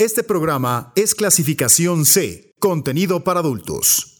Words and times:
Este 0.00 0.22
programa 0.22 0.92
es 0.96 1.14
clasificación 1.14 2.06
C, 2.06 2.54
contenido 2.58 3.22
para 3.22 3.40
adultos. 3.40 4.18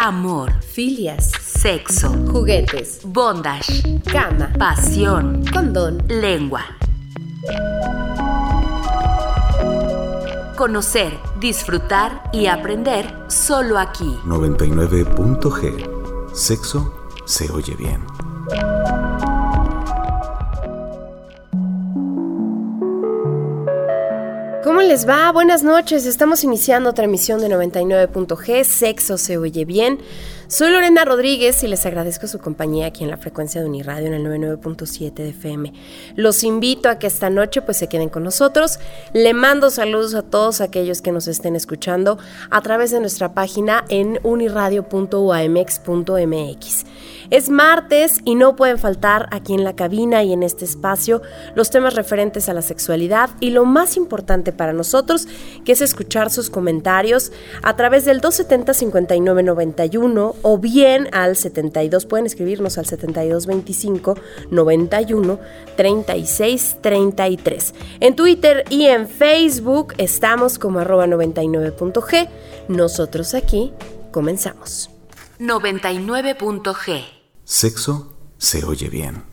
Amor, 0.00 0.62
Filias, 0.62 1.30
sexo, 1.38 2.08
juguetes, 2.32 3.00
bondage, 3.04 4.00
cama, 4.10 4.50
pasión, 4.58 5.44
condón. 5.52 6.02
lengua. 6.08 6.64
Conocer, 10.56 11.18
disfrutar 11.38 12.30
y 12.32 12.46
aprender 12.46 13.14
solo 13.28 13.78
aquí. 13.78 14.16
99.g. 14.24 16.34
Sexo 16.34 16.94
se 17.26 17.50
oye 17.50 17.74
bien. 17.74 18.00
Les 24.88 25.06
va? 25.06 25.30
Buenas 25.32 25.62
noches. 25.62 26.06
Estamos 26.06 26.44
iniciando 26.44 26.88
otra 26.88 27.04
emisión 27.04 27.42
de 27.42 27.48
99.g. 27.48 28.64
Sexo 28.64 29.18
se 29.18 29.36
oye 29.36 29.66
bien. 29.66 29.98
Soy 30.50 30.70
Lorena 30.70 31.04
Rodríguez 31.04 31.62
y 31.62 31.68
les 31.68 31.84
agradezco 31.84 32.26
su 32.26 32.38
compañía 32.38 32.86
aquí 32.86 33.04
en 33.04 33.10
la 33.10 33.18
frecuencia 33.18 33.60
de 33.60 33.66
Uniradio 33.66 34.06
en 34.06 34.14
el 34.14 34.24
99.7 34.24 35.12
de 35.12 35.28
FM. 35.28 35.74
Los 36.16 36.42
invito 36.42 36.88
a 36.88 36.98
que 36.98 37.06
esta 37.06 37.28
noche 37.28 37.60
pues 37.60 37.76
se 37.76 37.90
queden 37.90 38.08
con 38.08 38.24
nosotros. 38.24 38.80
Le 39.12 39.34
mando 39.34 39.68
saludos 39.68 40.14
a 40.14 40.22
todos 40.22 40.62
aquellos 40.62 41.02
que 41.02 41.12
nos 41.12 41.28
estén 41.28 41.54
escuchando 41.54 42.16
a 42.48 42.62
través 42.62 42.92
de 42.92 43.00
nuestra 43.00 43.34
página 43.34 43.84
en 43.90 44.20
uniradio.uamx.mx. 44.22 46.84
Es 47.30 47.50
martes 47.50 48.20
y 48.24 48.34
no 48.34 48.56
pueden 48.56 48.78
faltar 48.78 49.28
aquí 49.32 49.52
en 49.52 49.64
la 49.64 49.76
cabina 49.76 50.22
y 50.22 50.32
en 50.32 50.42
este 50.42 50.64
espacio 50.64 51.20
los 51.54 51.68
temas 51.68 51.94
referentes 51.94 52.48
a 52.48 52.54
la 52.54 52.62
sexualidad 52.62 53.28
y 53.40 53.50
lo 53.50 53.66
más 53.66 53.98
importante 53.98 54.54
para 54.54 54.72
nosotros 54.72 55.28
que 55.66 55.72
es 55.72 55.82
escuchar 55.82 56.30
sus 56.30 56.48
comentarios 56.48 57.30
a 57.62 57.76
través 57.76 58.06
del 58.06 58.22
270-5991 58.22 60.36
o 60.42 60.58
bien 60.58 61.08
al 61.12 61.36
72, 61.36 62.06
pueden 62.06 62.26
escribirnos 62.26 62.78
al 62.78 62.86
7225 62.86 64.14
91 64.50 65.38
36 65.76 66.76
33. 66.80 67.74
En 68.00 68.16
Twitter 68.16 68.64
y 68.70 68.86
en 68.86 69.08
Facebook 69.08 69.94
estamos 69.98 70.58
como 70.58 70.80
arroba 70.80 71.06
99.g. 71.06 72.28
Nosotros 72.68 73.34
aquí 73.34 73.72
comenzamos. 74.10 74.90
99.g. 75.38 77.04
Sexo 77.44 78.14
se 78.36 78.64
oye 78.64 78.88
bien. 78.88 79.24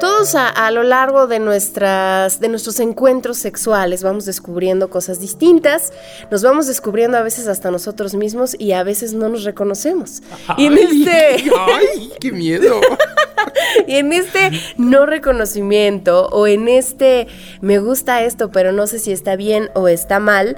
Todos 0.00 0.34
a, 0.34 0.48
a, 0.48 0.70
lo 0.70 0.82
largo 0.82 1.26
de, 1.26 1.38
nuestras, 1.38 2.40
de 2.40 2.48
nuestros 2.48 2.80
encuentros 2.80 3.36
sexuales 3.36 4.02
vamos 4.02 4.24
descubriendo 4.24 4.88
cosas 4.88 5.20
distintas, 5.20 5.92
nos 6.30 6.42
vamos 6.42 6.66
descubriendo 6.66 7.18
a 7.18 7.22
veces 7.22 7.46
hasta 7.46 7.70
nosotros 7.70 8.14
mismos 8.14 8.56
y 8.58 8.72
a 8.72 8.82
veces 8.82 9.12
no 9.12 9.28
nos 9.28 9.44
reconocemos. 9.44 10.22
Ay, 10.48 10.64
y 10.64 10.66
en 10.66 10.78
este... 10.78 11.50
¡Ay, 11.58 12.12
qué 12.18 12.32
miedo! 12.32 12.80
y 13.86 13.96
en 13.96 14.12
este 14.12 14.50
no 14.76 15.06
reconocimiento 15.06 16.28
o 16.28 16.46
en 16.46 16.68
este 16.68 17.26
me 17.60 17.78
gusta 17.78 18.22
esto 18.22 18.50
pero 18.50 18.72
no 18.72 18.86
sé 18.86 18.98
si 18.98 19.12
está 19.12 19.36
bien 19.36 19.70
o 19.74 19.88
está 19.88 20.18
mal, 20.18 20.56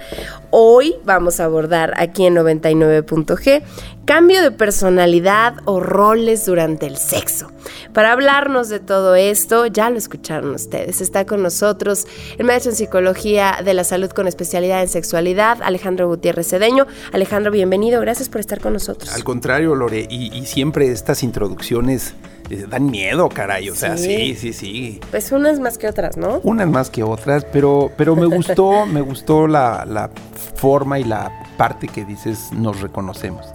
hoy 0.50 0.94
vamos 1.04 1.40
a 1.40 1.44
abordar 1.44 1.94
aquí 1.96 2.26
en 2.26 2.36
99.g 2.36 3.62
cambio 4.04 4.42
de 4.42 4.50
personalidad 4.50 5.56
o 5.64 5.80
roles 5.80 6.46
durante 6.46 6.86
el 6.86 6.96
sexo. 6.96 7.50
Para 7.92 8.12
hablarnos 8.12 8.68
de 8.68 8.80
todo 8.80 9.14
esto, 9.14 9.66
ya 9.66 9.90
lo 9.90 9.98
escucharon 9.98 10.54
ustedes, 10.54 11.00
está 11.00 11.26
con 11.26 11.42
nosotros 11.42 12.06
el 12.38 12.46
maestro 12.46 12.72
en 12.72 12.76
psicología 12.76 13.60
de 13.64 13.74
la 13.74 13.84
salud 13.84 14.10
con 14.10 14.26
especialidad 14.26 14.82
en 14.82 14.88
sexualidad, 14.88 15.62
Alejandro 15.62 16.08
Gutiérrez 16.08 16.48
Cedeño. 16.48 16.86
Alejandro, 17.12 17.52
bienvenido, 17.52 18.00
gracias 18.00 18.28
por 18.28 18.40
estar 18.40 18.60
con 18.60 18.72
nosotros. 18.72 19.12
Al 19.14 19.24
contrario, 19.24 19.74
Lore, 19.74 20.06
y, 20.08 20.36
y 20.36 20.46
siempre 20.46 20.90
estas 20.90 21.22
introducciones 21.22 22.14
eh, 22.50 22.66
dan 22.68 22.90
miedo, 22.90 23.28
caray, 23.28 23.70
o 23.70 23.74
sea, 23.74 23.96
sí, 23.96 24.34
sí, 24.34 24.52
sí. 24.52 25.00
Pues 25.10 25.32
unas 25.32 25.60
más 25.60 25.78
que 25.78 25.88
otras, 25.88 26.16
¿no? 26.16 26.40
Unas 26.42 26.68
más 26.68 26.90
que 26.90 27.02
otras, 27.02 27.46
pero, 27.50 27.90
pero 27.96 28.16
me 28.16 28.26
gustó, 28.26 28.84
me 28.92 29.00
gustó 29.00 29.46
la, 29.46 29.86
la 29.86 30.10
forma 30.56 30.98
y 30.98 31.04
la 31.04 31.30
parte 31.56 31.88
que 31.88 32.04
dices 32.04 32.52
nos 32.52 32.80
reconocemos. 32.80 33.46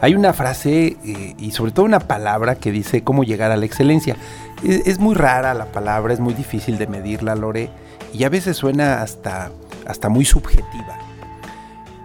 Hay 0.00 0.14
una 0.14 0.32
frase 0.32 0.96
eh, 1.04 1.34
y 1.38 1.50
sobre 1.52 1.72
todo 1.72 1.86
una 1.86 2.00
palabra 2.00 2.56
que 2.56 2.70
dice 2.70 3.02
cómo 3.02 3.24
llegar 3.24 3.50
a 3.50 3.56
la 3.56 3.64
excelencia. 3.64 4.16
Es, 4.62 4.86
es, 4.86 4.98
muy 4.98 5.14
rara 5.14 5.54
la 5.54 5.66
palabra, 5.66 6.12
es 6.12 6.20
muy 6.20 6.34
difícil 6.34 6.78
de 6.78 6.86
medirla, 6.86 7.34
Lore, 7.34 7.70
y 8.12 8.24
a 8.24 8.28
veces 8.28 8.56
suena 8.56 9.02
hasta, 9.02 9.50
hasta 9.86 10.08
muy 10.08 10.24
subjetiva. 10.24 10.98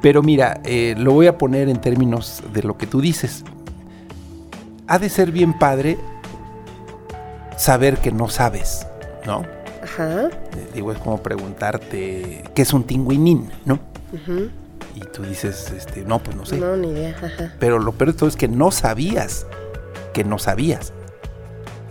Pero 0.02 0.24
mira, 0.24 0.62
eh, 0.63 0.96
lo 0.97 1.13
voy 1.13 1.28
a 1.28 1.38
poner 1.38 1.69
en 1.69 1.79
términos 1.79 2.44
de 2.53 2.63
lo 2.63 2.78
que 2.78 2.88
tú 2.88 3.02
dices. 3.02 3.44
Ha 4.88 4.97
de 4.97 5.09
ser 5.09 5.31
bien 5.31 5.53
padre 5.53 5.97
saber 7.58 7.97
que 7.97 8.12
no 8.12 8.28
sabes, 8.29 8.88
¿no? 9.25 9.46
Ajá. 9.84 10.28
Eh, 10.28 10.69
digo, 10.73 10.91
es 10.91 10.97
como 10.97 11.22
preguntarte 11.22 12.44
qué 12.56 12.62
es 12.62 12.73
un 12.73 12.84
tingüinín, 12.84 13.50
¿no? 13.66 13.79
Uh 14.13 14.61
y 14.96 15.00
tú 15.00 15.24
dices, 15.24 15.72
este, 15.75 16.03
no, 16.03 16.22
pues 16.22 16.35
no 16.35 16.46
sé. 16.46 16.57
No, 16.57 16.75
ni 16.75 16.90
idea. 16.91 17.16
Ajá. 17.22 17.53
Pero 17.59 17.79
lo 17.79 17.91
peor 17.94 18.13
de 18.13 18.18
todo 18.18 18.29
es 18.29 18.35
que 18.35 18.47
no 18.47 18.72
sabías 18.72 19.46
que 20.13 20.24
no 20.24 20.40
sabías. 20.40 20.94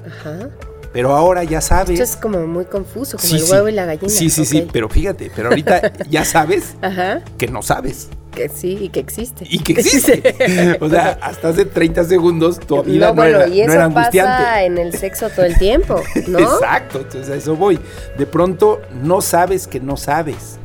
Ajá. 0.06 0.50
Pero 0.92 1.14
ahora 1.14 1.44
ya 1.44 1.60
sabes. 1.60 2.00
Esto 2.00 2.16
es 2.16 2.16
como 2.16 2.46
muy 2.46 2.64
confuso, 2.64 3.16
como 3.16 3.28
sí, 3.28 3.36
el 3.36 3.44
huevo 3.44 3.66
sí. 3.66 3.72
y 3.72 3.76
la 3.76 3.86
gallina. 3.86 4.08
Sí, 4.08 4.30
sí, 4.30 4.42
okay. 4.42 4.60
sí, 4.62 4.68
pero 4.72 4.88
fíjate, 4.88 5.30
pero 5.34 5.48
ahorita 5.48 5.92
ya 6.10 6.24
sabes 6.24 6.74
Ajá. 6.82 7.22
que 7.38 7.46
no 7.46 7.62
sabes. 7.62 8.08
Que 8.34 8.48
sí, 8.48 8.78
y 8.80 8.88
que 8.90 9.00
existe. 9.00 9.44
Y 9.48 9.58
que 9.60 9.72
existe. 9.72 10.78
o 10.80 10.88
sea, 10.88 11.18
hasta 11.20 11.48
hace 11.48 11.64
30 11.64 12.04
segundos 12.04 12.60
tu 12.60 12.82
vida 12.82 13.08
no, 13.08 13.14
bueno, 13.14 13.38
no, 13.38 13.44
era, 13.44 13.54
y 13.54 13.60
eso 13.60 13.68
no 13.68 13.74
era 13.74 13.84
angustiante. 13.84 14.32
pasa 14.32 14.62
en 14.64 14.78
el 14.78 14.92
sexo 14.96 15.28
todo 15.30 15.46
el 15.46 15.58
tiempo, 15.58 16.00
¿no? 16.28 16.38
Exacto, 16.56 17.00
entonces 17.00 17.30
a 17.30 17.36
eso 17.36 17.56
voy. 17.56 17.78
De 18.18 18.26
pronto 18.26 18.80
no 19.02 19.20
sabes 19.20 19.66
que 19.66 19.80
no 19.80 19.96
sabes. 19.96 20.59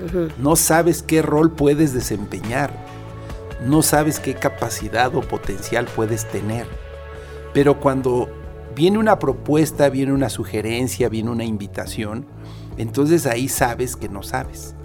Uh 0.00 0.06
-huh. 0.06 0.32
No 0.38 0.56
sabes 0.56 1.02
qué 1.02 1.22
rol 1.22 1.52
puedes 1.52 1.92
desempeñar. 1.92 2.70
No 3.66 3.82
sabes 3.82 4.20
qué 4.20 4.34
capacidad 4.34 5.14
o 5.16 5.20
potencial 5.20 5.86
puedes 5.86 6.28
tener. 6.30 6.66
Pero 7.52 7.80
cuando 7.80 8.28
viene 8.74 8.98
una 8.98 9.18
propuesta, 9.18 9.88
viene 9.88 10.12
una 10.12 10.28
sugerencia, 10.28 11.08
viene 11.08 11.30
una 11.30 11.44
invitación, 11.44 12.26
entonces 12.76 13.26
ahí 13.26 13.48
sabes 13.48 13.96
que 13.96 14.08
no 14.08 14.22
sabes. 14.22 14.76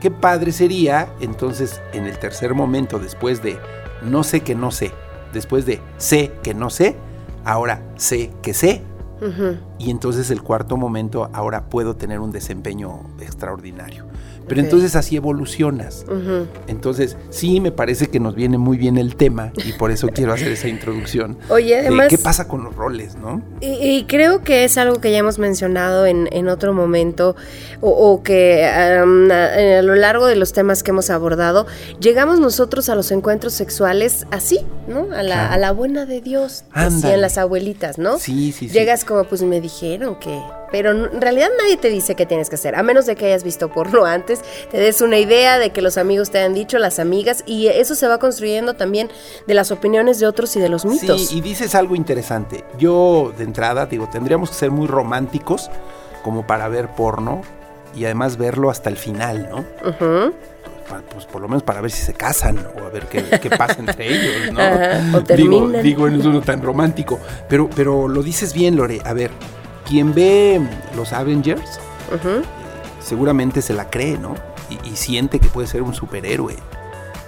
Qué 0.00 0.10
padre 0.10 0.50
sería, 0.50 1.08
entonces, 1.20 1.80
en 1.92 2.06
el 2.06 2.18
tercer 2.18 2.54
momento, 2.54 2.98
después 2.98 3.42
de 3.42 3.58
no 4.02 4.24
sé 4.24 4.40
que 4.40 4.56
no 4.56 4.72
sé, 4.72 4.90
después 5.32 5.66
de 5.66 5.80
sé 5.98 6.32
que 6.42 6.52
no 6.52 6.68
sé, 6.68 6.96
ahora 7.44 7.82
sé 7.96 8.32
que 8.42 8.52
sé. 8.52 8.82
Uh 9.20 9.26
-huh. 9.26 9.60
Y 9.78 9.90
entonces 9.90 10.30
el 10.30 10.42
cuarto 10.42 10.76
momento, 10.76 11.30
ahora 11.32 11.68
puedo 11.68 11.94
tener 11.94 12.18
un 12.18 12.32
desempeño 12.32 13.02
extraordinario. 13.20 14.04
Pero 14.48 14.60
okay. 14.60 14.64
entonces 14.64 14.96
así 14.96 15.16
evolucionas. 15.16 16.04
Uh 16.08 16.12
-huh. 16.12 16.46
Entonces, 16.66 17.16
sí, 17.30 17.60
me 17.60 17.72
parece 17.72 18.08
que 18.08 18.20
nos 18.20 18.34
viene 18.34 18.58
muy 18.58 18.76
bien 18.76 18.98
el 18.98 19.16
tema 19.16 19.52
y 19.64 19.72
por 19.72 19.90
eso 19.90 20.08
quiero 20.08 20.32
hacer 20.32 20.52
esa 20.52 20.68
introducción. 20.68 21.38
Oye, 21.48 21.78
además. 21.78 22.08
¿Qué 22.08 22.18
pasa 22.18 22.46
con 22.48 22.64
los 22.64 22.74
roles, 22.74 23.16
no? 23.16 23.42
Y, 23.60 23.66
y, 23.66 24.04
creo 24.04 24.42
que 24.42 24.64
es 24.64 24.78
algo 24.78 25.00
que 25.00 25.10
ya 25.10 25.18
hemos 25.18 25.38
mencionado 25.38 26.06
en, 26.06 26.28
en 26.32 26.48
otro 26.48 26.72
momento 26.72 27.36
o, 27.80 27.90
o 27.90 28.22
que 28.22 28.68
um, 29.02 29.30
a, 29.30 29.78
a, 29.78 29.82
lo 29.82 29.94
largo 29.94 30.26
de 30.26 30.36
los 30.36 30.52
temas 30.52 30.82
que 30.82 30.90
hemos 30.90 31.10
abordado, 31.10 31.66
llegamos 32.00 32.40
nosotros 32.40 32.88
a 32.88 32.94
los 32.94 33.10
encuentros 33.10 33.52
sexuales 33.52 34.26
así, 34.30 34.60
¿no? 34.86 35.12
A 35.12 35.22
la, 35.22 35.34
claro. 35.34 35.54
a 35.54 35.58
la 35.58 35.72
buena 35.72 36.06
de 36.06 36.20
Dios, 36.20 36.64
decían 36.74 37.20
las 37.20 37.38
abuelitas, 37.38 37.98
¿no? 37.98 38.18
Sí, 38.18 38.52
sí, 38.52 38.68
sí. 38.68 38.74
Llegas 38.74 39.04
como, 39.04 39.24
pues 39.24 39.42
me 39.42 39.60
dijeron 39.60 40.16
que 40.18 40.40
pero 40.70 40.90
en 40.90 41.20
realidad 41.20 41.48
nadie 41.58 41.76
te 41.76 41.88
dice 41.88 42.14
qué 42.14 42.26
tienes 42.26 42.48
que 42.48 42.56
hacer, 42.56 42.74
a 42.74 42.82
menos 42.82 43.06
de 43.06 43.16
que 43.16 43.26
hayas 43.26 43.44
visto 43.44 43.70
porno 43.70 44.04
antes, 44.04 44.35
te 44.70 44.78
des 44.78 45.00
una 45.00 45.18
idea 45.18 45.58
de 45.58 45.70
que 45.70 45.82
los 45.82 45.98
amigos 45.98 46.30
te 46.30 46.38
han 46.40 46.54
dicho, 46.54 46.78
las 46.78 46.98
amigas, 46.98 47.42
y 47.46 47.68
eso 47.68 47.94
se 47.94 48.06
va 48.08 48.18
construyendo 48.18 48.74
también 48.74 49.10
de 49.46 49.54
las 49.54 49.70
opiniones 49.70 50.18
de 50.20 50.26
otros 50.26 50.54
y 50.56 50.60
de 50.60 50.68
los 50.68 50.84
mitos. 50.84 51.28
Sí, 51.28 51.38
y 51.38 51.40
dices 51.40 51.74
algo 51.74 51.94
interesante. 51.94 52.64
Yo, 52.78 53.32
de 53.36 53.44
entrada, 53.44 53.86
digo, 53.86 54.08
tendríamos 54.10 54.50
que 54.50 54.56
ser 54.56 54.70
muy 54.70 54.86
románticos 54.86 55.70
como 56.22 56.46
para 56.46 56.68
ver 56.68 56.88
porno 56.88 57.42
y 57.94 58.04
además 58.04 58.36
verlo 58.36 58.70
hasta 58.70 58.90
el 58.90 58.96
final, 58.96 59.48
¿no? 59.50 59.58
Uh 59.58 59.92
-huh. 59.92 60.32
Pues 61.12 61.24
por 61.26 61.42
lo 61.42 61.48
menos 61.48 61.64
para 61.64 61.80
ver 61.80 61.90
si 61.90 62.02
se 62.02 62.14
casan 62.14 62.64
o 62.80 62.84
a 62.86 62.90
ver 62.90 63.06
qué, 63.06 63.24
qué 63.40 63.50
pasa 63.50 63.76
entre 63.78 64.06
ellos, 64.08 64.52
¿no? 64.52 64.60
Ajá, 64.60 65.00
o 65.16 65.20
digo, 65.36 65.68
digo, 65.68 66.08
no 66.08 66.16
es 66.20 66.24
uno 66.24 66.40
tan 66.42 66.62
romántico. 66.62 67.18
Pero, 67.48 67.68
pero 67.74 68.06
lo 68.06 68.22
dices 68.22 68.52
bien, 68.52 68.76
Lore. 68.76 69.00
A 69.04 69.12
ver, 69.12 69.32
quien 69.88 70.14
ve 70.14 70.60
los 70.94 71.12
Avengers 71.12 71.80
uh 72.12 72.14
-huh. 72.14 72.42
Seguramente 73.06 73.62
se 73.62 73.72
la 73.72 73.88
cree, 73.88 74.18
¿no? 74.18 74.34
Y, 74.68 74.88
y, 74.88 74.96
siente 74.96 75.38
que 75.38 75.48
puede 75.48 75.68
ser 75.68 75.82
un 75.82 75.94
superhéroe. 75.94 76.56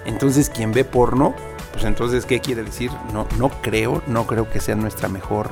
Entonces, 0.05 0.49
quien 0.49 0.73
ve 0.73 0.83
porno, 0.83 1.33
pues 1.71 1.85
entonces, 1.85 2.25
¿qué 2.25 2.41
quiere 2.41 2.63
decir? 2.63 2.91
No, 3.13 3.25
no 3.37 3.49
creo, 3.61 4.03
no 4.05 4.27
creo 4.27 4.49
que 4.49 4.59
sea 4.59 4.75
nuestra 4.75 5.07
mejor 5.07 5.51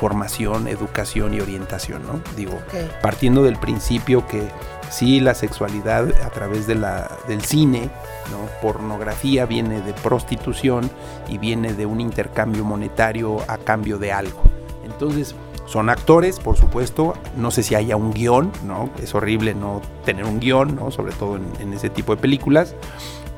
formación, 0.00 0.66
educación 0.66 1.34
y 1.34 1.40
orientación, 1.40 2.06
¿no? 2.06 2.22
Digo, 2.34 2.58
partiendo 3.02 3.42
del 3.42 3.58
principio 3.58 4.26
que 4.26 4.48
sí 4.90 5.20
la 5.20 5.34
sexualidad 5.34 6.08
a 6.24 6.30
través 6.30 6.66
de 6.66 6.76
la, 6.76 7.18
del 7.28 7.42
cine, 7.42 7.90
¿no? 8.30 8.38
pornografía 8.62 9.44
viene 9.44 9.82
de 9.82 9.92
prostitución 9.92 10.90
y 11.28 11.36
viene 11.36 11.74
de 11.74 11.84
un 11.84 12.00
intercambio 12.00 12.64
monetario 12.64 13.38
a 13.46 13.58
cambio 13.58 13.98
de 13.98 14.12
algo. 14.12 14.42
Entonces, 14.84 15.34
son 15.70 15.88
actores, 15.88 16.40
por 16.40 16.56
supuesto, 16.56 17.14
no 17.36 17.52
sé 17.52 17.62
si 17.62 17.76
haya 17.76 17.94
un 17.94 18.12
guion, 18.12 18.50
¿no? 18.66 18.90
Es 19.00 19.14
horrible 19.14 19.54
no 19.54 19.80
tener 20.04 20.24
un 20.24 20.40
guion, 20.40 20.74
¿no? 20.74 20.90
Sobre 20.90 21.12
todo 21.12 21.36
en, 21.36 21.44
en 21.60 21.72
ese 21.72 21.90
tipo 21.90 22.16
de 22.16 22.20
películas, 22.20 22.74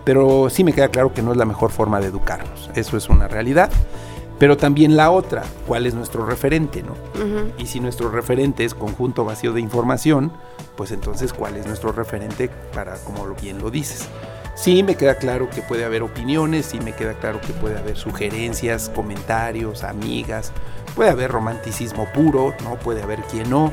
pero 0.05 0.49
sí 0.49 0.65
me 0.65 0.73
queda 0.73 0.89
claro 0.89 1.13
que 1.13 1.21
no 1.21 1.33
es 1.33 1.37
la 1.37 1.45
mejor 1.45 1.71
forma 1.71 2.01
de 2.01 2.07
educarnos, 2.07 2.71
eso 2.75 2.97
es 2.97 3.11
una 3.11 3.29
realidad. 3.29 3.71
Pero 4.39 4.57
también 4.57 4.97
la 4.97 5.11
otra, 5.11 5.45
¿cuál 5.69 5.87
es 5.87 5.95
nuestro 5.95 6.25
referente, 6.25 6.83
no? 6.83 6.95
Y 7.59 7.67
si 7.67 7.79
nuestro 7.81 8.11
referente 8.11 8.65
es 8.65 8.75
conjunto 8.75 9.25
vacío 9.25 9.53
de 9.53 9.61
información, 9.61 10.33
pues 10.75 10.91
entonces 10.91 11.33
¿cuál 11.33 11.57
es 11.57 11.67
nuestro 11.67 11.93
referente 11.93 12.51
para, 12.75 12.97
como 13.05 13.27
bien 13.41 13.59
lo 13.59 13.71
dices? 13.71 14.09
Sí, 14.55 14.83
me 14.83 14.97
queda 14.97 15.17
claro 15.17 15.49
que 15.49 15.63
puede 15.63 15.85
haber 15.85 16.03
opiniones, 16.03 16.67
sí 16.67 16.81
me 16.81 16.93
queda 16.93 17.15
claro 17.15 17.41
que 17.41 17.53
puede 17.53 17.79
haber 17.79 17.97
sugerencias, 17.97 18.89
comentarios, 18.89 19.85
amigas, 19.85 20.53
puede 20.95 21.11
haber 21.11 21.31
romanticismo 21.31 22.07
puro, 22.13 22.55
¿no? 22.63 22.77
Puede 22.77 23.03
haber 23.03 23.23
quien 23.23 23.51
no. 23.51 23.73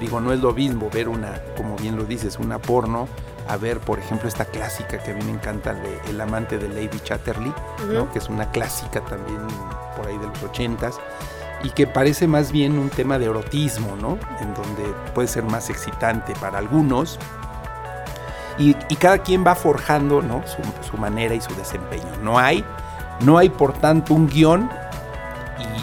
Digo, 0.00 0.20
no 0.20 0.32
es 0.32 0.40
lo 0.40 0.52
mismo 0.52 0.88
ver 0.90 1.08
una, 1.08 1.40
como 1.56 1.76
bien 1.76 1.96
lo 1.96 2.04
dices, 2.04 2.38
una 2.38 2.58
porno, 2.58 3.08
a 3.48 3.56
ver, 3.56 3.80
por 3.80 3.98
ejemplo, 3.98 4.28
esta 4.28 4.44
clásica 4.44 4.98
que 4.98 5.10
a 5.10 5.14
mí 5.14 5.24
me 5.24 5.32
encanta, 5.32 5.74
de 5.74 5.98
El 6.08 6.20
amante 6.20 6.58
de 6.58 6.68
Lady 6.68 7.00
Chatterley, 7.02 7.52
¿no? 7.92 8.12
que 8.12 8.18
es 8.18 8.28
una 8.28 8.50
clásica 8.50 9.00
también 9.00 9.38
por 9.96 10.06
ahí 10.06 10.18
de 10.18 10.26
los 10.26 10.42
ochentas, 10.42 11.00
y 11.64 11.70
que 11.70 11.86
parece 11.86 12.28
más 12.28 12.52
bien 12.52 12.78
un 12.78 12.90
tema 12.90 13.18
de 13.18 13.24
erotismo, 13.24 13.96
¿no? 13.96 14.18
En 14.40 14.54
donde 14.54 14.94
puede 15.14 15.26
ser 15.26 15.42
más 15.42 15.70
excitante 15.70 16.32
para 16.40 16.58
algunos. 16.58 17.18
Y, 18.58 18.76
y 18.88 18.96
cada 18.96 19.18
quien 19.18 19.44
va 19.44 19.56
forjando 19.56 20.22
¿no? 20.22 20.44
su, 20.46 20.62
su 20.88 20.96
manera 20.96 21.34
y 21.34 21.40
su 21.40 21.52
desempeño. 21.56 22.16
No 22.22 22.38
hay, 22.38 22.64
no 23.20 23.38
hay 23.38 23.48
por 23.48 23.72
tanto 23.72 24.14
un 24.14 24.28
guion 24.28 24.70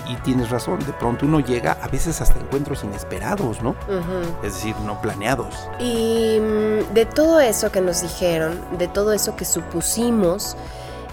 y, 0.07 0.13
y 0.13 0.15
tienes 0.17 0.49
razón, 0.49 0.79
de 0.85 0.93
pronto 0.93 1.25
uno 1.25 1.39
llega 1.39 1.77
a 1.81 1.87
veces 1.87 2.21
hasta 2.21 2.39
encuentros 2.39 2.83
inesperados, 2.83 3.61
¿no? 3.61 3.75
Es 4.43 4.53
decir, 4.53 4.75
no 4.85 5.01
planeados. 5.01 5.53
Y 5.79 6.39
mm, 6.39 6.93
de 6.93 7.05
todo 7.05 7.39
eso 7.39 7.71
que 7.71 7.81
nos 7.81 8.01
dijeron, 8.01 8.59
de 8.77 8.87
todo 8.87 9.13
eso 9.13 9.35
que 9.35 9.45
supusimos, 9.45 10.57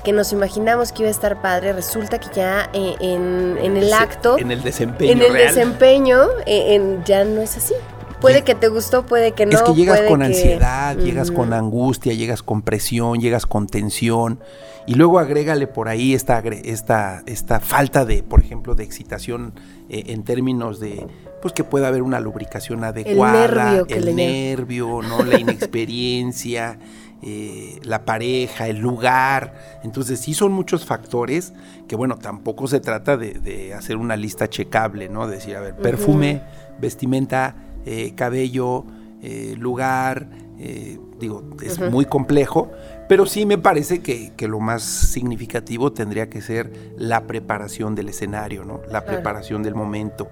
que 0.04 0.12
nos 0.12 0.32
imaginamos 0.32 0.90
que 0.92 1.02
iba 1.02 1.08
a 1.08 1.12
estar 1.12 1.40
padre, 1.40 1.72
resulta 1.72 2.18
que 2.18 2.28
ya 2.34 2.68
eh, 2.72 2.96
en, 3.00 3.56
en 3.60 3.76
el 3.76 3.92
acto, 3.92 4.36
En 4.38 4.50
el 4.50 4.62
desempeño 4.62 5.12
en 5.12 5.22
el 5.22 5.32
real. 5.32 5.54
desempeño, 5.54 6.22
eh, 6.46 6.74
en- 6.74 7.04
ya 7.04 7.24
no 7.24 7.40
es 7.40 7.56
así. 7.56 7.74
Puede 8.22 8.42
que 8.42 8.54
te 8.54 8.68
gustó, 8.68 9.04
puede 9.04 9.32
que 9.32 9.44
no. 9.44 9.52
es 9.52 9.62
que 9.62 9.74
llegas 9.74 9.98
puede 9.98 10.08
con 10.08 10.20
que- 10.20 10.26
ansiedad, 10.26 10.96
llegas 10.96 11.30
con 11.30 11.52
angustia, 11.52 12.14
llegas 12.14 12.42
con 12.42 12.62
presión, 12.62 13.20
llegas 13.20 13.44
con 13.46 13.66
tensión. 13.66 14.40
Y 14.84 14.94
luego 14.94 15.20
agrégale 15.20 15.68
por 15.68 15.88
ahí 15.88 16.12
esta, 16.12 16.40
esta, 16.40 17.22
esta 17.26 17.60
falta 17.60 18.04
de, 18.04 18.22
por 18.24 18.40
ejemplo, 18.40 18.74
de 18.74 18.82
excitación 18.82 19.52
eh, 19.88 20.04
en 20.08 20.24
términos 20.24 20.80
de, 20.80 21.06
pues 21.40 21.54
que 21.54 21.62
pueda 21.62 21.86
haber 21.86 22.02
una 22.02 22.18
lubricación 22.18 22.82
adecuada, 22.82 23.70
nervio 23.70 23.86
el 23.88 24.16
nervio, 24.16 25.00
¿no? 25.02 25.22
la 25.22 25.38
inexperiencia, 25.38 26.78
eh, 27.22 27.78
la 27.84 28.04
pareja, 28.04 28.66
el 28.66 28.78
lugar. 28.78 29.54
Entonces 29.84 30.18
sí 30.18 30.34
son 30.34 30.50
muchos 30.50 30.84
factores 30.84 31.52
que, 31.86 31.94
bueno, 31.94 32.18
tampoco 32.18 32.66
se 32.66 32.80
trata 32.80 33.16
de, 33.16 33.34
de 33.34 33.74
hacer 33.74 33.96
una 33.96 34.16
lista 34.16 34.48
checable, 34.50 35.08
¿no? 35.08 35.28
Decir, 35.28 35.54
a 35.54 35.60
ver, 35.60 35.76
perfume, 35.76 36.42
vestimenta, 36.80 37.54
eh, 37.86 38.14
cabello, 38.14 38.84
eh, 39.22 39.54
lugar, 39.58 40.28
eh, 40.58 40.98
digo, 41.18 41.44
es 41.62 41.78
muy 41.90 42.04
complejo, 42.04 42.70
pero 43.08 43.26
sí 43.26 43.46
me 43.46 43.58
parece 43.58 44.00
que, 44.00 44.32
que 44.36 44.48
lo 44.48 44.60
más 44.60 44.82
significativo 44.82 45.92
tendría 45.92 46.28
que 46.28 46.40
ser 46.40 46.72
la 46.96 47.26
preparación 47.26 47.94
del 47.94 48.08
escenario, 48.08 48.64
¿no? 48.64 48.80
La 48.90 49.04
preparación 49.04 49.62
del 49.62 49.74
momento. 49.74 50.28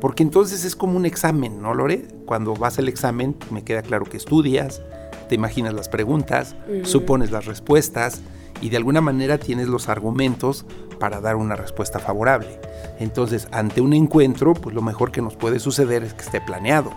Porque 0.00 0.22
entonces 0.22 0.64
es 0.64 0.76
como 0.76 0.96
un 0.96 1.06
examen, 1.06 1.60
¿no, 1.60 1.74
Lore? 1.74 2.06
Cuando 2.26 2.54
vas 2.54 2.78
al 2.78 2.88
examen, 2.88 3.36
me 3.50 3.64
queda 3.64 3.82
claro 3.82 4.04
que 4.04 4.16
estudias, 4.16 4.82
te 5.28 5.34
imaginas 5.34 5.74
las 5.74 5.88
preguntas, 5.88 6.56
supones 6.84 7.30
las 7.30 7.46
respuestas 7.46 8.22
y 8.60 8.70
de 8.70 8.76
alguna 8.76 9.00
manera 9.00 9.38
tienes 9.38 9.68
los 9.68 9.88
argumentos 9.88 10.66
para 10.98 11.20
dar 11.20 11.36
una 11.36 11.56
respuesta 11.56 11.98
favorable. 11.98 12.60
Entonces, 12.98 13.48
ante 13.52 13.80
un 13.80 13.92
encuentro, 13.92 14.54
pues 14.54 14.74
lo 14.74 14.82
mejor 14.82 15.12
que 15.12 15.22
nos 15.22 15.36
puede 15.36 15.58
suceder 15.60 16.02
es 16.02 16.14
que 16.14 16.22
esté 16.22 16.40
planeado. 16.40 16.92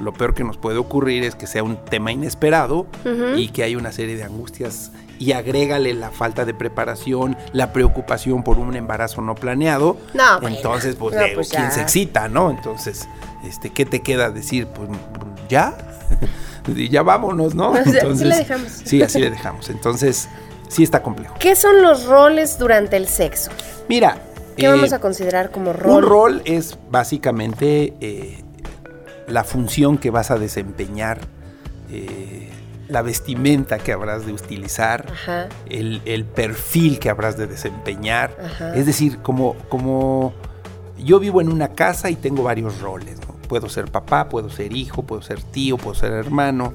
Lo 0.00 0.12
peor 0.12 0.34
que 0.34 0.44
nos 0.44 0.58
puede 0.58 0.78
ocurrir 0.78 1.24
es 1.24 1.34
que 1.34 1.46
sea 1.46 1.62
un 1.62 1.76
tema 1.76 2.12
inesperado 2.12 2.86
y 3.36 3.48
que 3.48 3.62
hay 3.62 3.76
una 3.76 3.92
serie 3.92 4.16
de 4.16 4.24
angustias 4.24 4.90
y 5.18 5.32
agrégale 5.32 5.94
la 5.94 6.10
falta 6.10 6.44
de 6.44 6.54
preparación, 6.54 7.36
la 7.52 7.72
preocupación 7.72 8.42
por 8.42 8.58
un 8.58 8.76
embarazo 8.76 9.22
no 9.22 9.34
planeado. 9.34 9.96
No, 10.14 10.40
bueno. 10.40 10.56
Entonces, 10.56 10.96
pues, 10.96 11.14
No, 11.16 11.22
pues 11.34 11.48
¿quién 11.50 11.72
se 11.72 11.80
excita, 11.80 12.28
no? 12.28 12.50
Entonces, 12.50 13.08
este, 13.44 13.70
¿qué 13.70 13.86
te 13.86 14.02
queda 14.02 14.30
decir? 14.30 14.66
Pues, 14.66 14.88
¿ya? 15.48 15.76
Ya 16.90 17.04
vámonos, 17.04 17.54
¿no? 17.54 17.72
Sea, 17.74 17.82
así 17.82 17.90
Entonces, 17.96 18.26
le 18.26 18.36
dejamos. 18.36 18.72
Sí, 18.84 19.00
así 19.00 19.20
le 19.20 19.30
dejamos. 19.30 19.70
Entonces, 19.70 20.28
sí 20.68 20.82
está 20.82 21.02
complejo. 21.02 21.34
¿Qué 21.38 21.54
son 21.56 21.82
los 21.82 22.06
roles 22.06 22.58
durante 22.58 22.96
el 22.96 23.06
sexo? 23.06 23.50
Mira. 23.88 24.18
¿Qué 24.56 24.64
eh, 24.66 24.70
vamos 24.70 24.92
a 24.92 25.00
considerar 25.00 25.50
como 25.50 25.72
rol? 25.72 25.96
Un 25.96 26.02
rol 26.02 26.42
es 26.46 26.78
básicamente 26.90 27.92
eh, 28.00 28.42
la 29.28 29.44
función 29.44 29.98
que 29.98 30.10
vas 30.10 30.30
a 30.30 30.38
desempeñar, 30.38 31.20
eh, 31.90 32.50
la 32.88 33.02
vestimenta 33.02 33.78
que 33.78 33.92
habrás 33.92 34.24
de 34.24 34.32
utilizar, 34.32 35.06
Ajá. 35.12 35.48
el, 35.68 36.00
el 36.06 36.24
perfil 36.24 36.98
que 36.98 37.10
habrás 37.10 37.36
de 37.36 37.46
desempeñar. 37.46 38.34
Ajá. 38.42 38.74
Es 38.74 38.86
decir, 38.86 39.18
como, 39.18 39.56
como 39.68 40.32
yo 40.98 41.20
vivo 41.20 41.40
en 41.40 41.52
una 41.52 41.68
casa 41.68 42.10
y 42.10 42.16
tengo 42.16 42.42
varios 42.42 42.80
roles. 42.80 43.20
¿no? 43.20 43.34
Puedo 43.48 43.68
ser 43.68 43.90
papá, 43.90 44.28
puedo 44.28 44.48
ser 44.48 44.74
hijo, 44.74 45.02
puedo 45.02 45.22
ser 45.22 45.42
tío, 45.42 45.76
puedo 45.76 45.94
ser 45.94 46.12
hermano, 46.12 46.72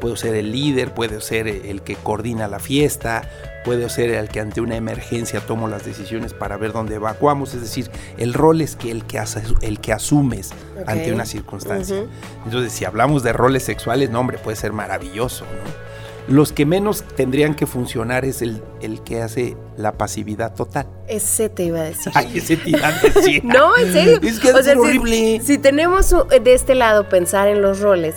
puedo 0.00 0.16
ser 0.16 0.34
el 0.34 0.52
líder, 0.52 0.92
puedo 0.94 1.20
ser 1.20 1.48
el 1.48 1.82
que 1.82 1.96
coordina 1.96 2.48
la 2.48 2.58
fiesta, 2.58 3.28
puedo 3.64 3.88
ser 3.88 4.10
el 4.10 4.28
que 4.28 4.40
ante 4.40 4.60
una 4.60 4.76
emergencia 4.76 5.40
tomo 5.40 5.68
las 5.68 5.84
decisiones 5.84 6.32
para 6.34 6.56
ver 6.56 6.72
dónde 6.72 6.96
evacuamos. 6.96 7.54
Es 7.54 7.60
decir, 7.60 7.90
el 8.16 8.34
rol 8.34 8.60
es 8.60 8.76
que 8.76 8.90
el 8.90 9.04
que, 9.04 9.18
hace, 9.18 9.42
el 9.60 9.80
que 9.80 9.92
asumes 9.92 10.50
ante 10.86 11.12
una 11.12 11.26
circunstancia. 11.26 12.04
Entonces, 12.44 12.72
si 12.72 12.84
hablamos 12.84 13.22
de 13.22 13.32
roles 13.32 13.62
sexuales, 13.62 14.10
no, 14.10 14.20
hombre, 14.20 14.38
puede 14.38 14.56
ser 14.56 14.72
maravilloso, 14.72 15.44
¿no? 15.44 15.88
Los 16.28 16.52
que 16.52 16.66
menos 16.66 17.04
tendrían 17.16 17.54
que 17.54 17.64
funcionar 17.64 18.26
es 18.26 18.42
el, 18.42 18.62
el 18.82 19.02
que 19.02 19.22
hace 19.22 19.56
la 19.78 19.92
pasividad 19.92 20.54
total. 20.54 20.86
Ese 21.08 21.48
te 21.48 21.64
iba 21.64 21.80
a 21.80 21.84
decir. 21.84 22.12
Ay, 22.14 22.36
ese 22.36 22.58
te 22.58 22.70
iba 22.70 22.86
a 22.86 22.92
decir. 23.00 23.42
No, 23.48 23.74
en 23.78 23.92
serio. 23.92 24.18
Es 24.22 24.38
que 24.38 24.52
O 24.52 24.58
es 24.58 24.66
sea, 24.66 24.78
horrible. 24.78 25.40
Si, 25.42 25.56
tenemos 25.56 26.14
de 26.28 26.52
este 26.52 26.74
lado 26.74 27.08
pensar 27.08 27.48
en 27.48 27.62
los 27.62 27.80
roles, 27.80 28.16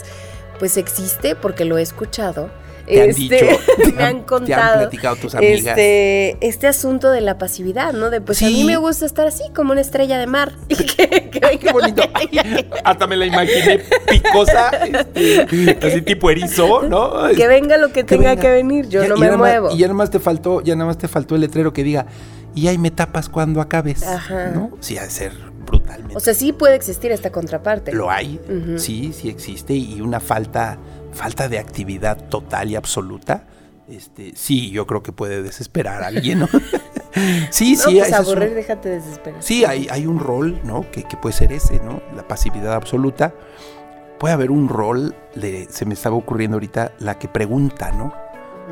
pues 0.61 0.77
existe 0.77 1.33
porque 1.35 1.65
lo 1.65 1.79
he 1.79 1.81
escuchado. 1.81 2.51
Te 2.85 3.01
han 3.01 3.09
Este, 3.09 3.21
dicho, 3.23 3.45
me 3.77 3.83
han- 3.83 3.87
han 3.87 3.95
te 3.97 4.03
han 4.03 4.21
contado. 4.23 4.77
platicado 4.81 5.15
tus 5.15 5.33
amigas. 5.33 5.57
Este, 5.77 6.37
este 6.45 6.67
asunto 6.67 7.09
de 7.09 7.21
la 7.21 7.39
pasividad, 7.39 7.93
¿no? 7.93 8.11
De 8.11 8.21
pues 8.21 8.41
a 8.43 8.47
Sí. 8.47 8.53
mí 8.53 8.63
me 8.63 8.77
gusta 8.77 9.07
estar 9.07 9.25
así, 9.25 9.43
como 9.55 9.71
una 9.71 9.81
estrella 9.81 10.19
de 10.19 10.27
mar. 10.27 10.51
Y 10.69 10.75
que, 10.75 11.29
que 11.31 11.39
Ay, 11.43 11.57
qué 11.57 11.71
bonito. 11.73 12.03
Ay, 12.13 12.29
hasta 12.83 13.07
me 13.07 13.17
la 13.17 13.25
imaginé 13.25 13.79
picosa, 14.07 14.69
este, 15.15 15.77
así 15.81 16.01
tipo 16.03 16.29
erizo, 16.29 16.83
¿no? 16.83 17.13
que 17.35 17.47
venga 17.47 17.77
lo 17.77 17.91
que, 17.91 18.03
tenga 18.03 18.29
venga. 18.29 18.41
que 18.43 18.49
venir, 18.51 18.87
yo 18.87 19.01
Ya- 19.01 19.09
no 19.09 19.15
y 19.17 19.19
me 19.21 19.29
más- 19.29 19.37
muevo. 19.39 19.71
y 19.71 19.77
ya 19.79 19.87
nada 19.87 19.95
más 19.95 20.11
te 20.11 20.19
faltó, 20.19 20.61
ya 20.61 20.75
nada 20.75 20.85
más 20.85 20.97
te 20.99 21.07
faltó 21.07 21.33
el 21.35 21.41
letrero 21.41 21.73
que 21.73 21.83
diga, 21.83 22.05
y 22.53 22.67
ahí 22.67 22.77
me 22.77 22.91
tapas 22.91 23.29
cuando 23.29 23.61
acabes. 23.61 24.03
Ajá. 24.03 24.51
¿No? 24.53 24.69
Sí, 24.79 24.97
ha 24.99 25.03
de 25.03 25.09
ser 25.09 25.31
brutalmente. 25.65 26.15
O 26.15 26.19
sea, 26.19 26.33
sí 26.33 26.53
puede 26.53 26.75
existir 26.75 27.11
esta 27.11 27.31
contraparte. 27.31 27.93
Lo 27.93 28.09
hay, 28.11 28.39
sí, 28.77 29.13
sí 29.13 29.29
existe 29.29 29.73
y 29.73 30.01
una 30.01 30.19
falta, 30.19 30.77
falta 31.11 31.47
de 31.49 31.59
actividad 31.59 32.27
total 32.29 32.69
y 32.69 32.75
absoluta. 32.75 33.45
Este, 33.89 34.31
sí, 34.35 34.71
yo 34.71 34.87
creo 34.87 35.03
que 35.03 35.11
puede 35.11 35.41
desesperar 35.43 36.03
a 36.03 36.07
alguien, 36.07 36.39
¿no? 36.39 36.47
sí, 37.49 37.73
no, 37.75 37.83
sí, 37.83 37.95
pues 37.97 37.97
ese 37.97 37.99
es 38.01 38.09
un- 38.09 38.15
aburrir, 38.15 38.53
déjate 38.55 38.89
desesperar. 38.89 39.43
sí, 39.43 39.65
hay, 39.65 39.87
hay 39.91 40.05
un 40.05 40.19
rol, 40.19 40.61
¿no? 40.63 40.89
Que, 40.91 41.03
que 41.03 41.17
puede 41.17 41.33
ser 41.33 41.51
ese, 41.51 41.79
¿no? 41.79 42.01
La 42.15 42.27
pasividad 42.27 42.73
absoluta. 42.73 43.33
Puede 44.19 44.33
haber 44.33 44.51
un 44.51 44.69
rol 44.69 45.15
de, 45.35 45.67
se 45.69 45.85
me 45.85 45.93
estaba 45.95 46.15
ocurriendo 46.15 46.55
ahorita, 46.55 46.93
la 46.99 47.17
que 47.19 47.27
pregunta, 47.27 47.91
¿no? 47.91 48.13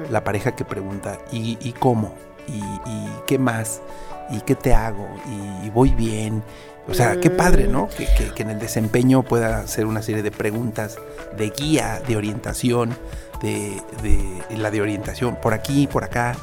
La 0.10 0.24
pareja 0.24 0.56
que 0.56 0.64
pregunta, 0.64 1.18
¿y, 1.32 1.58
y 1.60 1.74
cómo? 1.74 2.14
¿Y, 2.48 2.54
y 2.90 3.10
qué 3.28 3.38
más? 3.40 3.82
¿Y 4.30 4.40
qué 4.42 4.56
te 4.56 4.74
hago? 4.74 5.08
¿Y, 5.28 5.68
y 5.68 5.70
voy 5.72 5.90
bien? 5.96 6.44
O 6.90 6.94
sea, 6.94 7.20
qué 7.20 7.30
padre, 7.30 7.68
¿no? 7.68 7.88
Que, 7.90 8.06
que- 8.18 8.32
que 8.34 8.44
en 8.44 8.50
el 8.50 8.60
desempeño 8.60 9.24
pueda 9.24 9.60
hacer 9.60 9.86
una 9.86 10.02
serie 10.02 10.24
de 10.24 10.32
preguntas 10.32 10.98
de 11.38 11.50
guía, 11.52 12.02
de 12.08 12.18
orientación, 12.18 12.96
de, 13.42 13.82
de- 14.02 14.58
la 14.58 14.72
de 14.72 14.82
orientación, 14.82 15.38
por 15.42 15.54
aquí, 15.54 15.88
por 15.88 16.04
acá. 16.04 16.36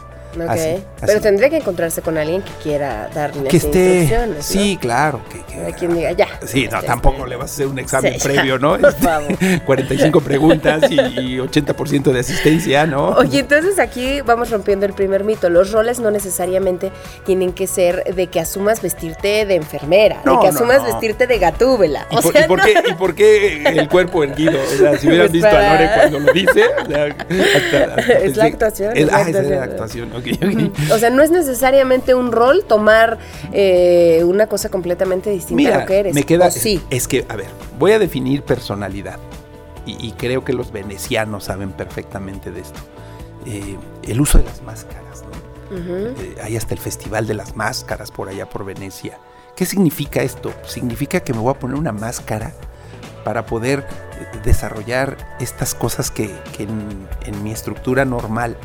Ok. 0.44 0.50
Así, 0.50 0.82
Pero 1.00 1.12
así. 1.12 1.20
tendría 1.22 1.48
que 1.50 1.56
encontrarse 1.56 2.02
con 2.02 2.18
alguien 2.18 2.42
que 2.42 2.52
quiera 2.62 3.08
darle 3.14 3.48
que 3.48 3.56
esté. 3.56 4.00
instrucciones. 4.02 4.36
¿no? 4.36 4.42
Sí, 4.42 4.78
claro. 4.80 5.20
Que, 5.30 5.38
que- 5.44 5.72
quien 5.78 5.94
diga, 5.94 6.12
ya. 6.12 6.28
Sí, 6.46 6.64
no, 6.70 6.80
Ya 6.80 6.86
tampoco 6.86 7.26
le 7.26 7.36
vas 7.36 7.50
a 7.50 7.54
hacer 7.54 7.66
un 7.66 7.78
examen 7.78 8.14
Sí, 8.14 8.20
previo, 8.28 8.58
¿no? 8.58 8.78
por 8.78 8.88
Este, 8.90 9.02
favor. 9.02 9.36
45 9.66 10.20
preguntas 10.20 10.90
y, 10.90 10.94
y 10.94 11.38
80% 11.38 12.12
de 12.12 12.20
asistencia, 12.20 12.86
¿no? 12.86 13.08
Oye, 13.10 13.40
entonces 13.40 13.78
aquí 13.78 14.20
vamos 14.22 14.50
rompiendo 14.50 14.86
el 14.86 14.92
primer 14.92 15.24
mito. 15.24 15.48
Los 15.50 15.72
roles 15.72 15.98
no 16.00 16.10
necesariamente 16.10 16.90
tienen 17.24 17.52
que 17.52 17.66
ser 17.66 18.04
de 18.14 18.26
que 18.28 18.40
asumas 18.40 18.82
vestirte 18.82 19.44
de 19.46 19.54
enfermera, 19.56 20.20
No, 20.24 20.32
de 20.40 20.46
que 20.46 20.52
no, 20.52 20.58
asumas 20.58 20.78
no. 20.78 20.84
vestirte 20.86 21.26
de 21.26 21.38
gatúbela. 21.38 22.06
¿Y 22.10 22.16
O 22.16 22.20
por, 22.22 22.32
sea, 22.32 22.44
y 22.44 22.48
por 22.48 22.58
no- 22.58 22.64
qué, 22.64 22.74
¿Y 22.90 22.94
por 22.94 23.14
qué 23.14 23.62
el 23.64 23.88
cuerpo 23.88 24.22
erguido? 24.24 24.58
O 24.60 24.76
sea, 24.76 24.96
si 24.98 25.06
hubieran 25.08 25.26
Pues 25.28 25.32
visto 25.32 25.48
a 25.48 25.50
para- 25.50 25.72
Lore 25.72 25.90
cuando 25.94 26.18
lo 26.20 26.32
dice. 26.32 26.64
o 26.82 26.86
sea, 26.86 27.04
hasta- 27.04 27.94
hasta 27.94 28.12
Es 28.12 28.36
la 28.36 28.44
actuación, 28.44 28.92
es- 28.96 29.02
es 29.02 29.06
la 29.06 29.16
ah, 29.16 29.20
esa 29.22 29.28
es 29.30 29.34
la 29.34 29.40
actuación. 29.40 29.62
actuación, 29.62 30.12
O 30.92 30.98
sea, 30.98 31.10
no 31.10 31.22
es 31.22 31.30
necesariamente 31.30 32.14
un 32.14 32.32
rol 32.32 32.64
tomar 32.66 33.18
eh, 33.52 34.22
una 34.24 34.46
cosa 34.46 34.68
completamente 34.68 35.30
distinta 35.30 35.76
a 35.76 35.80
lo 35.80 35.86
que 35.86 35.98
eres. 35.98 36.14
me 36.14 36.22
queda. 36.24 36.50
Sí. 36.50 36.80
Es 36.90 37.08
que, 37.08 37.24
a 37.28 37.36
ver, 37.36 37.48
voy 37.78 37.92
a 37.92 37.98
definir 37.98 38.42
personalidad. 38.42 39.18
Y, 39.84 40.04
y 40.04 40.12
creo 40.12 40.44
que 40.44 40.52
los 40.52 40.72
venecianos 40.72 41.44
saben 41.44 41.72
perfectamente 41.72 42.50
de 42.50 42.60
esto. 42.60 42.80
Eh, 43.46 43.76
el 44.04 44.20
uso 44.20 44.38
de 44.38 44.44
las 44.44 44.62
máscaras, 44.62 45.22
¿no? 45.22 45.76
Eh, 45.76 46.36
hay 46.42 46.56
hasta 46.56 46.74
el 46.74 46.80
Festival 46.80 47.26
de 47.26 47.34
las 47.34 47.54
Máscaras 47.54 48.10
por 48.10 48.28
allá 48.28 48.48
por 48.48 48.64
Venecia. 48.64 49.18
¿Qué 49.54 49.64
significa 49.64 50.22
esto? 50.22 50.52
Significa 50.66 51.20
que 51.20 51.32
me 51.32 51.38
voy 51.38 51.52
a 51.52 51.58
poner 51.58 51.76
una 51.76 51.92
máscara 51.92 52.52
para 53.24 53.46
poder 53.46 53.86
desarrollar 54.44 55.16
estas 55.40 55.74
cosas 55.74 56.10
que, 56.10 56.32
que 56.56 56.64
en, 56.64 57.08
en 57.24 57.42
mi 57.42 57.52
estructura 57.52 58.04
normal 58.04 58.56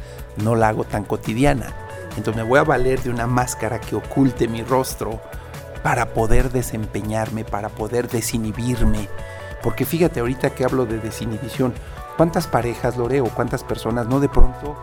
no 0.44 0.56
la 0.56 0.70
hago 0.70 0.84
tan 0.84 1.04
cotidiana. 1.04 1.74
Entonces 2.18 2.36
me 2.36 2.48
voy 2.48 2.60
a 2.60 2.64
valer 2.64 3.02
de 3.02 3.10
una 3.10 3.28
máscara 3.28 3.80
que 3.80 3.96
oculte 3.96 4.48
mi 4.48 4.64
rostro 4.64 5.22
para 5.84 6.14
poder 6.14 6.52
desempeñarme, 6.52 7.46
para 7.46 7.70
poder 7.70 8.10
desinhibirme. 8.10 9.08
Porque 9.64 9.86
fíjate 9.86 10.20
ahorita 10.20 10.52
que 10.52 10.66
hablo 10.66 10.86
de 10.86 11.00
desinhibición, 11.00 11.74
¿cuántas 12.18 12.48
parejas, 12.48 12.98
Lore, 12.98 13.22
o 13.22 13.26
cuántas 13.26 13.64
personas 13.64 14.08
no 14.08 14.20
de 14.20 14.30
pronto 14.30 14.76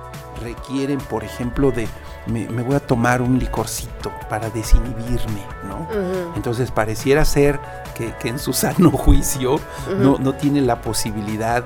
requieren, 0.42 0.98
por 0.98 1.24
ejemplo, 1.24 1.70
de 1.70 1.88
me, 2.26 2.48
me 2.48 2.62
voy 2.62 2.76
a 2.76 2.80
tomar 2.80 3.22
un 3.22 3.38
licorcito 3.38 4.12
para 4.28 4.50
desinhibirme, 4.50 5.42
¿no? 5.66 5.88
Entonces 6.36 6.70
pareciera 6.70 7.24
ser 7.24 7.58
que, 7.94 8.12
que 8.14 8.28
en 8.28 8.38
su 8.38 8.52
sano 8.52 8.90
juicio 8.90 9.58
no, 9.98 10.18
no 10.18 10.34
tiene 10.34 10.60
la 10.60 10.80
posibilidad. 10.80 11.64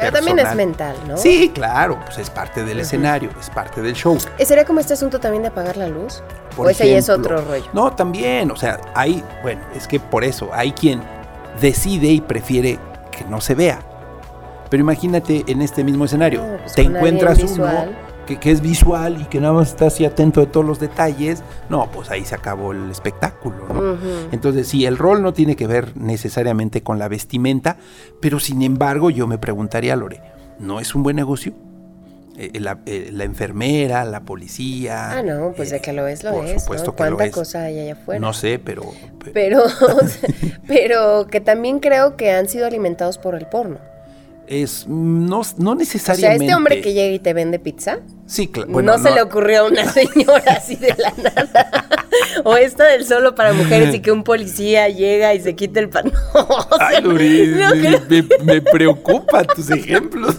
Pero 0.00 0.12
también 0.12 0.38
es 0.38 0.54
mental, 0.54 0.96
¿no? 1.06 1.16
Sí, 1.16 1.50
claro, 1.54 1.98
pues 2.04 2.18
es 2.18 2.30
parte 2.30 2.64
del 2.64 2.80
escenario, 2.80 3.30
es 3.38 3.50
parte 3.50 3.80
del 3.82 3.94
show. 3.94 4.18
¿Eh, 4.38 4.44
¿Sería 4.44 4.64
como 4.64 4.80
este 4.80 4.94
asunto 4.94 5.20
también 5.20 5.42
de 5.42 5.48
apagar 5.48 5.76
la 5.76 5.88
luz? 5.88 6.22
Por 6.56 6.66
o 6.66 6.70
ese 6.70 6.88
ya 6.88 6.98
es 6.98 7.08
ejemplo. 7.08 7.36
otro 7.36 7.48
rollo. 7.48 7.66
No, 7.72 7.92
también, 7.92 8.50
o 8.50 8.56
sea, 8.56 8.80
hay, 8.94 9.22
bueno, 9.42 9.62
es 9.74 9.86
que 9.86 10.00
por 10.00 10.24
eso, 10.24 10.50
hay 10.52 10.72
quien 10.72 11.02
decide 11.60 12.08
y 12.08 12.20
prefiere 12.20 12.78
que 13.10 13.24
no 13.24 13.40
se 13.40 13.54
vea. 13.54 13.80
Pero 14.68 14.80
imagínate 14.82 15.44
en 15.46 15.62
este 15.62 15.82
mismo 15.84 16.04
escenario, 16.04 16.42
No, 16.46 16.56
pues 16.58 16.74
te 16.74 16.82
encuentras 16.82 17.38
uno. 17.42 17.66
Que, 18.30 18.38
que 18.38 18.50
es 18.52 18.60
visual 18.60 19.20
y 19.20 19.24
que 19.24 19.40
nada 19.40 19.52
más 19.54 19.68
está 19.70 19.86
así 19.86 20.04
atento 20.04 20.40
de 20.40 20.46
todos 20.46 20.64
los 20.64 20.78
detalles, 20.78 21.42
no, 21.68 21.90
pues 21.90 22.10
ahí 22.10 22.24
se 22.24 22.34
acabó 22.36 22.70
el 22.72 22.90
espectáculo, 22.90 23.66
¿no? 23.68 23.98
Entonces, 24.32 24.68
sí, 24.68 24.86
el 24.86 24.96
rol 24.98 25.20
no 25.22 25.32
tiene 25.32 25.56
que 25.56 25.66
ver 25.66 25.96
necesariamente 25.96 26.82
con 26.82 26.98
la 26.98 27.08
vestimenta, 27.08 27.76
pero 28.20 28.38
sin 28.38 28.62
embargo 28.62 29.10
yo 29.10 29.26
me 29.26 29.38
preguntaría, 29.38 29.96
Lore, 29.96 30.20
¿no 30.60 30.78
es 30.78 30.94
un 30.94 31.02
buen 31.02 31.16
negocio? 31.16 31.52
Eh, 32.38 32.58
la, 32.60 32.78
eh, 32.86 33.10
la 33.12 33.24
enfermera, 33.24 34.04
la 34.04 34.20
policía. 34.20 35.18
Ah, 35.18 35.22
no, 35.22 35.52
pues 35.54 35.70
eh, 35.70 35.74
de 35.74 35.80
que 35.80 35.92
lo 35.92 36.06
es, 36.06 36.22
lo 36.24 36.32
por 36.32 36.46
es. 36.46 36.62
supuesto 36.62 36.92
¿no? 36.92 36.96
que 36.96 37.02
lo 37.02 37.16
¿Cuánta 37.16 37.24
es. 37.26 37.32
cosa 37.34 37.62
hay 37.64 37.80
allá 37.80 37.92
afuera? 37.94 38.20
No 38.20 38.32
sé, 38.32 38.58
pero... 38.58 38.82
pe- 39.22 39.32
Pero, 39.32 39.64
o 39.82 39.98
pero 40.66 41.26
que 41.26 41.40
también 41.40 41.80
creo 41.80 42.16
que 42.16 42.30
han 42.30 42.48
sido 42.48 42.66
alimentados 42.66 43.18
por 43.18 43.34
el 43.34 43.46
porno. 43.46 43.78
Es 44.46 44.86
no, 44.88 45.42
no 45.58 45.70
O 45.72 45.74
necesariamente. 45.74 46.38
sea, 46.38 46.46
este 46.46 46.54
hombre 46.56 46.80
que 46.80 46.92
llega 46.92 47.14
y 47.14 47.18
te 47.18 47.32
vende 47.34 47.58
pizza, 47.58 47.98
Sí, 48.30 48.46
cla- 48.46 48.64
bueno, 48.68 48.96
no, 48.96 49.02
se 49.02 49.10
le 49.12 49.22
ocurrió 49.22 49.62
a 49.62 49.68
una 49.68 49.84
señora 49.92 50.52
así 50.56 50.76
de 50.76 50.94
la 50.96 51.12
nada. 51.20 51.84
o 52.44 52.56
esto 52.56 52.84
del 52.84 53.04
solo 53.04 53.34
para 53.34 53.52
mujeres 53.52 53.92
y 53.92 54.00
que 54.00 54.12
un 54.12 54.22
policía 54.22 54.88
llega 54.88 55.34
y 55.34 55.40
se 55.40 55.56
quita 55.56 55.80
el 55.80 55.88
pan. 55.88 56.12
No, 56.34 56.40
o 56.46 56.76
sea, 56.76 56.86
Ay, 56.88 57.02
no 57.02 57.10
me, 57.12 57.98
me- 58.22 58.28
me 58.44 58.62
preocupan 58.62 59.46
tus 59.54 59.68
ejemplos. 59.70 60.36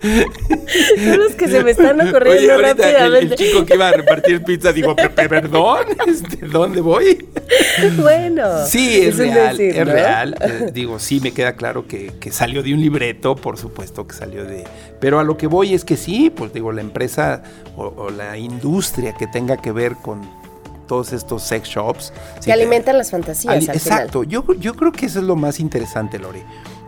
Son 0.00 1.18
los 1.18 1.34
que 1.34 1.48
se 1.48 1.62
me 1.62 1.72
están 1.72 2.00
ocurriendo 2.00 2.30
Oye, 2.40 2.52
ahorita 2.52 2.70
el, 2.70 2.78
rápidamente. 2.94 3.34
el 3.34 3.50
chico 3.50 3.66
que 3.66 3.74
iba 3.74 3.88
a 3.88 3.92
repartir 3.92 4.42
pizza 4.44 4.72
dijo, 4.72 4.96
"Pe- 4.96 5.10
pe- 5.10 5.28
perdón, 5.28 5.86
este, 6.06 6.46
¿dónde 6.46 6.80
voy? 6.80 7.26
Bueno. 8.00 8.64
Sí, 8.66 9.00
es, 9.02 9.16
real, 9.18 9.56
decir, 9.56 9.78
es 9.78 9.86
¿no? 9.86 9.92
real. 9.92 10.36
Eh, 10.40 10.70
digo, 10.72 10.98
sí, 10.98 11.20
me 11.20 11.32
queda 11.32 11.54
claro 11.56 11.86
que, 11.86 12.12
que 12.20 12.30
salió 12.32 12.62
de 12.62 12.72
un 12.74 12.80
libreto, 12.80 13.34
por 13.36 13.58
supuesto 13.58 14.06
que 14.06 14.14
salió 14.14 14.44
de... 14.44 14.64
Pero 15.00 15.18
a 15.18 15.24
lo 15.24 15.36
que 15.36 15.46
voy 15.46 15.74
es 15.74 15.84
que 15.84 15.96
sí, 15.96 16.30
pues 16.30 16.52
digo, 16.52 16.72
la 16.72 16.80
empresa 16.80 17.42
o, 17.76 17.86
o 17.96 18.10
la 18.10 18.36
industria 18.38 19.14
que 19.14 19.26
tenga 19.26 19.56
que 19.56 19.72
ver 19.72 19.94
con 19.96 20.20
todos 20.86 21.12
estos 21.12 21.42
sex 21.42 21.68
shops... 21.68 22.06
sí 22.06 22.12
Que 22.40 22.44
te- 22.46 22.52
alimentan 22.52 22.98
las 22.98 23.10
fantasías 23.10 23.54
Ali- 23.54 23.68
al 23.68 23.76
Exacto, 23.76 24.24
yo, 24.24 24.44
yo 24.58 24.74
creo 24.74 24.92
que 24.92 25.06
eso 25.06 25.18
es 25.20 25.24
lo 25.24 25.36
más 25.36 25.60
interesante, 25.60 26.18
Lore, 26.18 26.42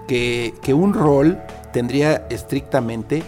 que, 0.08 0.54
que 0.62 0.74
un 0.74 0.92
rol 0.94 1.38
tendría 1.72 2.26
estrictamente, 2.30 3.22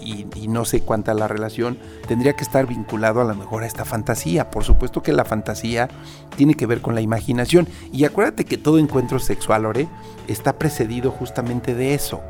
y, 0.00 0.26
y 0.36 0.46
no 0.48 0.64
sé 0.64 0.80
cuánta 0.82 1.12
la 1.12 1.26
relación, 1.26 1.76
tendría 2.06 2.34
que 2.34 2.44
estar 2.44 2.66
vinculado 2.66 3.20
a 3.20 3.24
lo 3.24 3.34
mejor 3.34 3.64
a 3.64 3.66
esta 3.66 3.84
fantasía. 3.84 4.50
Por 4.50 4.62
supuesto 4.64 5.02
que 5.02 5.12
la 5.12 5.24
fantasía 5.24 5.88
tiene 6.36 6.54
que 6.54 6.66
ver 6.66 6.80
con 6.80 6.94
la 6.94 7.00
imaginación. 7.00 7.66
Y 7.92 8.04
acuérdate 8.04 8.44
que 8.44 8.58
todo 8.58 8.78
encuentro 8.78 9.18
sexual, 9.18 9.64
Lore, 9.64 9.88
está 10.28 10.52
precedido 10.56 11.10
justamente 11.10 11.74
de 11.74 11.94
eso, 11.94 12.20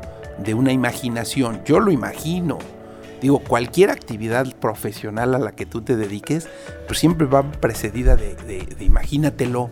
de 0.43 0.55
una 0.55 0.71
imaginación. 0.71 1.61
Yo 1.63 1.79
lo 1.79 1.91
imagino. 1.91 2.57
Digo, 3.21 3.39
cualquier 3.39 3.91
actividad 3.91 4.47
profesional 4.55 5.35
a 5.35 5.39
la 5.39 5.51
que 5.51 5.65
tú 5.65 5.81
te 5.81 5.95
dediques, 5.97 6.47
pues 6.87 6.97
siempre 6.99 7.27
va 7.27 7.43
precedida 7.43 8.15
de, 8.15 8.33
de- 8.35 8.65
de 8.77 8.83
imagínatelo. 8.85 9.69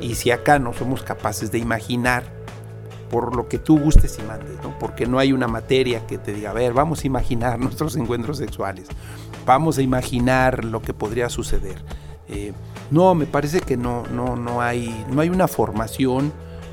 Y 0.00 0.14
si 0.14 0.30
acá 0.30 0.58
no 0.60 0.72
somos 0.72 1.02
capaces 1.02 1.50
de 1.50 1.58
imaginar 1.58 2.22
por 3.10 3.36
lo 3.36 3.48
que 3.48 3.58
tú 3.58 3.78
gustes 3.78 4.18
y 4.18 4.22
mandes, 4.22 4.62
¿no? 4.62 4.78
Porque 4.78 5.06
no 5.06 5.18
hay 5.18 5.32
una 5.32 5.48
materia 5.48 6.06
que 6.06 6.18
te 6.18 6.32
diga, 6.32 6.50
a 6.50 6.54
ver, 6.54 6.72
vamos 6.72 7.04
a 7.04 7.06
imaginar 7.06 7.58
nuestros 7.60 7.96
encuentros 7.96 8.38
sexuales, 8.38 8.86
vamos 9.46 9.78
a 9.78 9.82
imaginar 9.82 10.64
lo 10.64 10.82
que 10.82 10.94
podría 10.94 11.28
suceder. 11.28 11.76
Eh, 12.28 12.52
no, 12.90 13.14
me 13.14 13.26
parece 13.26 13.60
que 13.60 13.76
no, 13.76 14.04
no, 14.12 14.36
no 14.36 14.60
hay, 14.60 15.04
no 15.10 15.20
hay 15.22 15.30
una 15.30 15.48
formación, 15.48 16.32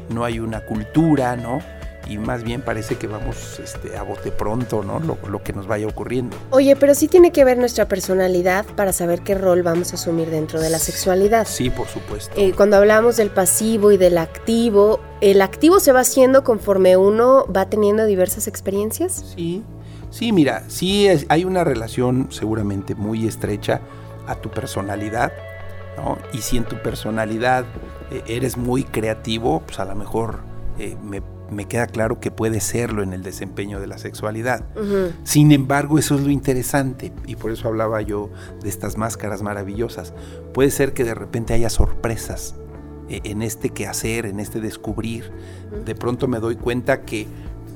no 0.09 0.25
hay 0.25 0.39
una 0.39 0.61
cultura, 0.65 1.35
¿no? 1.35 1.59
Y 2.07 2.17
más 2.19 2.43
bien 2.43 2.61
parece 2.61 2.95
que 2.97 3.07
vamos 3.07 3.59
este, 3.59 3.97
a 3.97 4.03
bote 4.03 4.31
pronto, 4.31 4.83
¿no? 4.83 4.99
Lo, 4.99 5.17
lo 5.27 5.41
que 5.43 5.53
nos 5.53 5.65
vaya 5.67 5.87
ocurriendo. 5.87 6.37
Oye, 6.51 6.75
pero 6.75 6.93
sí 6.93 7.07
tiene 7.07 7.31
que 7.31 7.43
ver 7.43 7.57
nuestra 7.57 7.87
personalidad 7.87 8.65
para 8.75 8.93
saber 8.93 9.21
qué 9.21 9.33
rol 9.35 9.63
vamos 9.63 9.91
a 9.91 9.95
asumir 9.95 10.29
dentro 10.29 10.59
de 10.59 10.69
la 10.69 10.77
sexualidad. 10.79 11.47
Sí, 11.47 11.69
por 11.69 11.87
supuesto. 11.87 12.31
Eh, 12.39 12.53
cuando 12.55 12.77
hablamos 12.77 13.17
del 13.17 13.31
pasivo 13.31 13.91
y 13.91 13.97
del 13.97 14.17
activo, 14.19 14.99
¿el 15.21 15.41
activo 15.41 15.79
se 15.79 15.91
va 15.91 16.01
haciendo 16.01 16.43
conforme 16.43 16.95
uno 16.95 17.45
va 17.51 17.69
teniendo 17.69 18.05
diversas 18.05 18.47
experiencias? 18.47 19.33
Sí, 19.35 19.63
sí, 20.11 20.31
mira, 20.31 20.63
sí 20.67 21.07
es- 21.07 21.25
hay 21.29 21.43
una 21.43 21.63
relación 21.63 22.27
seguramente 22.29 22.93
muy 22.93 23.27
estrecha 23.27 23.81
a 24.27 24.35
tu 24.35 24.49
personalidad, 24.51 25.31
¿no? 25.97 26.17
Y 26.33 26.39
si 26.39 26.57
en 26.57 26.65
tu 26.65 26.77
personalidad 26.83 27.65
eh, 28.11 28.21
eres 28.27 28.57
muy 28.57 28.83
creativo, 28.83 29.63
pues 29.65 29.79
a 29.79 29.85
lo 29.85 29.95
mejor 29.95 30.39
eh, 30.77 30.95
me, 31.01 31.21
me 31.51 31.65
queda 31.65 31.87
claro 31.87 32.19
que 32.19 32.31
puede 32.31 32.59
serlo 32.59 33.03
en 33.03 33.13
el 33.13 33.23
desempeño 33.23 33.79
de 33.79 33.87
la 33.87 33.97
sexualidad. 33.97 34.65
Sin 35.23 35.51
embargo, 35.51 35.99
eso 35.99 36.15
es 36.15 36.21
lo 36.21 36.31
interesante 36.31 37.11
y 37.25 37.35
por 37.35 37.51
eso 37.51 37.67
hablaba 37.67 38.01
yo 38.01 38.29
de 38.61 38.69
estas 38.69 38.97
máscaras 38.97 39.41
maravillosas. 39.41 40.13
Puede 40.53 40.71
ser 40.71 40.93
que 40.93 41.03
de 41.03 41.13
repente 41.13 41.53
haya 41.53 41.69
sorpresas 41.69 42.55
eh, 43.09 43.21
en 43.23 43.41
este 43.41 43.69
quehacer, 43.69 44.25
en 44.25 44.39
este 44.39 44.59
descubrir. 44.59 45.31
De 45.85 45.95
pronto 45.95 46.27
me 46.27 46.39
doy 46.39 46.55
cuenta 46.55 47.01
que, 47.01 47.27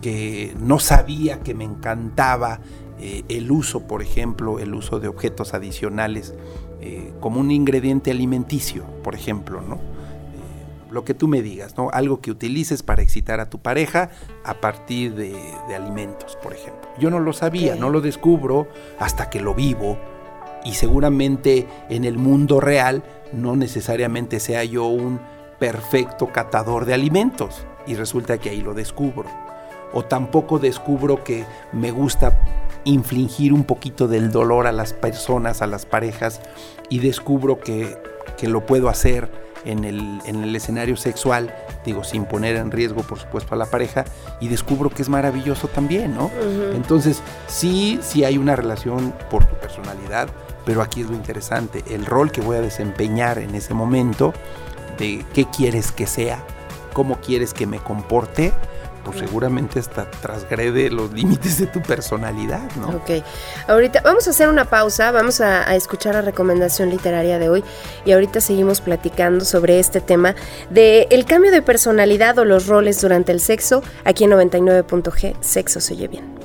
que 0.01 0.55
no 0.59 0.79
sabía 0.79 1.39
que 1.41 1.53
me 1.53 1.65
encantaba 1.65 2.61
eh, 2.99 3.23
el 3.29 3.51
uso, 3.51 3.87
por 3.87 4.01
ejemplo, 4.01 4.59
el 4.59 4.73
uso 4.73 4.99
de 4.99 5.07
objetos 5.07 5.53
adicionales 5.53 6.33
eh, 6.81 7.13
como 7.19 7.39
un 7.39 7.51
ingrediente 7.51 8.11
alimenticio, 8.11 8.85
por 9.03 9.15
ejemplo, 9.15 9.61
¿no? 9.61 9.79
Lo 10.89 11.03
que 11.05 11.13
tú 11.13 11.27
me 11.27 11.41
digas, 11.41 11.77
¿no? 11.77 11.89
Algo 11.91 12.19
que 12.21 12.31
utilices 12.31 12.83
para 12.83 13.01
excitar 13.01 13.39
a 13.39 13.49
tu 13.49 13.59
pareja 13.59 14.09
a 14.43 14.55
partir 14.55 15.13
de, 15.15 15.37
de 15.67 15.75
alimentos, 15.75 16.37
por 16.41 16.53
ejemplo. 16.53 16.89
Yo 16.99 17.09
no 17.09 17.19
lo 17.19 17.33
sabía, 17.33 17.75
no 17.75 17.89
lo 17.89 18.01
descubro 18.01 18.67
hasta 18.97 19.29
que 19.29 19.39
lo 19.39 19.53
vivo 19.53 19.97
y 20.63 20.73
seguramente 20.73 21.67
en 21.89 22.05
el 22.05 22.17
mundo 22.17 22.59
real 22.59 23.03
no 23.31 23.55
necesariamente 23.55 24.39
sea 24.39 24.63
yo 24.63 24.87
un 24.87 25.19
perfecto 25.59 26.27
catador 26.27 26.85
de 26.85 26.93
alimentos 26.93 27.65
y 27.85 27.95
resulta 27.95 28.37
que 28.37 28.49
ahí 28.49 28.61
lo 28.61 28.73
descubro. 28.73 29.29
O 29.93 30.05
tampoco 30.05 30.59
descubro 30.59 31.23
que 31.23 31.45
me 31.73 31.91
gusta 31.91 32.39
infligir 32.83 33.53
un 33.53 33.63
poquito 33.63 34.07
del 34.07 34.31
dolor 34.31 34.67
a 34.67 34.71
las 34.71 34.93
personas, 34.93 35.61
a 35.61 35.67
las 35.67 35.85
parejas, 35.85 36.41
y 36.89 36.99
descubro 36.99 37.59
que, 37.59 37.97
que 38.37 38.47
lo 38.47 38.65
puedo 38.65 38.89
hacer 38.89 39.48
en 39.65 39.83
el, 39.83 40.21
en 40.25 40.43
el, 40.43 40.55
escenario 40.55 40.95
sexual, 40.97 41.53
digo, 41.85 42.03
sin 42.03 42.25
poner 42.25 42.55
en 42.55 42.71
riesgo, 42.71 43.03
por 43.03 43.19
supuesto, 43.19 43.55
a 43.55 43.57
la 43.57 43.65
pareja, 43.65 44.05
y 44.39 44.47
descubro 44.47 44.89
que 44.89 45.01
es 45.01 45.09
maravilloso 45.09 45.67
también, 45.67 46.15
¿no? 46.15 46.31
Entonces, 46.73 47.21
sí, 47.47 47.99
sí 48.01 48.23
hay 48.23 48.37
una 48.37 48.55
relación 48.55 49.13
por 49.29 49.45
tu 49.45 49.55
personalidad, 49.55 50.29
pero 50.65 50.81
aquí 50.81 51.01
es 51.01 51.09
lo 51.09 51.15
interesante, 51.15 51.83
el 51.89 52.05
rol 52.05 52.31
que 52.31 52.41
voy 52.41 52.57
a 52.57 52.61
desempeñar 52.61 53.39
en 53.39 53.55
ese 53.55 53.73
momento, 53.73 54.33
de 54.97 55.25
qué 55.33 55.45
quieres 55.45 55.91
que 55.91 56.07
sea, 56.07 56.43
cómo 56.93 57.15
quieres 57.21 57.53
que 57.53 57.65
me 57.65 57.79
comporte, 57.79 58.53
pues 59.11 59.25
seguramente 59.25 59.79
hasta 59.79 60.09
transgrede 60.09 60.89
los 60.89 61.11
límites 61.13 61.57
de 61.59 61.67
tu 61.67 61.81
personalidad, 61.81 62.69
¿no? 62.75 62.89
Ok. 62.89 63.23
Ahorita 63.67 64.01
vamos 64.03 64.27
a 64.27 64.31
hacer 64.31 64.49
una 64.49 64.65
pausa, 64.65 65.11
vamos 65.11 65.41
a, 65.41 65.75
escuchar 65.75 66.15
la 66.15 66.21
recomendación 66.21 66.89
literaria 66.89 67.39
de 67.39 67.49
hoy 67.49 67.63
y 68.05 68.11
ahorita 68.11 68.41
seguimos 68.41 68.81
platicando 68.81 69.45
sobre 69.45 69.79
este 69.79 70.01
tema 70.01 70.35
de 70.69 71.07
el 71.11 71.25
cambio 71.25 71.51
de 71.51 71.61
personalidad 71.61 72.37
o 72.39 72.45
los 72.45 72.67
roles 72.67 73.01
durante 73.01 73.31
el 73.31 73.39
sexo 73.39 73.83
aquí 74.03 74.25
en 74.25 74.31
99.g, 74.31 75.35
Sexo 75.41 75.79
se 75.79 75.93
oye 75.93 76.07
bien. 76.07 76.39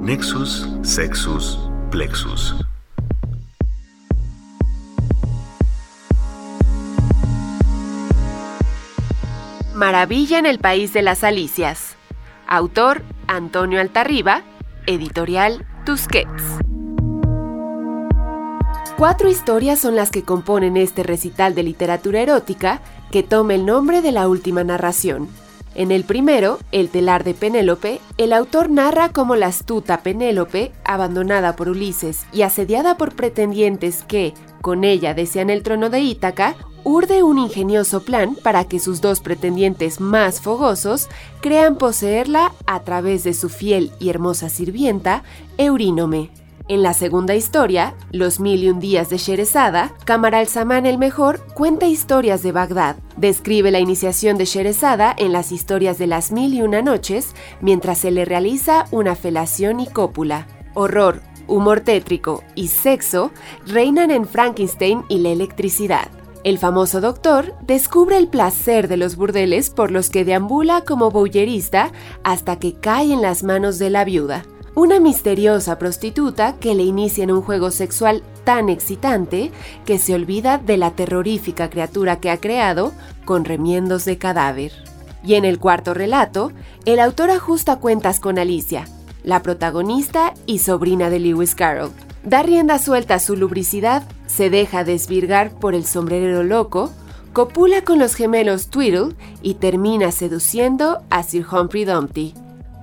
Nexus, 0.00 0.68
Sexus, 0.82 1.58
Plexus. 1.90 2.54
Maravilla 9.76 10.38
en 10.38 10.46
el 10.46 10.58
País 10.58 10.94
de 10.94 11.02
las 11.02 11.22
Alicias. 11.22 11.96
Autor 12.48 13.02
Antonio 13.26 13.78
Altarriba. 13.78 14.42
Editorial 14.86 15.66
Tusquets. 15.84 16.42
Cuatro 18.96 19.28
historias 19.28 19.78
son 19.78 19.94
las 19.94 20.10
que 20.10 20.22
componen 20.22 20.78
este 20.78 21.02
recital 21.02 21.54
de 21.54 21.62
literatura 21.62 22.22
erótica 22.22 22.80
que 23.10 23.22
toma 23.22 23.54
el 23.54 23.66
nombre 23.66 24.00
de 24.00 24.12
la 24.12 24.28
última 24.28 24.64
narración. 24.64 25.28
En 25.74 25.92
el 25.92 26.04
primero, 26.04 26.58
El 26.72 26.88
telar 26.88 27.22
de 27.22 27.34
Penélope, 27.34 28.00
el 28.16 28.32
autor 28.32 28.70
narra 28.70 29.10
cómo 29.10 29.36
la 29.36 29.48
astuta 29.48 29.98
Penélope, 29.98 30.72
abandonada 30.86 31.54
por 31.54 31.68
Ulises 31.68 32.24
y 32.32 32.40
asediada 32.40 32.96
por 32.96 33.14
pretendientes 33.14 34.04
que, 34.04 34.32
con 34.62 34.84
ella, 34.84 35.12
desean 35.12 35.50
el 35.50 35.62
trono 35.62 35.90
de 35.90 36.00
Ítaca, 36.00 36.56
urde 36.86 37.24
un 37.24 37.36
ingenioso 37.36 38.04
plan 38.04 38.36
para 38.40 38.62
que 38.62 38.78
sus 38.78 39.00
dos 39.00 39.18
pretendientes 39.18 40.00
más 40.00 40.40
fogosos 40.40 41.08
crean 41.40 41.78
poseerla 41.78 42.52
a 42.64 42.84
través 42.84 43.24
de 43.24 43.34
su 43.34 43.48
fiel 43.48 43.90
y 43.98 44.08
hermosa 44.08 44.48
sirvienta, 44.48 45.24
Eurínome. 45.58 46.30
En 46.68 46.84
la 46.84 46.94
segunda 46.94 47.34
historia, 47.34 47.96
Los 48.12 48.38
mil 48.38 48.62
y 48.62 48.70
un 48.70 48.78
días 48.78 49.10
de 49.10 49.18
Sherezada, 49.18 49.94
Camaral 50.04 50.46
Samán 50.46 50.86
el 50.86 50.96
Mejor 50.96 51.44
cuenta 51.54 51.86
historias 51.86 52.44
de 52.44 52.52
Bagdad. 52.52 52.94
Describe 53.16 53.72
la 53.72 53.80
iniciación 53.80 54.38
de 54.38 54.44
Sherezada 54.44 55.12
en 55.18 55.32
las 55.32 55.50
historias 55.50 55.98
de 55.98 56.06
las 56.06 56.30
mil 56.30 56.54
y 56.54 56.62
una 56.62 56.82
noches 56.82 57.34
mientras 57.60 57.98
se 57.98 58.12
le 58.12 58.24
realiza 58.24 58.86
una 58.92 59.16
felación 59.16 59.80
y 59.80 59.88
cópula. 59.88 60.46
Horror, 60.74 61.20
humor 61.48 61.80
tétrico 61.80 62.44
y 62.54 62.68
sexo 62.68 63.32
reinan 63.66 64.12
en 64.12 64.24
Frankenstein 64.24 65.02
y 65.08 65.18
la 65.18 65.30
electricidad. 65.30 66.10
El 66.46 66.58
famoso 66.58 67.00
doctor 67.00 67.56
descubre 67.62 68.16
el 68.16 68.28
placer 68.28 68.86
de 68.86 68.96
los 68.96 69.16
burdeles 69.16 69.68
por 69.68 69.90
los 69.90 70.10
que 70.10 70.24
deambula 70.24 70.82
como 70.82 71.10
boyerista 71.10 71.90
hasta 72.22 72.60
que 72.60 72.74
cae 72.74 73.12
en 73.12 73.20
las 73.20 73.42
manos 73.42 73.80
de 73.80 73.90
la 73.90 74.04
viuda, 74.04 74.44
una 74.76 75.00
misteriosa 75.00 75.76
prostituta 75.76 76.54
que 76.60 76.76
le 76.76 76.84
inicia 76.84 77.24
en 77.24 77.32
un 77.32 77.42
juego 77.42 77.72
sexual 77.72 78.22
tan 78.44 78.68
excitante 78.68 79.50
que 79.84 79.98
se 79.98 80.14
olvida 80.14 80.58
de 80.58 80.76
la 80.76 80.92
terrorífica 80.92 81.68
criatura 81.68 82.20
que 82.20 82.30
ha 82.30 82.36
creado 82.36 82.92
con 83.24 83.44
remiendos 83.44 84.04
de 84.04 84.16
cadáver. 84.16 84.70
Y 85.24 85.34
en 85.34 85.44
el 85.44 85.58
cuarto 85.58 85.94
relato, 85.94 86.52
el 86.84 87.00
autor 87.00 87.30
ajusta 87.30 87.80
cuentas 87.80 88.20
con 88.20 88.38
Alicia, 88.38 88.86
la 89.24 89.42
protagonista 89.42 90.32
y 90.46 90.60
sobrina 90.60 91.10
de 91.10 91.18
Lewis 91.18 91.56
Carroll, 91.56 91.90
Da 92.26 92.42
rienda 92.42 92.80
suelta 92.80 93.14
a 93.14 93.18
su 93.20 93.36
lubricidad, 93.36 94.02
se 94.26 94.50
deja 94.50 94.82
desvirgar 94.82 95.52
por 95.52 95.76
el 95.76 95.84
sombrerero 95.84 96.42
loco, 96.42 96.90
copula 97.32 97.82
con 97.82 98.00
los 98.00 98.16
gemelos 98.16 98.66
Twiddle 98.68 99.14
y 99.42 99.54
termina 99.54 100.10
seduciendo 100.10 101.02
a 101.08 101.22
Sir 101.22 101.46
Humphrey 101.48 101.84
Dumpty. 101.84 102.34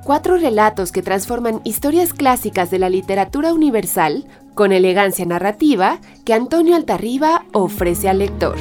Cuatro 0.06 0.38
relatos 0.38 0.94
que 0.94 1.02
transforman 1.02 1.60
historias 1.66 2.14
clásicas 2.14 2.72
de 2.72 2.80
la 2.80 2.88
literatura 2.88 3.54
universal 3.54 4.26
con 4.54 4.72
elegancia 4.72 5.26
narrativa 5.26 6.00
que 6.24 6.34
Antonio 6.34 6.78
Altarriba 6.78 7.44
ofrece 7.52 8.08
al 8.08 8.20
lector. 8.20 8.56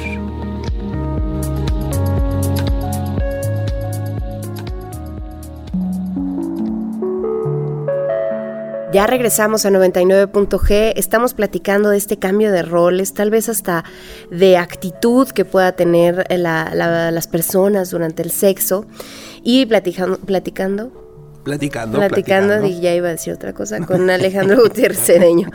Ya 8.93 9.07
regresamos 9.07 9.65
a 9.65 9.71
99.g, 9.71 10.93
estamos 10.97 11.33
platicando 11.33 11.89
de 11.89 11.97
este 11.97 12.19
cambio 12.19 12.51
de 12.51 12.61
roles, 12.61 13.15
tal 13.15 13.31
vez 13.31 13.49
hasta 13.49 13.83
de 14.29 14.55
actitud 14.55 15.27
que 15.29 15.45
pueda 15.45 15.71
tener 15.71 16.27
las 16.29 17.27
personas 17.27 17.89
durante 17.89 18.21
el 18.21 18.29
sexo. 18.29 18.85
Y 19.41 19.65
platicando, 19.65 20.19
platicando 20.19 21.02
Platicando, 21.43 21.97
platicando. 21.97 22.65
y 22.65 22.79
ya 22.79 22.95
iba 22.95 23.09
a 23.09 23.11
decir 23.11 23.33
otra 23.33 23.51
cosa, 23.51 23.85
con 23.85 24.09
Alejandro 24.09 24.61
Gutiérrez 24.63 24.99
Cedeño. 25.05 25.49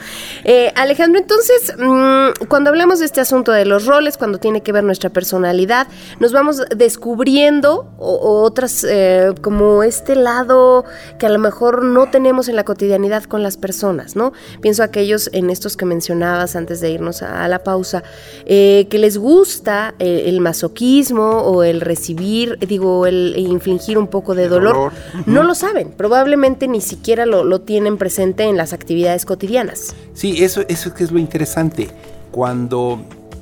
Eh, 0.45 0.71
Alejandro, 0.77 1.19
entonces, 1.19 1.73
mm, 1.79 2.45
cuando 2.49 2.69
hablamos 2.69 2.99
de 2.99 3.07
este 3.07 3.23
asunto 3.23 3.53
de 3.53 3.65
los 3.65 3.87
roles, 3.87 4.19
cuando 4.19 4.37
tiene 4.37 4.61
que 4.61 4.71
ver 4.71 4.85
nuestra 4.85 5.09
personalidad, 5.09 5.89
nos 6.21 6.33
vamos 6.33 6.63
descubriendo 6.77 7.91
otras, 7.97 8.85
eh, 8.87 9.33
como 9.41 9.83
este 9.83 10.15
lado 10.15 10.85
que 11.19 11.25
a 11.25 11.31
lo 11.31 11.39
mejor 11.39 11.83
no 11.83 12.11
tenemos 12.11 12.51
en 12.51 12.57
la 12.57 12.65
cotidianidad 12.65 13.25
con 13.25 13.43
las 13.43 13.57
personas, 13.57 14.15
¿no? 14.15 14.35
Pienso 14.61 14.83
aquellos 14.83 15.31
en 15.33 15.49
estos 15.49 15.79
que 15.79 15.87
mencionabas 15.87 16.55
antes 16.55 16.83
de 16.83 16.91
irnos 16.91 17.23
a, 17.23 17.49
la 17.49 17.61
pausa, 17.61 18.03
eh, 18.45 18.87
que 18.91 18.99
les 18.99 19.17
gusta 19.17 19.95
el 19.99 20.41
masoquismo 20.43 21.39
o 21.39 21.63
el 21.63 21.81
recibir, 21.81 22.59
digo, 22.59 23.07
el 23.07 23.35
infligir 23.39 23.97
un 23.97 24.09
poco 24.09 24.35
de 24.35 24.49
dolor. 24.49 24.93
no 25.25 25.43
lo 25.45 25.55
saben 25.55 25.78
probablemente 25.85 26.69
ni 26.69 26.81
siquiera 26.81 27.27
lo, 27.27 27.61
tienen 27.61 27.99
presente 27.99 28.45
en 28.45 28.57
las 28.57 28.73
actividades 28.73 29.25
cotidianas. 29.25 29.95
Sí, 30.15 30.43
eso, 30.45 30.63
eso 30.69 30.93
es 30.99 31.11
lo 31.11 31.19
interesante. 31.19 31.89
Cuando, 32.31 33.01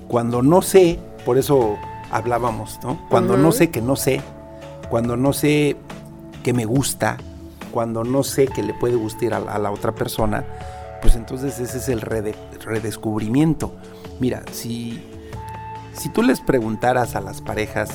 cuando 0.09 0.43
no 0.43 0.63
sé, 0.63 0.99
por 1.25 1.39
eso 1.39 1.77
hablábamos, 2.11 2.79
¿no? 2.83 3.01
Cuando 3.09 3.37
no 3.37 3.53
sé 3.53 3.71
que 3.71 3.81
no 3.81 3.97
sé, 3.97 4.21
cuando 4.89 5.17
no 5.17 5.33
sé 5.33 5.77
que 6.43 6.53
me 6.53 6.65
gusta, 6.65 7.19
cuando 7.73 8.05
no 8.05 8.23
sé 8.23 8.47
que 8.47 8.63
le 8.63 8.75
puede 8.75 8.97
gustar 8.97 9.35
a, 9.35 9.59
la 9.59 9.71
otra 9.71 9.95
persona, 9.95 10.45
pues 11.03 11.17
entonces 11.17 11.59
ese 11.59 11.79
es 11.79 11.89
el 11.89 12.01
redescubrimiento. 12.01 13.73
Mira, 14.21 14.43
si, 14.53 15.03
si 15.93 16.09
tú 16.09 16.23
les 16.23 16.41
preguntaras 16.41 17.17
a 17.17 17.21
las 17.21 17.43
parejas 17.43 17.91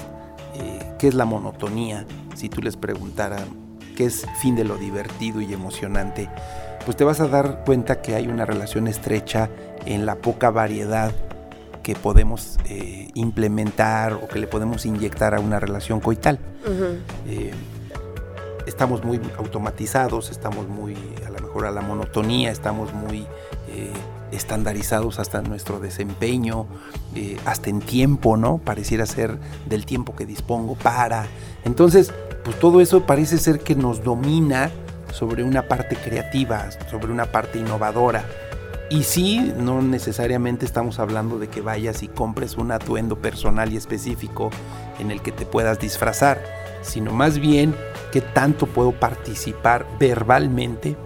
eh, 0.55 0.93
qué 0.99 1.07
es 1.07 1.15
la 1.15 1.25
monotonía, 1.25 2.05
si 2.35 2.49
tú 2.49 2.61
les 2.61 2.77
preguntaras 2.77 3.43
que 4.01 4.07
es 4.07 4.25
fin 4.39 4.55
de 4.55 4.63
lo 4.63 4.77
divertido 4.77 5.41
y 5.41 5.53
emocionante, 5.53 6.27
pues 6.85 6.97
te 6.97 7.03
vas 7.03 7.19
a 7.19 7.27
dar 7.27 7.63
cuenta 7.63 8.01
que 8.01 8.15
hay 8.15 8.27
una 8.27 8.47
relación 8.47 8.87
estrecha 8.87 9.47
en 9.85 10.07
la 10.07 10.15
poca 10.15 10.49
variedad 10.49 11.11
que 11.83 11.93
podemos 11.93 12.57
eh, 12.65 13.09
implementar 13.13 14.13
o 14.13 14.27
que 14.27 14.39
le 14.39 14.47
podemos 14.47 14.87
inyectar 14.87 15.35
a 15.35 15.39
una 15.39 15.59
relación 15.59 15.99
coital. 15.99 16.39
Eh, 17.27 17.51
estamos 18.65 19.03
muy 19.03 19.21
automatizados, 19.37 20.31
estamos 20.31 20.67
muy 20.67 20.95
a 21.23 21.29
lo 21.29 21.39
mejor 21.39 21.67
a 21.67 21.71
la 21.71 21.81
monotonía, 21.81 22.49
estamos 22.49 22.91
muy 22.95 23.27
eh, 23.69 23.93
estandarizados 24.31 25.19
hasta 25.19 25.43
nuestro 25.43 25.79
desempeño, 25.79 26.65
hasta 27.45 27.69
en 27.69 27.81
tiempo, 27.81 28.35
¿no? 28.35 28.57
Pareciera 28.57 29.05
ser 29.05 29.37
del 29.67 29.85
tiempo 29.85 30.15
que 30.15 30.25
dispongo 30.25 30.73
para. 30.75 31.27
Entonces, 31.65 32.11
pues 32.43 32.57
todo 32.59 32.81
eso 32.81 33.05
parece 33.05 33.37
ser 33.37 33.59
que 33.59 33.75
nos 33.75 34.03
domina 34.03 34.71
sobre 35.13 35.43
una 35.43 35.67
parte 35.67 35.95
creativa, 35.95 36.69
sobre 36.89 37.11
una 37.11 37.25
parte 37.25 37.59
innovadora. 37.59 38.25
Y 38.89 39.03
sí, 39.03 39.53
no 39.57 39.81
necesariamente 39.81 40.65
estamos 40.65 40.99
hablando 40.99 41.39
de 41.39 41.47
que 41.47 41.61
vayas 41.61 42.03
y 42.03 42.07
compres 42.07 42.57
un 42.57 42.71
atuendo 42.71 43.17
personal 43.17 43.71
y 43.71 43.77
específico 43.77 44.49
en 44.99 45.11
el 45.11 45.21
que 45.21 45.31
te 45.31 45.45
puedas 45.45 45.79
disfrazar, 45.79 46.43
sino 46.81 47.13
más 47.13 47.39
bien 47.39 47.73
que 48.11 48.19
tanto 48.19 48.65
puedo 48.65 48.91
participar 48.91 49.85
verbalmente, 49.97 50.97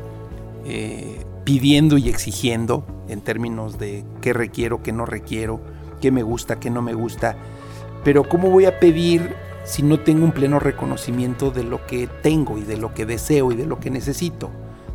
eh, 0.65 1.23
pidiendo 1.43 1.99
y 1.99 2.09
exigiendo 2.09 2.85
en 3.07 3.21
términos 3.21 3.77
de 3.77 4.03
qué 4.19 4.33
requiero, 4.33 4.81
qué 4.81 4.91
no 4.91 5.05
requiero, 5.05 5.61
qué 6.01 6.11
me 6.11 6.23
gusta, 6.23 6.59
qué 6.59 6.71
no 6.71 6.81
me 6.81 6.95
gusta. 6.95 7.35
Pero 8.03 8.27
¿cómo 8.27 8.49
voy 8.49 8.65
a 8.65 8.79
pedir 8.79 9.35
si 9.65 9.83
no 9.83 9.99
tengo 9.99 10.23
un 10.23 10.31
pleno 10.31 10.59
reconocimiento 10.59 11.51
de 11.51 11.63
lo 11.63 11.85
que 11.85 12.07
tengo 12.21 12.57
y 12.57 12.63
de 12.63 12.77
lo 12.77 12.93
que 12.93 13.05
deseo 13.05 13.51
y 13.51 13.55
de 13.55 13.65
lo 13.65 13.79
que 13.79 13.89
necesito? 13.89 14.49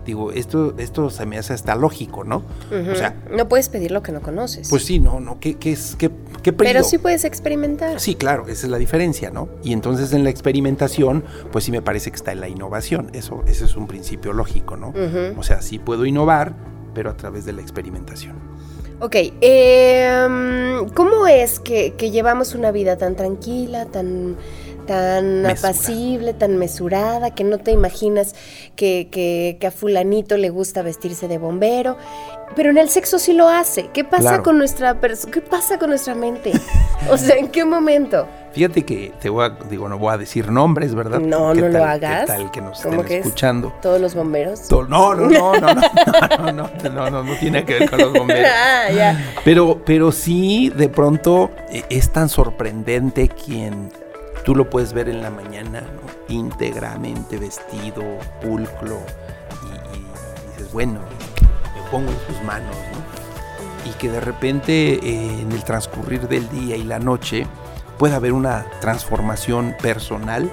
Digo, 0.06 0.32
esto, 0.32 0.74
esto 0.78 1.10
se 1.10 1.26
me 1.26 1.36
hace 1.36 1.52
hasta 1.52 1.74
lógico, 1.74 2.24
¿no? 2.24 2.42
O 2.70 2.94
sea, 2.94 3.22
no 3.30 3.48
puedes 3.48 3.68
pedir 3.68 3.90
lo 3.90 4.02
que 4.02 4.12
no 4.12 4.22
conoces. 4.22 4.68
pues 4.70 4.84
sí, 4.84 4.98
no, 4.98 5.20
no, 5.20 5.38
¿qué, 5.38 5.56
qué 5.56 5.72
es, 5.72 5.94
qué, 5.96 6.10
qué 6.42 6.52
pero 6.54 6.82
sí 6.82 6.96
puedes 6.96 7.24
experimentar. 7.24 8.00
Sí, 8.00 8.14
claro, 8.14 8.48
esa 8.48 8.66
es 8.66 8.70
la 8.70 8.78
diferencia, 8.78 9.30
¿no? 9.30 9.48
Y 9.62 9.72
entonces 9.74 10.12
en 10.14 10.24
la 10.24 10.30
experimentación, 10.30 11.22
pues 11.52 11.64
sí 11.64 11.70
me 11.70 11.82
parece 11.82 12.10
que 12.10 12.16
está 12.16 12.32
en 12.32 12.40
la 12.40 12.48
innovación. 12.48 13.10
Eso, 13.12 13.44
ese 13.46 13.66
es 13.66 13.76
un 13.76 13.86
principio 13.86 14.32
lógico, 14.32 14.76
¿no? 14.76 14.88
Ujú. 14.88 15.38
O 15.38 15.42
sea, 15.42 15.60
sí 15.60 15.78
puedo 15.78 16.06
innovar, 16.06 16.54
pero 16.94 17.10
a 17.10 17.16
través 17.16 17.44
de 17.44 17.52
la 17.52 17.60
experimentación. 17.60 18.36
Ok, 19.02 19.16
eh, 19.40 20.86
¿cómo 20.94 21.26
es 21.26 21.58
que, 21.58 21.94
que 21.94 22.10
llevamos 22.10 22.54
una 22.54 22.70
vida 22.70 22.98
tan 22.98 23.16
tranquila, 23.16 23.86
tan, 23.86 24.36
tan 24.90 25.46
apacible, 25.46 26.34
tan 26.34 26.56
mesurada, 26.56 27.30
que 27.32 27.44
no 27.44 27.58
te 27.58 27.70
imaginas 27.70 28.34
que, 28.74 29.06
que- 29.08 29.56
que 29.60 29.66
a 29.68 29.70
fulanito 29.70 30.36
le 30.36 30.50
gusta 30.50 30.82
vestirse 30.82 31.28
de 31.28 31.38
bombero? 31.38 31.96
Pero 32.56 32.70
en 32.70 32.78
el 32.78 32.88
sexo 32.88 33.20
sí 33.20 33.32
lo 33.32 33.48
hace. 33.48 33.90
¿Qué 33.92 34.02
pasa 34.02 34.22
Claro. 34.30 34.42
con 34.42 34.58
nuestra 34.58 34.98
¿Qué 35.32 35.40
pasa 35.40 35.78
con 35.78 35.90
nuestra 35.90 36.16
mente? 36.16 36.50
O 37.08 37.16
sea, 37.16 37.36
¿en 37.36 37.46
qué 37.48 37.64
momento? 37.64 38.26
Fíjate 38.52 38.84
que 38.84 39.12
te 39.20 39.30
voy 39.30 39.44
a, 39.46 39.50
digo, 39.70 39.88
no 39.88 39.96
voy 39.96 40.12
a 40.12 40.18
decir 40.18 40.50
nombres, 40.50 40.92
¿verdad? 40.96 41.20
No, 41.20 41.52
¿Qué 41.52 41.60
no 41.60 41.68
lo 41.68 41.84
hagas. 41.84 42.22
¿Qué 42.22 42.26
tal 42.26 42.50
que 42.50 42.60
nos 42.60 42.80
¿Cómo 42.80 42.94
estén 42.96 43.06
que 43.06 43.18
es? 43.18 43.24
escuchando? 43.26 43.72
¿Todos 43.80 44.00
los 44.00 44.16
bomberos? 44.16 44.66
To- 44.66 44.82
No, 44.88 45.14
no, 45.14 45.28
no, 45.30 45.54
no, 45.60 45.72
no, 45.74 45.80
no, 46.38 46.52
no, 46.52 46.52
no, 46.82 46.90
no, 46.90 47.10
no, 47.10 47.22
no 47.22 47.34
tiene 47.38 47.64
que 47.64 47.78
ver 47.78 47.88
con 47.90 48.00
los 48.00 48.12
bomberos. 48.12 48.50
ah, 48.52 48.90
ya. 48.92 49.32
Pero, 49.44 49.80
pero 49.86 50.10
sí, 50.10 50.70
de 50.70 50.88
pronto 50.88 51.52
eh, 51.70 51.84
es 51.88 52.10
tan 52.10 52.28
sorprendente 52.28 53.28
quien 53.28 53.92
tú 54.44 54.54
lo 54.54 54.68
puedes 54.68 54.92
ver 54.92 55.08
en 55.08 55.22
la 55.22 55.30
mañana, 55.30 55.80
¿no? 55.80 56.34
íntegramente 56.34 57.38
vestido, 57.38 58.02
pulcro, 58.40 59.00
y, 59.94 60.50
dices, 60.50 60.72
bueno, 60.72 61.00
me 61.74 61.90
pongo 61.90 62.10
en 62.10 62.18
sus 62.26 62.42
manos, 62.44 62.76
¿no? 62.92 63.90
Y 63.90 63.94
que 63.94 64.10
de 64.10 64.20
repente 64.20 64.94
eh, 64.94 65.40
en 65.40 65.52
el 65.52 65.64
transcurrir 65.64 66.28
del 66.28 66.48
día 66.50 66.76
y 66.76 66.84
la 66.84 66.98
noche 66.98 67.46
pueda 67.98 68.16
haber 68.16 68.32
una 68.32 68.66
transformación 68.80 69.74
personal 69.80 70.50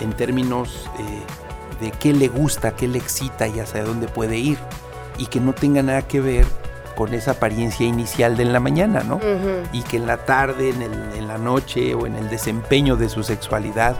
en 0.00 0.12
términos 0.12 0.90
eh, 0.98 1.84
de 1.84 1.90
qué 1.92 2.12
le 2.12 2.28
gusta, 2.28 2.74
qué 2.74 2.88
le 2.88 2.98
excita 2.98 3.46
y 3.46 3.60
hacia 3.60 3.84
dónde 3.84 4.08
puede 4.08 4.38
ir, 4.38 4.58
y 5.18 5.26
que 5.26 5.40
no 5.40 5.52
tenga 5.52 5.82
nada 5.82 6.02
que 6.02 6.20
ver 6.20 6.46
con 6.96 7.14
esa 7.14 7.32
apariencia 7.32 7.86
inicial 7.86 8.36
de 8.36 8.42
en 8.44 8.52
la 8.52 8.60
mañana, 8.60 9.02
¿no? 9.02 9.18
Y 9.72 9.82
que 9.82 9.96
en 9.96 10.06
la 10.06 10.18
tarde, 10.18 10.70
en, 10.70 10.82
el- 10.82 11.12
en 11.16 11.28
la 11.28 11.38
noche 11.38 11.94
o 11.94 12.06
en 12.06 12.16
el 12.16 12.28
desempeño 12.28 12.96
de 12.96 13.08
su 13.08 13.22
sexualidad, 13.22 13.96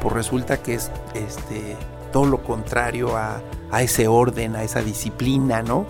pues 0.00 0.14
resulta 0.14 0.58
que 0.58 0.74
es 0.74 0.90
este, 1.14 1.76
todo 2.12 2.26
lo 2.26 2.42
contrario 2.42 3.16
a, 3.16 3.40
a 3.70 3.82
ese 3.82 4.06
orden, 4.08 4.54
a 4.56 4.62
esa 4.62 4.82
disciplina, 4.82 5.62
¿no? 5.62 5.86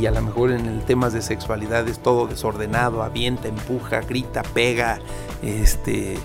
Y 0.00 0.06
a 0.06 0.10
lo 0.10 0.22
mejor 0.22 0.50
en 0.52 0.66
el 0.66 0.80
temas 0.82 1.12
de 1.12 1.22
sexualidad 1.22 1.86
es 1.88 1.98
todo 2.00 2.26
desordenado, 2.26 3.02
avienta, 3.02 3.48
empuja, 3.48 4.00
grita, 4.00 4.42
pega, 4.42 4.98
este, 5.42 6.18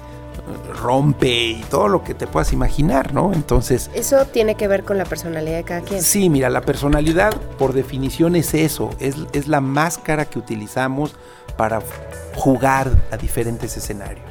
rompe 0.81 1.51
y 1.51 1.63
todo 1.69 1.87
lo 1.87 2.03
que 2.03 2.13
te 2.13 2.27
puedas 2.27 2.53
imaginar, 2.53 3.13
¿no? 3.13 3.33
Entonces, 3.33 3.89
Eso 3.93 4.25
tiene 4.25 4.55
que 4.55 4.67
ver 4.67 4.83
con 4.83 4.97
la 4.97 5.05
personalidad 5.05 5.57
de 5.57 5.63
cada 5.63 5.81
quien. 5.81 6.01
Sí, 6.01 6.29
mira, 6.29 6.49
la 6.49 6.61
personalidad 6.61 7.35
por 7.57 7.73
definición 7.73 8.35
es 8.35 8.53
eso, 8.53 8.89
es, 8.99 9.15
es 9.33 9.47
la 9.47 9.61
máscara 9.61 10.25
que 10.25 10.39
utilizamos 10.39 11.15
para 11.57 11.81
jugar 12.35 12.91
a 13.11 13.17
diferentes 13.17 13.77
escenarios. 13.77 14.25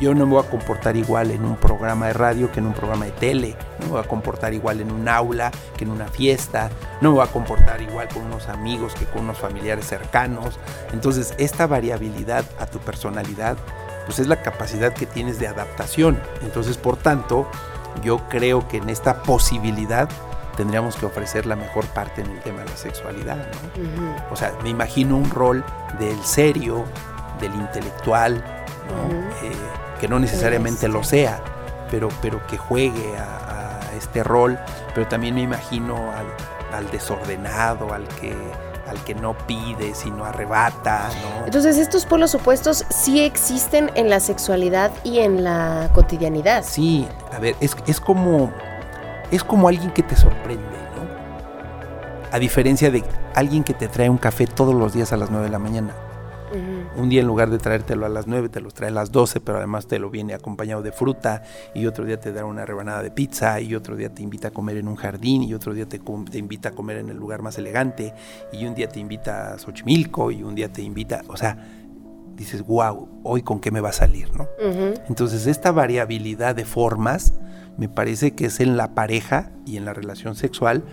Yo 0.00 0.14
no 0.14 0.26
me 0.26 0.34
voy 0.34 0.44
a 0.44 0.48
comportar 0.48 0.96
igual 0.96 1.32
en 1.32 1.44
un 1.44 1.56
programa 1.56 2.06
de 2.06 2.12
radio 2.12 2.52
que 2.52 2.60
en 2.60 2.66
un 2.66 2.72
programa 2.72 3.06
de 3.06 3.10
tele, 3.10 3.56
no 3.80 3.86
me 3.86 3.92
voy 3.92 4.00
a 4.00 4.04
comportar 4.06 4.54
igual 4.54 4.80
en 4.80 4.92
un 4.92 5.08
aula 5.08 5.50
que 5.76 5.84
en 5.84 5.90
una 5.90 6.06
fiesta, 6.06 6.70
no 7.00 7.10
me 7.10 7.16
voy 7.16 7.26
a 7.26 7.32
comportar 7.32 7.82
igual 7.82 8.06
con 8.08 8.22
unos 8.22 8.48
amigos 8.48 8.94
que 8.94 9.06
con 9.06 9.22
unos 9.22 9.38
familiares 9.38 9.86
cercanos. 9.86 10.60
Entonces, 10.92 11.34
esta 11.38 11.66
variabilidad 11.66 12.44
a 12.60 12.66
tu 12.66 12.78
personalidad, 12.78 13.56
pues 14.08 14.20
es 14.20 14.26
la 14.26 14.40
capacidad 14.40 14.94
que 14.94 15.04
tienes 15.04 15.38
de 15.38 15.46
adaptación. 15.48 16.18
Entonces, 16.40 16.78
por 16.78 16.96
tanto, 16.96 17.46
yo 18.02 18.26
creo 18.30 18.66
que 18.66 18.78
en 18.78 18.88
esta 18.88 19.22
posibilidad 19.22 20.08
tendríamos 20.56 20.96
que 20.96 21.04
ofrecer 21.04 21.44
la 21.44 21.56
mejor 21.56 21.84
parte 21.88 22.22
en 22.22 22.30
el 22.30 22.40
tema 22.40 22.60
de 22.60 22.70
la 22.70 22.76
sexualidad. 22.78 23.36
O 24.30 24.36
sea, 24.36 24.54
me 24.62 24.70
imagino 24.70 25.14
un 25.14 25.28
rol 25.28 25.62
del 25.98 26.18
serio, 26.24 26.86
del 27.38 27.54
intelectual. 27.54 28.42
Eh, 29.42 29.52
que 30.00 30.08
no 30.08 30.18
necesariamente 30.18 30.88
lo 30.88 31.04
sea, 31.04 31.42
pero, 31.90 32.08
pero 32.22 32.46
que 32.46 32.56
juegue 32.56 33.18
a, 33.18 33.80
a 33.80 33.94
este 33.94 34.24
rol, 34.24 34.58
pero 34.94 35.06
también 35.06 35.34
me 35.34 35.42
imagino 35.42 35.96
al, 36.12 36.26
al 36.72 36.90
desordenado, 36.90 37.92
al 37.92 38.08
que, 38.08 38.34
al 38.88 39.02
que 39.04 39.14
no 39.14 39.36
pide, 39.46 39.94
sino 39.94 40.24
arrebata, 40.24 41.08
¿no? 41.22 41.44
Entonces, 41.44 41.76
estos 41.76 42.06
polos 42.06 42.34
opuestos 42.34 42.84
sí 42.88 43.20
existen 43.20 43.90
en 43.94 44.08
la 44.08 44.20
sexualidad 44.20 44.90
y 45.04 45.18
en 45.18 45.44
la 45.44 45.90
cotidianidad. 45.94 46.64
Sí, 46.64 47.06
a 47.32 47.38
ver, 47.38 47.54
es, 47.60 47.76
es 47.86 48.00
como 48.00 48.52
es 49.30 49.44
como 49.44 49.68
alguien 49.68 49.90
que 49.90 50.02
te 50.02 50.16
sorprende, 50.16 50.62
¿no? 50.62 52.32
A 52.32 52.38
diferencia 52.38 52.90
de 52.90 53.04
alguien 53.34 53.64
que 53.64 53.74
te 53.74 53.88
trae 53.88 54.08
un 54.08 54.18
café 54.18 54.46
todos 54.46 54.74
los 54.74 54.92
días 54.92 55.12
a 55.12 55.16
las 55.16 55.30
9 55.30 55.46
de 55.46 55.52
la 55.52 55.58
mañana. 55.58 55.94
Un 56.96 57.08
día 57.08 57.20
en 57.20 57.26
lugar 57.26 57.50
de 57.50 57.58
traértelo 57.58 58.06
a 58.06 58.08
las 58.08 58.26
9, 58.26 58.48
te 58.48 58.60
los 58.60 58.74
trae 58.74 58.90
a 58.90 58.92
las 58.92 59.12
12, 59.12 59.40
pero 59.40 59.58
además 59.58 59.86
te 59.86 59.98
lo 59.98 60.10
viene 60.10 60.34
acompañado 60.34 60.82
de 60.82 60.92
fruta, 60.92 61.42
y 61.74 61.86
otro 61.86 62.04
día 62.04 62.18
te 62.18 62.32
da 62.32 62.44
una 62.44 62.64
rebanada 62.66 63.02
de 63.02 63.10
pizza, 63.10 63.60
y 63.60 63.74
otro 63.74 63.94
día 63.94 64.12
te 64.12 64.22
invita 64.22 64.48
a 64.48 64.50
comer 64.50 64.78
en 64.78 64.88
un 64.88 64.96
jardín, 64.96 65.42
y 65.42 65.54
otro 65.54 65.74
día 65.74 65.86
te, 65.88 66.00
invita 66.38 66.70
a 66.70 66.72
comer 66.72 66.98
en 66.98 67.08
el 67.08 67.16
lugar 67.16 67.42
más 67.42 67.58
elegante, 67.58 68.14
y 68.52 68.66
un 68.66 68.74
día 68.74 68.88
te 68.88 69.00
invita 69.00 69.54
a 69.54 69.58
Xochimilco, 69.58 70.30
y 70.30 70.42
un 70.42 70.54
día 70.54 70.72
te 70.72 70.82
invita, 70.82 71.22
o 71.28 71.36
sea, 71.36 71.56
dices, 72.34 72.64
wow, 72.64 73.08
hoy 73.22 73.42
con 73.42 73.60
qué 73.60 73.70
me 73.70 73.80
va 73.80 73.90
a 73.90 73.92
salir, 73.92 74.28
¿no? 74.36 74.48
Entonces 75.08 75.46
esta 75.46 75.72
variabilidad 75.72 76.54
de 76.54 76.64
formas 76.64 77.34
me 77.76 77.88
parece 77.88 78.32
que 78.32 78.46
es 78.46 78.60
en 78.60 78.76
la 78.76 78.94
pareja 78.94 79.50
y 79.66 79.76
en 79.76 79.84
la 79.84 79.92
relación 79.92 80.36
sexual 80.36 80.84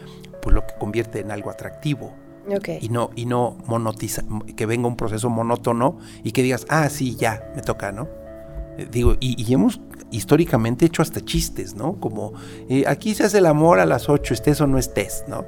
pues 0.42 0.54
lo 0.54 0.66
que 0.66 0.74
convierte 0.80 1.20
en 1.20 1.32
algo 1.32 1.50
atractivo 1.50 2.16
Ok. 2.54 2.70
y 2.82 2.90
no 2.90 3.10
y 3.16 3.26
no 3.26 3.58
monotiza 3.66 4.24
que 4.56 4.66
venga 4.66 4.88
un 4.88 4.96
proceso 4.98 5.30
monótono 5.30 5.98
y 6.24 6.32
que 6.32 6.44
digas 6.44 6.66
ah 6.70 6.90
sí 6.90 7.16
ya 7.16 7.52
me 7.56 7.62
toca 7.62 7.92
no 7.92 8.08
Eh, 8.78 8.88
digo 8.92 9.16
y, 9.20 9.42
y 9.42 9.54
hemos 9.54 9.80
históricamente 10.12 10.86
hecho 10.86 11.02
hasta 11.02 11.22
chistes 11.22 11.76
no 11.76 11.96
como 12.00 12.34
eh, 12.70 12.84
aquí 12.88 13.16
se 13.16 13.24
hace 13.24 13.38
el 13.40 13.46
amor 13.46 13.80
a 13.80 13.86
las 13.86 14.10
8 14.10 14.34
estés 14.34 14.60
o 14.62 14.68
no 14.68 14.78
estés 14.78 15.24
no 15.28 15.46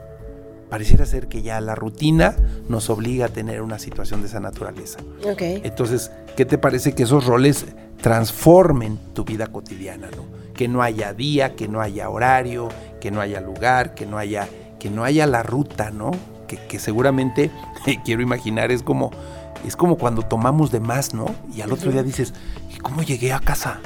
pareciera 0.69 1.05
ser 1.05 1.27
que 1.27 1.41
ya 1.41 1.61
la 1.61 1.75
rutina 1.75 2.35
nos 2.69 2.89
obliga 2.89 3.25
a 3.27 3.29
tener 3.29 3.61
una 3.61 3.79
situación 3.79 4.21
de 4.21 4.27
esa 4.27 4.39
naturaleza 4.39 4.99
Ok. 5.29 5.41
entonces, 5.63 6.11
¿qué 6.35 6.45
te 6.45 6.57
parece 6.57 6.93
que 6.93 7.03
esos 7.03 7.25
roles 7.25 7.65
transformen 8.01 8.97
tu 9.13 9.23
vida 9.23 9.47
cotidiana, 9.47 10.07
¿no? 10.15 10.23
Que 10.53 10.67
no 10.67 10.81
haya 10.81 11.13
día, 11.13 11.55
que 11.55 11.67
no 11.67 11.81
haya 11.81 12.09
horario, 12.09 12.69
que 12.99 13.11
no 13.11 13.21
haya 13.21 13.39
lugar, 13.41 13.93
que 13.95 14.05
no 14.05 14.17
haya, 14.17 14.47
que 14.79 14.89
no 14.89 15.03
haya 15.03 15.25
la 15.27 15.43
ruta, 15.43 15.91
¿no? 15.91 16.11
Que, 16.47 16.57
que 16.57 16.79
seguramente, 16.79 17.51
quiero 18.05 18.21
imaginar, 18.21 18.71
es 18.71 18.83
como, 18.83 19.11
es 19.65 19.75
como 19.75 19.97
cuando 19.97 20.21
tomamos 20.21 20.71
de 20.71 20.79
más, 20.79 21.13
¿no? 21.13 21.33
Y 21.55 21.61
al 21.61 21.71
otro 21.71 21.91
día 21.91 22.03
dices, 22.03 22.33
¿y 22.73 22.77
cómo 22.77 23.03
llegué 23.03 23.33
a 23.33 23.39
casa? 23.39 23.79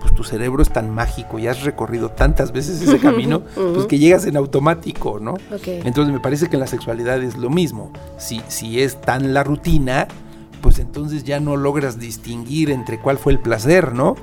Pues 0.00 0.14
tu 0.14 0.22
cerebro 0.22 0.62
es 0.62 0.70
tan 0.70 0.94
mágico 0.94 1.38
y 1.38 1.48
has 1.48 1.62
recorrido 1.62 2.10
tantas 2.10 2.52
veces 2.52 2.80
ese 2.80 2.98
camino, 2.98 3.42
pues 3.54 3.86
que 3.86 3.98
llegas 3.98 4.26
en 4.26 4.36
automático, 4.36 5.18
¿no? 5.18 5.34
Entonces 5.66 6.14
me 6.14 6.20
parece 6.20 6.48
que 6.48 6.56
en 6.56 6.60
la 6.60 6.68
sexualidad 6.68 7.20
es 7.22 7.36
lo 7.36 7.50
mismo. 7.50 7.92
Si, 8.16 8.40
si 8.46 8.80
es 8.80 9.00
tan 9.00 9.34
la 9.34 9.42
rutina, 9.42 10.06
pues 10.60 10.78
entonces 10.78 11.24
ya 11.24 11.40
no 11.40 11.56
logras 11.56 11.98
distinguir 11.98 12.70
entre 12.70 13.00
cuál 13.00 13.18
fue 13.18 13.32
el 13.32 13.40
placer, 13.40 13.92
¿no? 13.92 14.14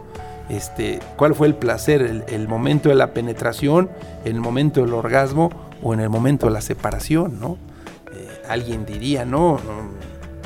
Este, 0.48 1.00
cuál 1.18 1.36
fue 1.36 1.48
el 1.48 1.56
placer, 1.56 2.02
el, 2.02 2.24
el 2.28 2.48
momento 2.48 2.88
de 2.90 2.96
la 2.96 3.14
penetración, 3.14 3.90
el 4.24 4.40
momento 4.40 4.82
del 4.82 4.94
orgasmo 4.94 5.50
o 5.84 5.94
en 5.94 6.00
el 6.00 6.10
momento 6.10 6.48
de 6.48 6.54
la 6.54 6.62
separación, 6.62 7.40
¿no? 7.40 7.58
Eh, 8.14 8.28
alguien 8.48 8.86
diría, 8.86 9.26
no, 9.26 9.54
no, 9.60 9.92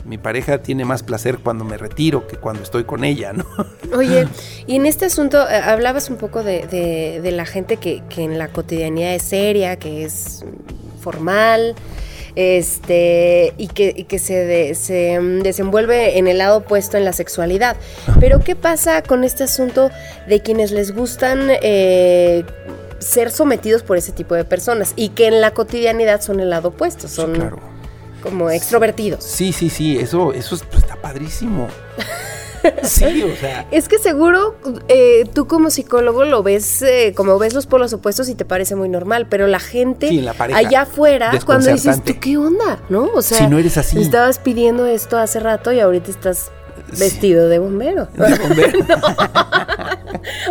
mi 0.06 0.18
pareja 0.18 0.58
tiene 0.64 0.86
más 0.86 1.04
placer 1.04 1.38
cuando 1.40 1.64
me 1.66 1.78
retiro 1.78 2.28
que 2.28 2.36
cuando 2.38 2.64
estoy 2.64 2.84
con 2.84 3.04
ella, 3.04 3.32
¿no? 3.34 3.46
Oye, 3.98 4.28
y 4.66 4.76
en 4.76 4.86
este 4.86 5.06
asunto 5.06 5.38
eh, 5.50 5.56
hablabas 5.56 6.10
un 6.10 6.18
poco 6.18 6.42
de, 6.44 6.66
de- 6.68 7.20
de 7.22 7.32
la 7.32 7.46
gente 7.46 7.78
que, 7.78 8.02
que 8.10 8.24
en 8.24 8.38
la 8.40 8.48
cotidianidad 8.48 9.14
es 9.14 9.24
seria, 9.24 9.76
que 9.78 10.04
es 10.06 10.44
formal, 11.00 11.76
este, 12.36 13.54
y 13.58 13.68
que, 13.68 13.94
y 13.96 14.04
que 14.06 14.18
se, 14.18 14.34
de- 14.34 14.74
se, 14.76 15.20
mm, 15.20 15.42
desenvuelve 15.42 16.18
en 16.18 16.28
el 16.28 16.38
lado 16.40 16.58
opuesto 16.60 16.98
en 16.98 17.06
la 17.06 17.14
sexualidad. 17.14 17.76
Pero 18.20 18.40
¿qué 18.40 18.56
pasa 18.56 19.02
con 19.04 19.24
este 19.24 19.44
asunto 19.44 19.90
de 20.28 20.40
quienes 20.42 20.72
les 20.72 20.96
gustan 20.96 21.50
eh, 21.62 22.44
ser 23.00 23.32
sometidos 23.32 23.84
por 23.84 23.98
ese 23.98 24.12
tipo 24.12 24.36
de 24.36 24.46
personas 24.46 24.94
y 24.96 25.10
que 25.10 25.28
en 25.28 25.42
la 25.42 25.52
cotidianidad 25.54 26.22
son 26.22 26.40
el 26.40 26.50
lado 26.50 26.70
opuesto, 26.70 27.08
son 27.08 27.34
claro. 27.34 27.60
como 28.22 28.50
extrovertidos? 28.50 29.24
Sí, 29.24 29.52
sí, 29.54 29.70
sí, 29.70 29.98
eso, 29.98 30.34
eso 30.34 30.56
es- 30.56 30.64
pues, 30.64 30.84
está 30.84 30.96
padrísimo. 30.96 31.68
Sí, 32.84 33.24
o 33.24 33.34
sea. 33.38 33.66
Es 33.72 33.88
que 33.88 33.98
seguro 34.00 34.58
eh, 34.90 35.24
tú 35.34 35.48
como 35.48 35.70
psicólogo 35.70 36.26
lo 36.26 36.44
ves, 36.44 36.82
eh, 36.82 37.14
como 37.16 37.40
ves 37.40 37.54
los 37.54 37.68
polos 37.68 37.94
opuestos 37.94 38.28
y 38.28 38.36
te 38.36 38.44
parece 38.44 38.76
muy 38.76 38.90
normal, 38.90 39.28
pero 39.30 39.48
la 39.48 39.60
gente 39.60 40.10
Sí, 40.10 40.20
la 40.20 40.32
allá 40.38 40.82
afuera, 40.82 41.32
cuando 41.46 41.72
dices. 41.72 42.04
¿tú 42.04 42.14
qué 42.20 42.36
onda? 42.38 42.80
¿No? 42.90 43.06
O 43.16 43.22
sea, 43.22 43.38
Si 43.38 43.48
no 43.48 43.58
eres 43.60 43.78
así. 43.78 44.02
Estabas 44.02 44.40
pidiendo 44.40 44.86
esto 44.88 45.18
hace 45.18 45.40
rato 45.40 45.72
y 45.72 45.80
ahorita 45.80 46.12
estás. 46.12 46.52
Vestido 46.98 47.50
de 47.50 47.60
bombero. 47.60 48.06
de 48.08 48.38
bombero. 48.38 48.80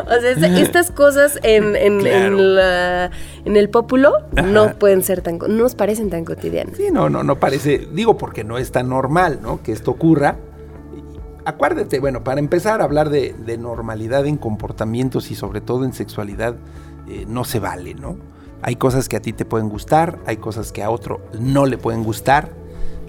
O 0.06 0.20
sea, 0.20 0.30
es- 0.30 0.42
estas 0.60 0.90
cosas 0.90 1.38
en, 1.42 1.76
en, 1.76 1.98
Claro. 2.00 2.26
en 2.38 2.54
la- 2.56 3.10
en 3.44 3.56
el 3.56 3.68
pópulo 3.68 4.12
no 4.44 4.62
Ajá. 4.64 4.74
pueden 4.78 5.02
ser 5.02 5.20
tan, 5.20 5.38
no 5.38 5.48
nos 5.48 5.74
parecen 5.74 6.10
tan 6.10 6.24
cotidianas. 6.24 6.76
Sí, 6.76 6.86
no, 6.90 7.10
no, 7.10 7.22
no 7.22 7.38
parece, 7.38 7.86
digo 7.92 8.16
porque 8.16 8.44
no 8.44 8.56
es 8.58 8.72
tan 8.72 8.88
normal, 8.88 9.40
¿no? 9.42 9.62
Que 9.62 9.72
esto 9.72 9.90
ocurra. 9.90 10.36
Acuérdate, 11.44 11.98
bueno, 12.00 12.24
para 12.24 12.40
empezar 12.40 12.80
a 12.80 12.84
hablar 12.84 13.10
de, 13.10 13.34
de 13.44 13.58
normalidad 13.58 14.26
en 14.26 14.36
comportamientos 14.36 15.30
y 15.30 15.34
sobre 15.34 15.60
todo 15.60 15.84
en 15.84 15.92
sexualidad, 15.92 16.56
eh, 17.08 17.24
no 17.28 17.44
se 17.44 17.58
vale, 17.58 17.94
¿no? 17.94 18.16
Hay 18.62 18.76
cosas 18.76 19.08
que 19.08 19.16
a 19.16 19.20
ti 19.20 19.32
te 19.32 19.44
pueden 19.44 19.68
gustar, 19.68 20.18
hay 20.26 20.36
cosas 20.38 20.72
que 20.72 20.82
a 20.82 20.90
otro 20.90 21.20
no 21.38 21.64
le 21.66 21.78
pueden 21.78 22.02
gustar, 22.04 22.50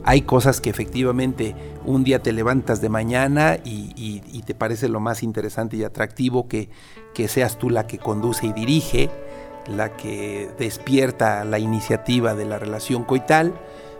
hay 0.04 0.22
cosas 0.22 0.62
que 0.62 0.70
efectivamente 0.70 1.56
un 1.86 2.04
día 2.04 2.20
te 2.20 2.32
levantas 2.34 2.82
de 2.82 2.90
mañana 2.90 3.58
y, 3.64 3.92
y- 3.96 4.22
y 4.32 4.42
te 4.44 4.54
parece 4.56 4.88
lo 4.90 5.00
más 5.00 5.24
interesante 5.24 5.78
y 5.78 5.84
atractivo 5.84 6.48
que, 6.48 6.70
que 7.14 7.28
seas 7.28 7.58
tú 7.58 7.70
la 7.70 7.88
que 7.88 7.98
conduce 7.98 8.48
y 8.48 8.54
dirige, 8.54 9.10
la 9.68 9.96
que 9.96 10.50
despierta 10.58 11.44
la 11.46 11.60
iniciativa 11.60 12.34
de 12.36 12.46
la 12.46 12.58
relación 12.60 13.04
coital, 13.04 13.54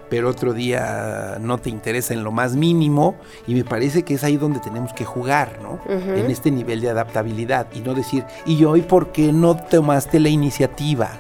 pero 0.10 0.28
otro 0.30 0.54
día 0.54 1.38
no 1.40 1.60
te 1.60 1.70
interesa 1.70 2.16
en 2.16 2.24
lo 2.24 2.32
más 2.32 2.56
mínimo 2.56 3.16
y 3.46 3.54
me 3.54 3.64
parece 3.64 4.02
que 4.02 4.16
es 4.16 4.24
ahí 4.24 4.38
donde 4.38 4.60
tenemos 4.60 4.92
que 4.94 5.06
jugar, 5.06 5.60
¿no? 5.62 5.80
En 6.18 6.32
este 6.32 6.50
nivel 6.50 6.82
de 6.82 6.90
adaptabilidad 6.90 7.68
y 7.76 7.82
no 7.82 7.94
decir, 7.94 8.26
¿y 8.48 8.64
hoy 8.66 8.82
por 8.82 9.12
qué 9.12 9.32
no 9.32 9.56
tomaste 9.56 10.20
la 10.20 10.30
iniciativa? 10.30 11.12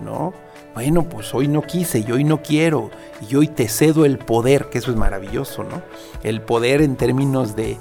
¿No? 0.00 0.34
Bueno, 0.74 1.02
pues 1.04 1.34
hoy 1.34 1.48
no 1.48 1.62
quise 1.62 1.98
y 1.98 2.10
hoy 2.12 2.24
no 2.24 2.42
quiero 2.42 2.90
y 3.28 3.34
hoy 3.36 3.46
te 3.48 3.68
cedo 3.68 4.04
el 4.06 4.18
poder, 4.18 4.66
que 4.70 4.78
eso 4.78 4.90
es 4.90 4.96
maravilloso, 4.96 5.64
¿no? 5.64 5.82
El 6.22 6.40
poder 6.40 6.80
en 6.80 6.96
términos 6.96 7.54
de, 7.56 7.72
eh, 7.72 7.78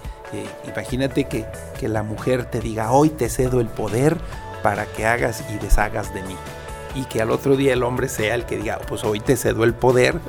imagínate 0.68 1.24
que, 1.26 1.46
que 1.80 1.88
la 1.88 2.04
mujer 2.04 2.46
te 2.46 2.60
diga, 2.60 2.92
hoy 2.92 3.10
te 3.10 3.30
cedo 3.30 3.62
el 3.62 3.68
poder 3.68 4.18
para 4.62 4.86
que 4.86 5.06
hagas 5.06 5.44
y 5.54 5.58
deshagas 5.64 6.14
de 6.14 6.22
mí. 6.24 6.36
Y 6.94 7.06
que 7.06 7.22
al 7.22 7.32
otro 7.32 7.56
día 7.56 7.72
el 7.72 7.84
hombre 7.84 8.10
sea 8.10 8.36
el 8.36 8.46
que 8.46 8.58
diga, 8.58 8.78
pues 8.86 9.06
hoy 9.06 9.22
te 9.22 9.38
cedo 9.38 9.64
el 9.64 9.74
poder 9.74 10.20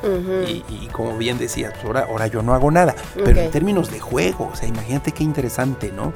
y, 0.46 0.62
y 0.72 0.88
como 0.92 1.18
bien 1.18 1.36
decías, 1.36 1.74
ahora, 1.84 2.06
ahora 2.08 2.28
yo 2.28 2.40
no 2.42 2.54
hago 2.54 2.70
nada. 2.70 2.94
Pero 3.16 3.30
Ok. 3.32 3.36
en 3.46 3.50
términos 3.50 3.90
de 3.90 3.98
juego, 3.98 4.50
o 4.52 4.54
sea, 4.54 4.68
imagínate 4.68 5.10
qué 5.10 5.24
interesante, 5.24 5.90
¿no? 5.90 6.12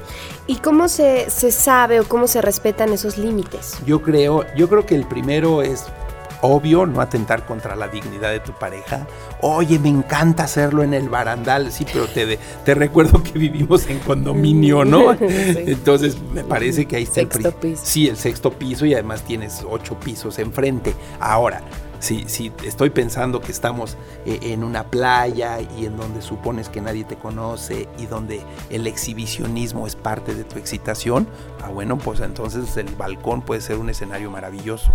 ¿Y 0.46 0.58
cómo 0.58 0.86
se, 0.86 1.28
se 1.30 1.50
sabe 1.50 1.98
o 1.98 2.04
cómo 2.04 2.28
se 2.28 2.40
respetan 2.40 2.92
esos 2.92 3.18
límites? 3.18 3.78
Yo 3.84 4.00
creo, 4.02 4.44
yo 4.54 4.68
creo 4.68 4.86
que 4.86 4.94
el 4.94 5.04
primero 5.08 5.62
es 5.62 5.86
obvio, 6.42 6.86
no 6.86 7.00
atentar 7.00 7.46
contra 7.46 7.76
la 7.76 7.88
dignidad 7.88 8.30
de 8.30 8.40
tu 8.40 8.52
pareja. 8.52 9.06
Oye, 9.40 9.78
me 9.78 9.88
encanta 9.88 10.44
hacerlo 10.44 10.82
en 10.82 10.94
el 10.94 11.08
barandal, 11.08 11.72
sí, 11.72 11.86
pero 11.90 12.06
te, 12.06 12.38
te 12.64 12.74
recuerdo 12.74 13.22
que 13.22 13.38
vivimos 13.38 13.86
en 13.88 13.98
condominio, 14.00 14.84
¿no? 14.84 15.16
Sí. 15.26 15.64
Entonces 15.66 16.16
me 16.32 16.44
parece 16.44 16.86
que 16.86 16.96
ahí 16.96 17.02
está 17.02 17.20
el 17.20 17.30
Sexto 17.30 17.52
piso. 17.52 17.82
Sí, 17.84 18.08
el 18.08 18.16
sexto 18.16 18.52
piso 18.52 18.86
y 18.86 18.94
además 18.94 19.22
tienes 19.22 19.64
ocho 19.68 19.98
pisos 19.98 20.38
enfrente. 20.38 20.94
Ahora, 21.20 21.62
si, 21.98 22.24
si 22.28 22.52
estoy 22.64 22.90
pensando 22.90 23.40
que 23.40 23.52
estamos 23.52 23.96
eh, 24.24 24.38
en 24.42 24.64
una 24.64 24.84
playa 24.84 25.58
y 25.60 25.86
en 25.86 25.96
donde 25.96 26.22
supones 26.22 26.68
que 26.68 26.80
nadie 26.80 27.04
te 27.04 27.16
conoce 27.16 27.88
y 27.98 28.06
donde 28.06 28.42
el 28.70 28.86
exhibicionismo 28.86 29.86
es 29.86 29.96
parte 29.96 30.34
de 30.34 30.44
tu 30.44 30.58
excitación, 30.58 31.26
ah, 31.62 31.70
bueno, 31.70 31.98
pues 31.98 32.20
entonces 32.20 32.76
el 32.76 32.94
balcón 32.94 33.42
puede 33.42 33.60
ser 33.60 33.78
un 33.78 33.90
escenario 33.90 34.30
maravilloso. 34.30 34.90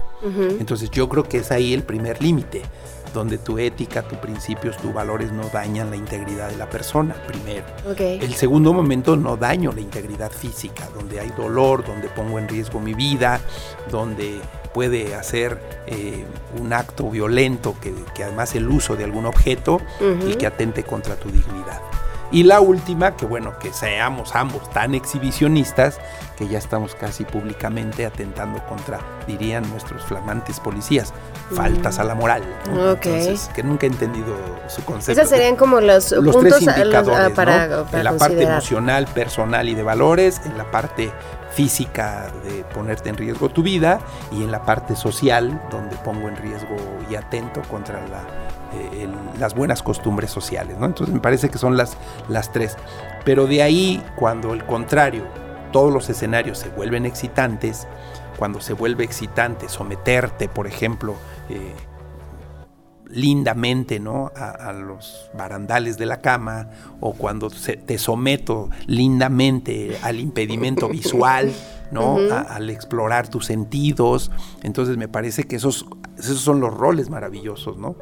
Entonces 0.59 0.91
yo 0.91 1.09
creo 1.09 1.23
que 1.23 1.37
es 1.37 1.51
ahí 1.51 1.73
el 1.73 1.83
primer 1.83 2.21
límite, 2.21 2.61
donde 3.13 3.37
tu 3.37 3.57
ética, 3.57 4.03
tus 4.03 4.17
principios, 4.19 4.77
tus 4.77 4.93
valores 4.93 5.31
no 5.31 5.43
dañan 5.49 5.89
la 5.89 5.95
integridad 5.95 6.49
de 6.49 6.57
la 6.57 6.69
persona, 6.69 7.15
primero. 7.27 7.65
El 7.97 8.33
segundo 8.35 8.73
momento 8.73 9.15
no 9.15 9.37
daño 9.37 9.71
la 9.71 9.81
integridad 9.81 10.31
física, 10.31 10.87
donde 10.93 11.19
hay 11.19 11.31
dolor, 11.35 11.85
donde 11.85 12.07
pongo 12.09 12.39
en 12.39 12.47
riesgo 12.47 12.79
mi 12.79 12.93
vida, 12.93 13.41
donde 13.89 14.39
puede 14.73 15.15
hacer 15.15 15.59
eh, 15.87 16.25
un 16.59 16.73
acto 16.73 17.09
violento, 17.09 17.75
que, 17.81 17.93
que 18.15 18.23
además 18.23 18.55
el 18.55 18.69
uso 18.69 18.95
de 18.95 19.03
algún 19.03 19.25
objeto 19.25 19.79
y 20.27 20.35
que 20.35 20.47
atente 20.47 20.83
contra 20.83 21.15
tu 21.15 21.29
dignidad. 21.29 21.79
Y 22.33 22.43
la 22.43 22.61
última, 22.61 23.17
que 23.17 23.25
bueno, 23.25 23.59
que 23.59 23.73
seamos 23.73 24.35
ambos 24.35 24.69
tan 24.71 24.95
exhibicionistas 24.95 25.99
que 26.37 26.47
ya 26.47 26.57
estamos 26.59 26.95
casi 26.95 27.25
públicamente 27.25 28.05
atentando 28.05 28.63
contra, 28.67 28.99
dirían 29.27 29.69
nuestros 29.69 30.01
flamantes 30.05 30.61
policías, 30.61 31.13
faltas 31.53 31.99
a 31.99 32.05
la 32.05 32.15
moral. 32.15 32.41
¿no? 32.69 32.91
Entonces, 33.11 33.49
que 33.53 33.63
nunca 33.63 33.85
he 33.85 33.89
entendido 33.89 34.33
su 34.67 34.81
concepto. 34.85 35.19
Esos 35.21 35.29
serían 35.29 35.57
como 35.57 35.81
los, 35.81 36.11
los 36.13 36.33
puntos 36.35 36.59
tres 36.59 36.67
a- 36.69 36.77
los- 36.77 36.77
indicadores, 36.85 37.29
¿no? 37.29 37.35
para, 37.35 37.65
en 37.99 38.03
la 38.05 38.11
parte 38.17 38.35
emocional, 38.53 39.07
personal 39.13 39.67
y 39.67 39.75
de 39.75 39.83
valores, 39.83 40.41
en 40.45 40.57
la 40.57 40.71
parte 40.71 41.11
física 41.53 42.31
de 42.43 42.63
ponerte 42.63 43.09
en 43.09 43.17
riesgo 43.17 43.49
tu 43.49 43.63
vida 43.63 43.99
y 44.31 44.43
en 44.43 44.51
la 44.51 44.63
parte 44.63 44.95
social 44.95 45.61
donde 45.69 45.95
pongo 45.97 46.29
en 46.29 46.35
riesgo 46.37 46.75
y 47.09 47.15
atento 47.15 47.61
contra 47.69 47.99
eh, 48.73 49.07
las 49.39 49.53
buenas 49.53 49.83
costumbres 49.83 50.31
sociales, 50.31 50.77
¿no? 50.77 50.85
Entonces 50.85 51.13
me 51.13 51.19
parece 51.19 51.49
que 51.49 51.57
son 51.57 51.77
las, 51.77 51.97
las 52.29 52.51
tres. 52.51 52.77
Pero 53.25 53.47
de 53.47 53.61
ahí, 53.61 54.03
cuando 54.15 54.53
el 54.53 54.65
contrario, 54.65 55.23
todos 55.71 55.91
los 55.91 56.09
escenarios 56.09 56.57
se 56.57 56.69
vuelven 56.69 57.05
excitantes, 57.05 57.87
cuando 58.37 58.61
se 58.61 58.73
vuelve 58.73 59.03
excitante 59.03 59.69
someterte, 59.69 60.49
por 60.49 60.67
ejemplo, 60.67 61.15
eh, 61.49 61.73
lindamente 63.13 63.99
¿no? 63.99 64.31
a, 64.35 64.49
a 64.69 64.73
los 64.73 65.29
barandales 65.37 65.97
de 65.97 66.05
la 66.05 66.21
cama 66.21 66.69
o 66.99 67.13
cuando 67.13 67.49
se- 67.49 67.77
te 67.77 67.97
someto 67.97 68.69
lindamente 68.87 69.97
al 70.03 70.19
impedimento 70.19 70.87
visual, 70.89 71.51
¿no? 71.91 72.17
A- 72.31 72.41
al 72.55 72.69
explorar 72.69 73.27
tus 73.27 73.45
sentidos. 73.45 74.31
Entonces 74.63 74.97
me 74.97 75.07
parece 75.07 75.43
que 75.43 75.57
esos, 75.57 75.85
esos 76.17 76.39
son 76.39 76.59
los 76.59 76.73
roles 76.73 77.09
maravillosos, 77.09 77.77
¿no? 77.77 77.95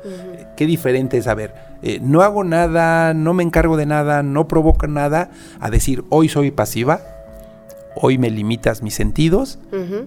Qué 0.56 0.65
diferente 0.65 1.17
es, 1.17 1.28
a 1.28 1.34
ver, 1.34 1.54
eh, 1.82 2.00
no 2.02 2.22
hago 2.22 2.43
nada, 2.43 3.13
no 3.13 3.34
me 3.34 3.43
encargo 3.43 3.78
de 3.78 3.86
nada, 3.86 4.24
no 4.24 4.48
provoco 4.48 4.88
nada, 4.88 5.32
a 5.60 5.69
decir, 5.69 6.04
hoy 6.10 6.30
soy 6.30 6.52
pasiva, 6.52 7.00
hoy 8.02 8.18
me 8.18 8.30
limitas 8.30 8.82
mis 8.82 8.94
sentidos 8.94 9.60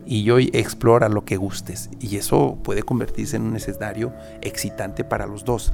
y 0.07 0.29
hoy 0.31 0.51
explora 0.53 1.09
lo 1.09 1.25
que 1.25 1.37
gustes. 1.37 1.91
Y 2.01 2.17
eso 2.17 2.59
puede 2.63 2.83
convertirse 2.83 3.37
en 3.37 3.43
un 3.43 3.57
escenario 3.57 4.13
excitante 4.41 5.05
para 5.05 5.27
los 5.27 5.45
dos. 5.45 5.73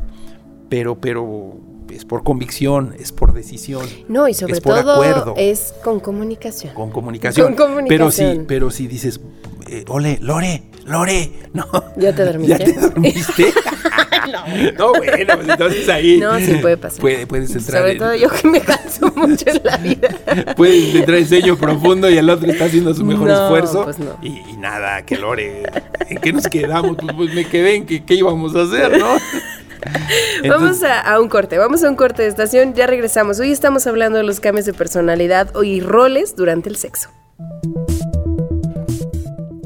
Pero, 0.69 1.01
pero 1.01 1.57
es 1.91 2.05
por 2.05 2.25
convicción, 2.25 2.95
es 2.99 3.13
por 3.13 3.33
decisión. 3.33 3.87
No, 4.09 4.29
y 4.29 4.35
sobre 4.35 4.55
es 4.55 4.61
por 4.61 4.81
todo 4.81 4.95
acuerdo. 4.95 5.35
es 5.37 5.75
con 5.83 6.01
comunicación. 6.01 6.75
Con 6.75 6.91
comunicación. 6.91 7.55
Con 7.55 7.69
comunicación. 7.69 7.89
Pero 7.89 8.11
si, 8.11 8.47
pero 8.47 8.71
si 8.71 8.87
dices, 8.89 9.21
eh, 9.69 9.85
ole, 9.89 10.19
Lore, 10.21 10.65
Lore, 10.87 11.33
no. 11.53 11.67
¿Ya 11.97 12.15
te 12.15 12.25
dormiste? 12.25 12.59
¿Ya 12.59 12.65
te 12.65 12.81
dormiste? 12.81 13.53
no. 14.79 14.93
bueno, 14.93 15.35
pues 15.37 15.49
entonces 15.49 15.89
ahí. 15.89 16.19
No, 16.19 16.39
sí 16.39 16.55
puede 16.61 16.77
pasar. 16.77 17.01
Puede- 17.01 17.27
puedes 17.27 17.51
entrar 17.55 17.81
Sobre 17.81 17.93
en- 17.93 17.99
todo 17.99 18.15
yo 18.15 18.29
que 18.31 18.49
me 18.49 18.61
canso 18.61 19.13
mucho 19.17 19.45
en 19.49 19.61
la 19.65 19.77
vida. 19.79 20.09
Puedes 20.57 20.95
entrar 20.95 21.19
en 21.19 21.29
sueño 21.29 21.57
profundo 21.57 22.09
y 22.11 22.19
el 22.19 22.29
otro 22.31 22.51
está 22.51 22.67
haciendo 22.67 22.95
su 22.95 23.05
mejor 23.05 23.29
No, 23.29 23.45
esfuerzo. 23.45 23.85
pues 23.85 23.99
no. 23.99 24.17
y, 24.23 24.39
y 24.51 24.57
nada, 24.59 25.03
que 25.03 25.17
Lore. 25.17 25.63
¿En 26.09 26.19
qué 26.19 26.33
nos 26.33 26.45
quedamos? 26.49 26.97
Pues, 27.01 27.13
pues 27.17 27.35
me 27.35 27.45
quedé 27.47 27.75
en 27.77 27.87
que 27.87 28.05
qué 28.05 28.15
íbamos 28.15 28.55
a 28.57 28.63
hacer, 28.63 28.99
¿no? 28.99 29.17
Vamos 30.49 30.83
a, 30.83 31.01
a 31.01 31.21
un 31.21 31.29
corte, 31.29 31.57
vamos 31.57 31.85
a 31.85 31.89
un 31.89 31.95
corte 31.95 32.23
de 32.23 32.29
estación, 32.29 32.75
ya 32.75 32.87
regresamos. 32.89 33.39
Hoy 33.39 33.53
estamos 33.53 33.87
hablando 33.87 34.19
de 34.19 34.25
los 34.25 34.41
cambios 34.41 34.67
de 34.67 34.73
personalidad 34.75 35.51
y 35.63 35.81
roles 35.81 36.35
durante 36.37 36.69
el 36.69 36.77
sexo. 36.77 37.11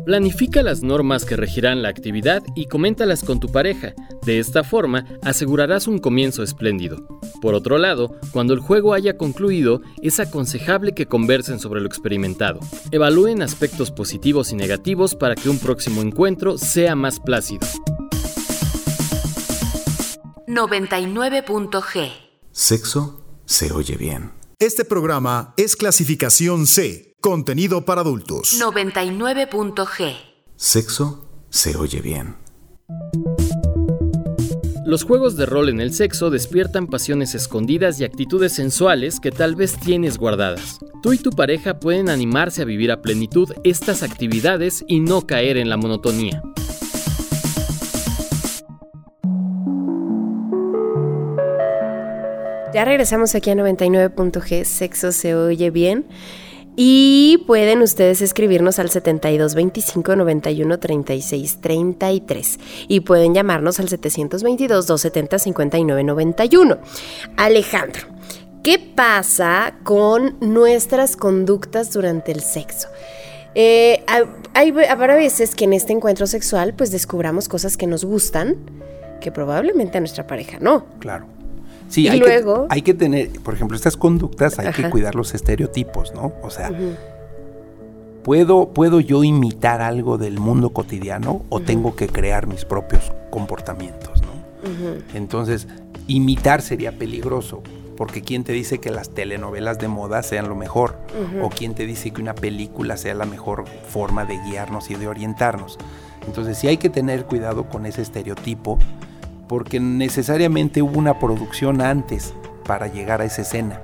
Planifica 0.04 0.62
las 0.62 0.82
normas 0.82 1.24
que 1.24 1.36
regirán 1.36 1.82
la 1.82 1.88
actividad 1.88 2.42
y 2.56 2.66
coméntalas 2.66 3.22
con 3.22 3.38
tu 3.38 3.52
pareja. 3.52 3.94
De 4.24 4.40
esta 4.40 4.64
forma, 4.64 5.06
asegurarás 5.22 5.86
un 5.86 5.98
comienzo 5.98 6.42
espléndido. 6.42 7.06
Por 7.40 7.54
otro 7.54 7.78
lado, 7.78 8.16
cuando 8.32 8.52
el 8.52 8.60
juego 8.60 8.94
haya 8.94 9.16
concluido, 9.16 9.80
es 10.02 10.18
aconsejable 10.18 10.92
que 10.92 11.06
conversen 11.06 11.60
sobre 11.60 11.80
lo 11.80 11.86
experimentado. 11.86 12.58
Evalúen 12.90 13.42
aspectos 13.42 13.92
positivos 13.92 14.52
y 14.52 14.56
negativos 14.56 15.14
para 15.14 15.36
que 15.36 15.48
un 15.48 15.58
próximo 15.58 16.02
encuentro 16.02 16.58
sea 16.58 16.96
más 16.96 17.20
plácido. 17.20 17.66
99.g. 20.48 22.10
Sexo 22.50 23.24
se 23.46 23.72
oye 23.72 23.96
bien. 23.96 24.41
Este 24.62 24.84
programa 24.84 25.54
es 25.56 25.74
clasificación 25.74 26.68
C, 26.68 27.16
contenido 27.20 27.84
para 27.84 28.02
adultos. 28.02 28.60
99.g. 28.62 30.14
Sexo 30.54 31.28
se 31.50 31.74
oye 31.74 32.00
bien. 32.00 32.36
Los 34.86 35.02
juegos 35.02 35.36
de 35.36 35.46
rol 35.46 35.68
en 35.68 35.80
el 35.80 35.92
sexo 35.92 36.30
despiertan 36.30 36.86
pasiones 36.86 37.34
escondidas 37.34 37.98
y 37.98 38.04
actitudes 38.04 38.52
sensuales 38.52 39.18
que 39.18 39.32
tal 39.32 39.56
vez 39.56 39.80
tienes 39.80 40.16
guardadas. 40.16 40.78
Tú 41.02 41.12
y 41.12 41.18
tu 41.18 41.30
pareja 41.30 41.80
pueden 41.80 42.08
animarse 42.08 42.62
a 42.62 42.64
vivir 42.64 42.92
a 42.92 43.02
plenitud 43.02 43.52
estas 43.64 44.04
actividades 44.04 44.84
y 44.86 45.00
no 45.00 45.26
caer 45.26 45.56
en 45.56 45.70
la 45.70 45.76
monotonía. 45.76 46.40
Ya 52.72 52.86
regresamos 52.86 53.34
aquí 53.34 53.50
a 53.50 53.54
99.g, 53.54 54.64
sexo 54.64 55.12
se 55.12 55.34
oye 55.34 55.70
bien. 55.70 56.06
Y 56.74 57.44
pueden 57.46 57.82
ustedes 57.82 58.22
escribirnos 58.22 58.78
al 58.78 58.88
72 58.88 59.54
25 59.54 60.16
91 60.16 60.78
36 60.78 61.60
33 61.60 62.58
y 62.88 63.00
pueden 63.00 63.34
llamarnos 63.34 63.78
al 63.78 63.90
722 63.90 64.86
270 64.86 65.38
59 65.38 66.04
91. 66.04 66.78
Alejandro, 67.36 68.06
¿qué 68.62 68.78
pasa 68.78 69.74
con 69.82 70.38
nuestras 70.40 71.16
conductas 71.16 71.92
durante 71.92 72.32
el 72.32 72.40
sexo? 72.40 72.88
Eh, 73.54 74.02
hay, 74.54 74.74
habrá 74.88 75.14
veces 75.14 75.54
que 75.54 75.64
en 75.64 75.74
este 75.74 75.92
encuentro 75.92 76.26
sexual 76.26 76.72
pues 76.72 76.90
descubramos 76.90 77.50
cosas 77.50 77.76
que 77.76 77.86
nos 77.86 78.02
gustan 78.02 78.56
que 79.20 79.30
probablemente 79.30 79.98
a 79.98 80.00
nuestra 80.00 80.26
pareja 80.26 80.58
no. 80.58 80.86
Claro. 81.00 81.41
Sí, 81.92 82.08
hay, 82.08 82.20
que, 82.20 82.42
hay 82.70 82.80
que 82.80 82.94
tener, 82.94 83.28
por 83.44 83.52
ejemplo, 83.52 83.76
estas 83.76 83.98
conductas 83.98 84.58
hay 84.58 84.72
que 84.72 84.88
cuidar 84.88 85.14
los 85.14 85.34
estereotipos, 85.34 86.14
¿no? 86.14 86.32
O 86.42 86.48
sea, 86.48 86.70
¿puedo, 88.22 88.70
¿puedo 88.70 88.98
yo 89.00 89.22
imitar 89.24 89.82
algo 89.82 90.16
del 90.16 90.40
mundo 90.40 90.70
cotidiano 90.70 91.44
o 91.50 91.60
tengo 91.60 91.94
que 91.94 92.08
crear 92.08 92.46
mis 92.46 92.64
propios 92.64 93.12
comportamientos, 93.30 94.22
¿no? 94.22 94.32
Entonces, 95.12 95.68
imitar 96.06 96.62
sería 96.62 96.92
peligroso, 96.92 97.62
porque 97.98 98.22
¿quién 98.22 98.42
te 98.42 98.54
dice 98.54 98.78
que 98.78 98.90
las 98.90 99.10
telenovelas 99.10 99.78
de 99.78 99.88
moda 99.88 100.22
sean 100.22 100.48
lo 100.48 100.54
mejor? 100.54 100.96
¿O 101.42 101.50
quién 101.50 101.74
te 101.74 101.84
dice 101.84 102.10
que 102.10 102.22
una 102.22 102.34
película 102.34 102.96
sea 102.96 103.12
la 103.12 103.26
mejor 103.26 103.66
forma 103.86 104.24
de 104.24 104.38
guiarnos 104.38 104.90
y 104.90 104.94
de 104.94 105.08
orientarnos? 105.08 105.76
Entonces, 106.26 106.56
sí 106.56 106.68
hay 106.68 106.78
que 106.78 106.88
tener 106.88 107.26
cuidado 107.26 107.68
con 107.68 107.84
ese 107.84 108.00
estereotipo 108.00 108.78
porque 109.52 109.80
necesariamente 109.80 110.80
hubo 110.80 110.98
una 110.98 111.18
producción 111.18 111.82
antes 111.82 112.32
para 112.64 112.86
llegar 112.86 113.20
a 113.20 113.26
esa 113.26 113.42
escena, 113.42 113.82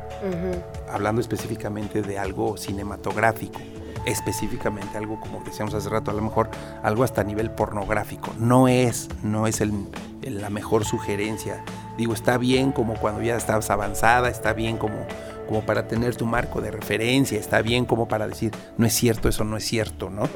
hablando 0.91 1.21
específicamente 1.21 2.01
de 2.01 2.19
algo 2.19 2.57
cinematográfico, 2.57 3.61
específicamente 4.07 4.97
algo 4.97 5.21
como 5.21 5.45
decíamos 5.45 5.75
hace 5.75 5.91
rato, 5.91 6.11
a 6.11 6.15
lo 6.15 6.23
mejor 6.23 6.49
algo 6.83 7.05
hasta 7.05 7.21
a 7.21 7.25
nivel 7.25 7.51
pornográfico. 7.51 8.33
No 8.39 8.67
es, 8.67 9.11
no 9.23 9.47
es 9.47 9.63
la 10.23 10.49
mejor 10.49 10.87
sugerencia. 10.87 11.63
Digo, 11.99 12.15
está 12.15 12.39
bien 12.39 12.73
como 12.73 12.95
cuando 12.95 13.21
ya 13.21 13.37
estabas 13.37 13.69
avanzada, 13.69 14.31
está 14.31 14.55
bien 14.55 14.79
como, 14.79 14.97
como 15.47 15.67
para 15.67 15.87
tener 15.87 16.17
tu 16.17 16.25
marco 16.25 16.63
de 16.63 16.71
referencia, 16.71 17.39
está 17.39 17.61
bien 17.61 17.85
como 17.85 18.09
para 18.09 18.27
decir, 18.27 18.53
no 18.79 18.87
es 18.87 18.95
cierto, 18.95 19.29
eso 19.29 19.45
no 19.45 19.59
es 19.59 19.65
cierto, 19.65 20.09
¿no? 20.09 20.31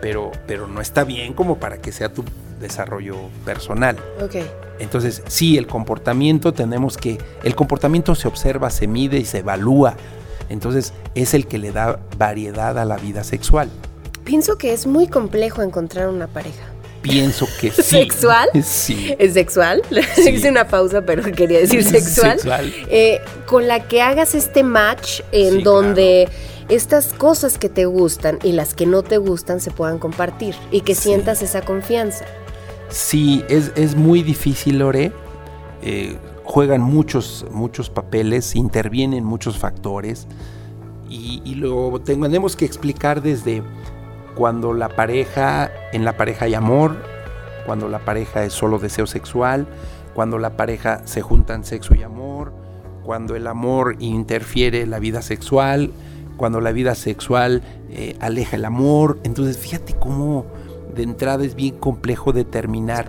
pero, 0.00 0.30
pero 0.46 0.68
no 0.68 0.80
está 0.80 1.02
bien 1.02 1.32
como 1.32 1.58
para 1.58 1.78
que 1.78 1.90
sea 1.90 2.12
tu 2.12 2.22
desarrollo 2.60 3.16
personal. 3.44 3.96
Okay. 4.22 4.46
Entonces, 4.78 5.22
sí, 5.26 5.58
el 5.58 5.66
comportamiento 5.66 6.52
tenemos 6.52 6.96
que, 6.96 7.18
el 7.42 7.54
comportamiento 7.54 8.14
se 8.14 8.28
observa, 8.28 8.70
se 8.70 8.86
mide 8.86 9.18
y 9.18 9.24
se 9.24 9.38
evalúa. 9.38 9.96
Entonces, 10.48 10.92
es 11.14 11.34
el 11.34 11.46
que 11.46 11.58
le 11.58 11.72
da 11.72 12.00
variedad 12.18 12.78
a 12.78 12.84
la 12.84 12.96
vida 12.96 13.24
sexual. 13.24 13.70
Pienso 14.24 14.58
que 14.58 14.72
es 14.72 14.86
muy 14.86 15.06
complejo 15.06 15.62
encontrar 15.62 16.08
una 16.08 16.26
pareja. 16.26 16.64
Pienso 17.02 17.46
que 17.60 17.70
sí. 17.70 17.82
¿Sexual? 17.82 18.48
Sí. 18.62 19.14
¿Es 19.18 19.34
sexual? 19.34 19.82
Hice 20.16 20.50
una 20.50 20.66
pausa, 20.68 21.02
pero 21.02 21.22
quería 21.32 21.60
decir 21.60 21.82
sexual. 21.84 22.32
Sexual. 22.32 22.72
Eh, 22.88 23.20
con 23.46 23.68
la 23.68 23.86
que 23.86 24.02
hagas 24.02 24.34
este 24.34 24.62
match 24.62 25.20
en 25.32 25.62
donde 25.62 26.28
estas 26.68 27.12
cosas 27.12 27.58
que 27.58 27.68
te 27.68 27.84
gustan 27.84 28.38
y 28.44 28.52
las 28.52 28.74
que 28.74 28.86
no 28.86 29.02
te 29.02 29.18
gustan 29.18 29.60
se 29.60 29.70
puedan 29.70 29.98
compartir 29.98 30.54
y 30.70 30.82
que 30.82 30.94
sientas 30.94 31.42
esa 31.42 31.62
confianza. 31.62 32.24
Sí, 32.90 33.44
es, 33.48 33.94
muy 33.94 34.22
difícil, 34.22 34.80
Lore. 34.80 35.12
Eh, 35.82 36.16
juegan 36.44 36.80
muchos, 36.80 37.46
muchos 37.50 37.88
papeles, 37.90 38.56
intervienen 38.56 39.24
muchos 39.24 39.56
factores 39.58 40.26
y, 41.08 41.54
lo 41.54 42.00
tenemos 42.00 42.56
que 42.56 42.64
explicar 42.64 43.22
desde 43.22 43.62
cuando 44.34 44.72
la 44.72 44.88
pareja, 44.88 45.70
en 45.92 46.04
la 46.04 46.16
pareja 46.16 46.46
hay 46.46 46.54
amor, 46.54 46.96
cuando 47.66 47.88
la 47.88 47.98
pareja 48.00 48.44
es 48.44 48.52
solo 48.52 48.78
deseo 48.78 49.06
sexual, 49.06 49.66
cuando 50.14 50.38
la 50.38 50.56
pareja 50.56 51.02
se 51.06 51.20
juntan 51.20 51.64
sexo 51.64 51.94
y 51.94 52.02
amor, 52.02 52.52
cuando 53.04 53.36
el 53.36 53.46
amor 53.46 53.96
interfiere 53.98 54.86
la 54.86 54.98
vida 54.98 55.22
sexual, 55.22 55.90
cuando 56.36 56.60
la 56.60 56.72
vida 56.72 56.94
sexual 56.94 57.62
eh, 57.90 58.16
aleja 58.20 58.56
el 58.56 58.64
amor. 58.64 59.18
Entonces, 59.24 59.58
fíjate 59.58 59.94
cómo 59.94 60.46
de 60.90 61.02
entrada 61.02 61.44
es 61.44 61.54
bien 61.54 61.76
complejo 61.78 62.32
determinar 62.32 63.06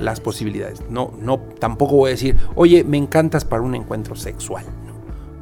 las 0.00 0.20
posibilidades. 0.20 0.82
No, 0.90 1.12
no, 1.20 1.38
tampoco 1.58 1.96
voy 1.96 2.08
a 2.08 2.12
decir, 2.12 2.36
oye, 2.54 2.84
me 2.84 2.96
encantas 2.96 3.44
para 3.44 3.62
un 3.62 3.74
encuentro 3.74 4.16
sexual. 4.16 4.64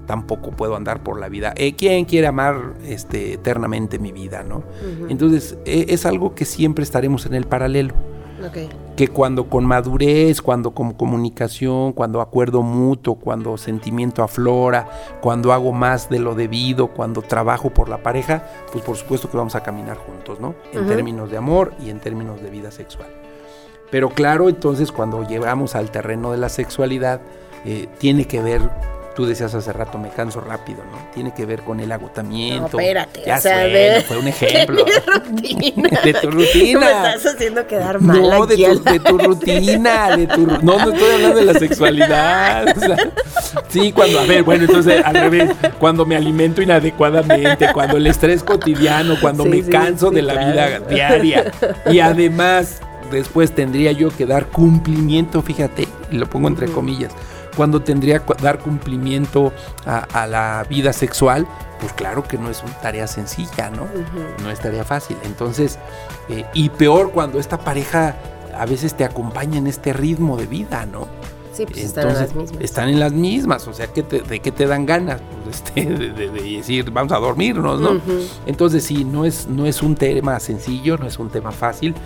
Tampoco 0.07 0.53
puedo 0.53 0.75
andar 0.75 1.03
por 1.03 1.21
la 1.21 1.29
vida. 1.29 1.53
Eh, 1.55 1.75
¿Quién 1.75 2.07
quiere 2.07 2.27
amar 2.27 2.75
este, 2.83 3.35
eternamente 3.35 3.99
mi 3.99 4.11
vida? 4.11 4.43
¿no? 4.43 4.63
Entonces, 5.11 5.59
e, 5.67 5.87
es 5.91 6.07
algo 6.07 6.35
que 6.35 6.47
siempre 6.47 6.83
estaremos 6.83 7.27
en 7.27 7.35
el 7.35 7.45
paralelo. 7.45 7.95
Que 8.97 9.09
cuando 9.09 9.49
con 9.49 9.65
madurez, 9.65 10.43
cuando 10.43 10.73
con 10.73 10.93
comunicación, 10.93 11.93
cuando 11.93 12.21
acuerdo 12.21 12.63
mutuo, 12.63 13.17
cuando 13.17 13.57
sentimiento 13.57 14.23
aflora, 14.23 14.89
cuando 15.21 15.53
hago 15.53 15.73
más 15.73 16.09
de 16.09 16.19
lo 16.19 16.35
debido, 16.35 16.89
cuando 16.89 17.23
trabajo 17.23 17.71
por 17.71 17.89
la 17.89 18.03
pareja, 18.03 18.45
pues 18.73 18.85
por 18.85 18.97
supuesto 18.97 19.31
que 19.31 19.37
vamos 19.37 19.55
a 19.55 19.63
caminar 19.63 19.97
juntos, 19.97 20.41
¿no? 20.41 20.55
En 20.73 20.87
términos 20.87 21.31
de 21.31 21.37
amor 21.37 21.73
y 21.85 21.91
en 21.91 22.01
términos 22.01 22.43
de 22.43 22.51
vida 22.51 22.71
sexual. 22.71 23.09
Pero 23.91 24.11
claro, 24.11 24.49
entonces 24.49 24.93
cuando 24.93 25.27
llegamos 25.27 25.75
al 25.75 25.91
terreno 25.91 26.31
de 26.31 26.39
la 26.39 26.49
sexualidad, 26.49 27.21
eh, 27.65 27.89
tiene 27.99 28.27
que 28.27 28.43
ver 28.43 28.63
tú 29.19 29.27
decías 29.27 29.53
hace 29.53 29.73
rato, 29.73 29.99
me 29.99 30.11
canso 30.11 30.41
rápido, 30.41 30.85
¿no? 30.85 30.97
Tiene 31.13 31.35
que 31.35 31.45
ver 31.45 31.63
con 31.63 31.81
el 31.81 31.91
agotamiento. 31.91 32.69
No, 32.75 32.79
espérate. 32.79 33.25
Ya 33.27 33.39
o 33.39 33.41
sé, 33.41 34.05
fue 34.07 34.17
un 34.17 34.29
ejemplo. 34.29 34.85
De 34.85 35.01
rutina. 35.13 36.01
De 36.05 36.15
tu 36.15 36.31
rutina. 36.31 36.79
Me 36.79 36.87
estás 36.87 37.35
haciendo 37.35 37.67
quedar 37.67 38.01
mal. 38.01 38.23
No, 38.23 38.47
de, 38.47 38.55
tu, 38.55 38.85
de 38.85 39.01
tu, 39.01 39.19
rutina. 39.19 40.17
De 40.17 40.29
tu, 40.29 40.47
no, 40.47 40.61
no 40.63 40.93
estoy 40.93 41.11
hablando 41.15 41.41
de 41.41 41.45
la 41.47 41.55
sexualidad. 41.55 42.77
O 42.77 42.79
sea, 42.79 42.97
sí, 43.67 43.91
cuando, 43.91 44.21
a 44.21 44.25
ver, 44.25 44.45
bueno, 44.45 44.67
entonces 44.67 45.05
al 45.05 45.15
revés. 45.17 45.51
Cuando 45.81 46.07
me 46.07 46.15
alimento 46.15 46.63
inadecuadamente, 46.63 47.73
cuando 47.73 47.97
el 47.97 48.07
estrés 48.07 48.45
cotidiano, 48.45 49.17
cuando 49.21 49.45
me 49.45 49.65
canso 49.65 50.13
de 50.13 50.23
la 50.23 50.35
vida 50.35 50.79
diaria. 50.79 51.51
Y 51.91 51.99
además, 51.99 52.83
después 53.11 53.51
tendría 53.51 53.91
yo 53.91 54.17
que 54.17 54.27
dar 54.27 54.47
cumplimiento, 54.47 55.43
fíjate, 55.43 55.89
y 56.13 56.19
lo 56.19 56.31
pongo 56.31 56.47
entre 56.47 56.69
comillas 56.69 57.13
cuando 57.59 57.83
tendría 57.83 58.21
que 58.21 58.35
dar 58.41 58.61
cumplimiento 58.61 59.53
a, 59.85 60.29
la 60.29 60.65
vida 60.71 60.93
sexual, 60.93 61.45
pues 61.81 61.93
claro 61.93 62.23
que 62.23 62.39
no 62.39 62.49
es 62.51 62.63
una 62.63 62.81
tarea 62.81 63.09
sencilla, 63.09 63.69
¿no? 63.69 63.89
No 64.45 64.51
es 64.53 64.61
tarea 64.61 64.85
fácil. 64.85 65.17
Entonces, 65.25 65.77
eh, 66.29 66.45
y 66.55 66.69
peor 66.69 67.11
cuando 67.11 67.41
esta 67.41 67.59
pareja 67.59 68.15
a 68.57 68.65
veces 68.65 68.95
te 68.95 69.05
acompaña 69.05 69.59
en 69.59 69.67
este 69.67 69.93
ritmo 69.93 70.37
de 70.37 70.47
vida, 70.47 70.87
¿no? 70.87 71.09
Sí, 71.53 71.65
pues 71.67 71.79
están 71.79 72.11
en 72.11 72.15
las 72.15 72.33
mismas. 72.33 72.63
Están 72.63 72.89
en 72.91 73.01
las 73.01 73.13
mismas, 73.13 73.67
o 73.67 73.73
sea, 73.73 73.89
¿de 73.89 74.41
qué 74.41 74.53
te 74.53 74.67
dan 74.69 74.87
ganas? 74.87 75.21
Pues 75.43 75.57
este, 75.57 75.85
de, 76.15 76.29
decir, 76.31 76.93
vamos 76.93 77.11
a 77.11 77.17
dormirnos, 77.17 77.81
¿no? 77.81 78.01
Entonces 78.47 78.85
sí, 78.85 79.05
no 79.05 79.25
es, 79.25 79.49
no 79.49 79.67
es 79.67 79.83
un 79.83 79.97
tema 79.97 80.39
sencillo, 80.39 80.97
no 80.97 81.09
es 81.09 81.19
un 81.19 81.29
tema 81.29 81.51
fácil, 81.51 81.97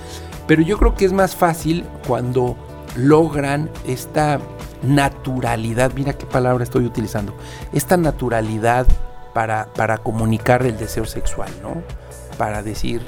pero 0.47 0.63
yo 0.63 0.79
creo 0.79 0.95
que 0.95 1.05
es 1.05 1.13
más 1.13 1.37
fácil 1.37 1.85
cuando 2.09 2.57
logran 2.97 3.71
esta 3.87 4.41
naturalidad, 4.83 5.93
mira 5.95 6.13
qué 6.13 6.27
palabra 6.27 6.65
estoy 6.65 6.85
utilizando, 6.85 7.35
esta 7.73 7.97
naturalidad 7.97 8.87
para, 9.33 9.67
para 9.75 9.99
comunicar 9.99 10.65
el 10.67 10.77
deseo 10.77 11.05
sexual, 11.05 11.51
¿no? 11.63 11.83
Para 12.37 12.63
decir, 12.63 13.03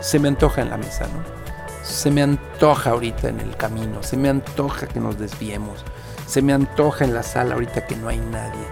se 0.00 0.18
me 0.18 0.28
antoja 0.28 0.62
en 0.62 0.70
la 0.70 0.76
mesa, 0.76 1.04
¿no? 1.04 1.36
Se 1.82 2.10
me 2.10 2.22
antoja 2.22 2.90
ahorita 2.90 3.28
en 3.28 3.40
el 3.40 3.56
camino, 3.56 4.02
se 4.02 4.16
me 4.16 4.28
antoja 4.28 4.86
que 4.86 4.98
nos 4.98 5.18
desviemos, 5.18 5.84
se 6.26 6.42
me 6.42 6.52
antoja 6.52 7.04
en 7.04 7.14
la 7.14 7.22
sala 7.22 7.54
ahorita 7.54 7.86
que 7.86 7.96
no 7.96 8.08
hay 8.08 8.18
nadie, 8.18 8.66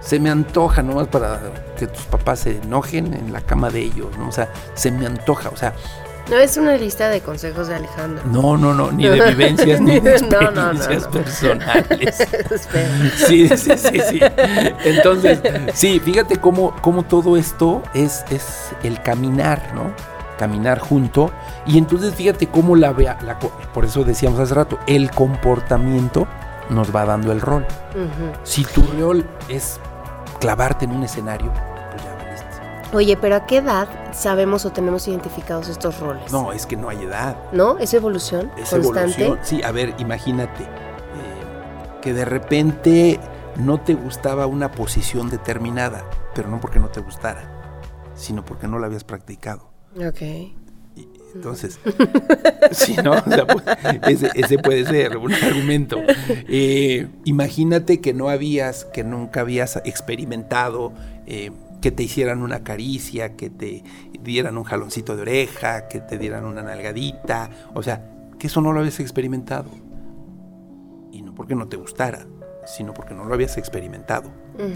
se 0.00 0.18
me 0.18 0.30
antoja 0.30 0.82
nomás 0.82 1.08
para 1.08 1.40
que 1.78 1.86
tus 1.86 2.02
papás 2.04 2.40
se 2.40 2.58
enojen 2.58 3.14
en 3.14 3.32
la 3.32 3.40
cama 3.40 3.70
de 3.70 3.80
ellos, 3.80 4.16
¿no? 4.18 4.28
O 4.28 4.32
sea, 4.32 4.52
se 4.74 4.90
me 4.90 5.06
antoja, 5.06 5.48
o 5.48 5.56
sea, 5.56 5.74
no 6.30 6.38
es 6.38 6.56
una 6.56 6.76
lista 6.76 7.08
de 7.08 7.20
consejos 7.20 7.68
de 7.68 7.74
Alejandro. 7.74 8.22
No, 8.26 8.56
no, 8.56 8.72
no, 8.74 8.92
ni 8.92 9.08
de 9.08 9.20
vivencias 9.30 9.80
ni 9.80 10.00
de 10.00 10.16
experiencias 10.16 11.06
personales. 11.08 12.16
sí, 13.26 13.48
sí, 13.48 13.76
sí, 13.76 14.00
sí. 14.08 14.20
Entonces, 14.84 15.40
sí, 15.74 16.00
fíjate 16.00 16.36
cómo, 16.36 16.74
cómo 16.80 17.02
todo 17.04 17.36
esto 17.36 17.82
es, 17.94 18.24
es 18.30 18.72
el 18.82 19.02
caminar, 19.02 19.72
¿no? 19.74 19.94
caminar 20.38 20.80
junto. 20.80 21.30
Y 21.66 21.78
entonces 21.78 22.14
fíjate 22.14 22.48
cómo 22.48 22.74
la 22.74 22.92
vea, 22.92 23.16
la 23.22 23.38
por 23.38 23.84
eso 23.84 24.02
decíamos 24.02 24.40
hace 24.40 24.54
rato, 24.54 24.78
el 24.88 25.10
comportamiento 25.10 26.26
nos 26.68 26.94
va 26.94 27.04
dando 27.04 27.30
el 27.30 27.40
rol. 27.40 27.64
Si 28.42 28.64
tu 28.64 28.82
rol 28.98 29.24
es 29.48 29.78
clavarte 30.40 30.84
en 30.84 30.92
un 30.92 31.04
escenario. 31.04 31.52
Oye, 32.92 33.16
pero 33.16 33.36
¿a 33.36 33.46
qué 33.46 33.58
edad 33.58 33.88
sabemos 34.12 34.66
o 34.66 34.70
tenemos 34.72 35.08
identificados 35.08 35.68
estos 35.68 35.98
roles? 35.98 36.30
No, 36.30 36.52
es 36.52 36.66
que 36.66 36.76
no 36.76 36.88
hay 36.90 36.98
edad. 37.02 37.36
¿No? 37.52 37.78
¿Es 37.78 37.94
evolución 37.94 38.50
Es 38.58 38.68
constante? 38.70 39.24
evolución. 39.24 39.38
Sí, 39.42 39.62
a 39.62 39.72
ver, 39.72 39.94
imagínate 39.98 40.62
eh, 40.64 40.66
que 42.02 42.12
de 42.12 42.24
repente 42.26 43.18
no 43.56 43.80
te 43.80 43.94
gustaba 43.94 44.46
una 44.46 44.72
posición 44.72 45.30
determinada, 45.30 46.04
pero 46.34 46.48
no 46.50 46.60
porque 46.60 46.78
no 46.80 46.88
te 46.88 47.00
gustara, 47.00 47.72
sino 48.14 48.44
porque 48.44 48.68
no 48.68 48.78
la 48.78 48.86
habías 48.86 49.04
practicado. 49.04 49.70
Ok. 49.96 50.20
Y 50.22 51.08
Entonces, 51.34 51.80
sí, 52.72 52.94
¿no? 53.02 53.12
O 53.12 53.22
sea, 53.30 53.46
pues, 53.46 53.64
ese, 54.06 54.30
ese 54.34 54.58
puede 54.58 54.84
ser 54.84 55.16
un 55.16 55.32
argumento. 55.32 55.96
Eh, 56.28 57.08
imagínate 57.24 58.02
que 58.02 58.12
no 58.12 58.28
habías, 58.28 58.84
que 58.84 59.02
nunca 59.02 59.40
habías 59.40 59.76
experimentado 59.86 60.92
eh, 61.26 61.50
que 61.82 61.90
te 61.90 62.04
hicieran 62.04 62.42
una 62.42 62.62
caricia, 62.62 63.36
que 63.36 63.50
te 63.50 63.84
dieran 64.22 64.56
un 64.56 64.64
jaloncito 64.64 65.16
de 65.16 65.22
oreja, 65.22 65.88
que 65.88 66.00
te 66.00 66.16
dieran 66.16 66.44
una 66.46 66.62
nalgadita. 66.62 67.50
O 67.74 67.82
sea, 67.82 68.08
que 68.38 68.46
eso 68.46 68.62
no 68.62 68.72
lo 68.72 68.80
habías 68.80 69.00
experimentado. 69.00 69.68
Y 71.10 71.20
no 71.20 71.34
porque 71.34 71.54
no 71.54 71.68
te 71.68 71.76
gustara, 71.76 72.26
sino 72.64 72.94
porque 72.94 73.12
no 73.14 73.24
lo 73.24 73.34
habías 73.34 73.58
experimentado. 73.58 74.30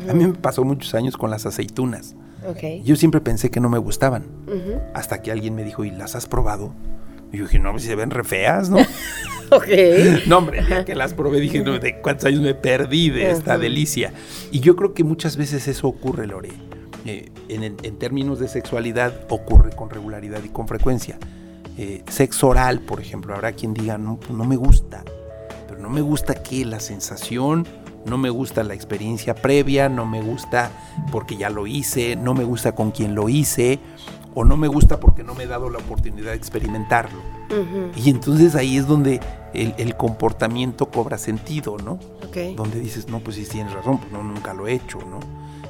A 0.08 0.12
mí 0.12 0.26
me 0.26 0.34
pasó 0.34 0.64
muchos 0.64 0.94
años 0.94 1.16
con 1.16 1.30
las 1.30 1.46
aceitunas. 1.46 2.16
Ok. 2.46 2.82
Yo 2.84 2.96
siempre 2.96 3.20
pensé 3.20 3.50
que 3.50 3.60
no 3.60 3.68
me 3.68 3.78
gustaban. 3.78 4.24
Ujú. 4.46 4.80
Hasta 4.92 5.22
que 5.22 5.30
alguien 5.30 5.54
me 5.54 5.64
dijo, 5.64 5.84
¿y 5.84 5.92
las 5.92 6.16
has 6.16 6.26
probado? 6.26 6.74
Y 7.32 7.38
yo 7.38 7.44
dije, 7.44 7.58
no, 7.58 7.70
pues 7.70 7.82
si 7.84 7.88
se 7.88 7.96
ven 7.96 8.10
re 8.10 8.24
feas, 8.24 8.68
¿no? 8.68 8.78
Ok. 9.48 9.68
no, 10.26 10.38
hombre, 10.38 10.64
ya 10.68 10.84
que 10.84 10.96
las 10.96 11.14
probé 11.14 11.38
dije, 11.38 11.62
no, 11.62 11.78
¿de 11.78 12.00
cuántos 12.00 12.24
años 12.24 12.40
me 12.40 12.54
perdí 12.54 13.10
de 13.10 13.30
esta 13.30 13.52
Ajá. 13.52 13.62
delicia? 13.62 14.12
Y 14.50 14.58
yo 14.58 14.74
creo 14.74 14.92
que 14.92 15.04
muchas 15.04 15.36
veces 15.36 15.68
eso 15.68 15.86
ocurre, 15.86 16.26
Lore. 16.26 16.50
Eh, 17.06 17.30
en, 17.48 17.62
en- 17.62 17.76
en 17.82 17.98
términos 17.98 18.38
de 18.38 18.48
sexualidad 18.48 19.12
ocurre 19.28 19.70
con 19.74 19.90
regularidad 19.90 20.42
y 20.44 20.48
con 20.48 20.66
frecuencia. 20.68 21.18
Eh, 21.78 22.02
sexo 22.08 22.48
oral, 22.48 22.80
por 22.80 23.00
ejemplo, 23.00 23.34
habrá 23.34 23.52
quien 23.52 23.74
diga, 23.74 23.98
no, 23.98 24.16
pues 24.16 24.30
no 24.30 24.44
me 24.44 24.56
gusta. 24.56 25.04
Pero 25.68 25.80
no 25.80 25.90
me 25.90 26.00
gusta 26.00 26.34
que 26.42 26.64
la 26.64 26.80
sensación, 26.80 27.66
no 28.06 28.18
me 28.18 28.30
gusta 28.30 28.62
la 28.64 28.74
experiencia 28.74 29.34
previa, 29.34 29.88
no 29.88 30.06
me 30.06 30.22
gusta 30.22 30.70
porque 31.12 31.36
ya 31.36 31.50
lo 31.50 31.66
hice, 31.66 32.16
no 32.16 32.34
me 32.34 32.44
gusta 32.44 32.74
con 32.74 32.90
quien 32.92 33.14
lo 33.14 33.28
hice, 33.28 33.78
o 34.34 34.44
no 34.44 34.56
me 34.56 34.68
gusta 34.68 35.00
porque 35.00 35.22
no 35.22 35.34
me 35.34 35.44
he 35.44 35.46
dado 35.46 35.70
la 35.70 35.78
oportunidad 35.78 36.30
de 36.30 36.36
experimentarlo. 36.36 37.18
Ujú. 37.50 37.90
Y 38.00 38.10
entonces 38.10 38.54
ahí 38.54 38.76
es 38.76 38.86
donde 38.86 39.20
el, 39.54 39.74
el 39.78 39.96
comportamiento 39.96 40.90
cobra 40.90 41.18
sentido, 41.18 41.76
¿no? 41.84 41.92
Ok. 42.26 42.56
Donde 42.56 42.80
dices, 42.80 43.08
no, 43.08 43.20
pues 43.20 43.36
sí 43.36 43.44
tienes 43.44 43.72
razón, 43.72 43.98
pues 43.98 44.12
no, 44.12 44.22
nunca 44.22 44.54
lo 44.54 44.66
he 44.66 44.72
hecho, 44.74 44.98
¿no? 44.98 45.20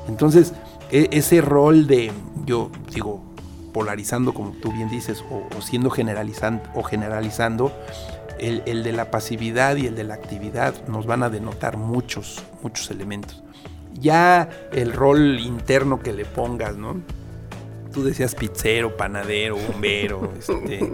Entonces, 0.08 0.52
e- 0.90 1.08
ese 1.12 1.40
rol 1.40 1.86
de, 1.86 2.12
yo 2.44 2.70
digo, 2.92 3.22
polarizando, 3.72 4.32
como 4.32 4.52
tú 4.52 4.72
bien 4.72 4.88
dices, 4.88 5.22
o, 5.30 5.46
o 5.56 5.60
siendo 5.62 5.90
generalizando, 5.90 6.62
o 6.74 6.82
generalizando, 6.82 7.72
el, 8.38 8.62
el 8.66 8.82
de 8.82 8.92
la 8.92 9.10
pasividad 9.10 9.76
y 9.76 9.86
el 9.86 9.94
de 9.94 10.04
la 10.04 10.14
actividad 10.14 10.74
nos 10.88 11.06
van 11.06 11.22
a 11.22 11.30
denotar 11.30 11.76
muchos, 11.76 12.42
muchos 12.62 12.90
elementos. 12.90 13.42
Ya 13.94 14.48
el 14.72 14.92
rol 14.92 15.38
interno 15.40 16.00
que 16.00 16.12
le 16.12 16.24
pongas, 16.24 16.76
¿no? 16.76 17.00
Tú 17.92 18.04
decías 18.04 18.34
pizzero, 18.34 18.94
panadero, 18.96 19.56
bombero, 19.56 20.32
este, 20.38 20.90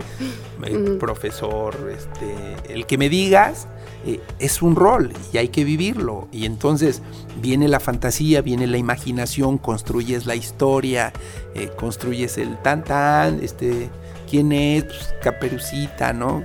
profesor, 1.01 1.93
este, 1.93 2.73
el 2.73 2.87
que 2.87 2.97
me 2.97 3.09
digas 3.09 3.67
eh, 4.05 4.21
es 4.39 4.63
un 4.63 4.77
rol 4.77 5.13
y 5.33 5.39
hay 5.39 5.49
que 5.49 5.65
vivirlo. 5.65 6.29
Y 6.33 6.47
entonces 6.47 7.03
viene 7.41 7.69
la 7.69 7.81
fantasía, 7.81 8.43
viene 8.43 8.67
la 8.67 8.79
imaginación, 8.79 9.59
construyes 9.59 10.27
la 10.27 10.35
historia, 10.35 11.13
eh, 11.55 11.71
construyes 11.77 12.39
el 12.39 12.57
tan 12.59 12.85
tan, 12.85 13.43
este, 13.43 13.91
quién 14.29 14.53
es, 14.53 14.85
Pues, 14.85 15.15
Caperucita, 15.23 16.13
¿no? 16.13 16.45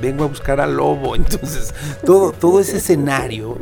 Vengo 0.00 0.24
a 0.24 0.26
buscar 0.26 0.60
al 0.60 0.76
lobo. 0.76 1.14
Entonces, 1.16 1.74
todo, 2.04 2.32
todo 2.32 2.60
ese 2.60 2.78
escenario, 2.78 3.56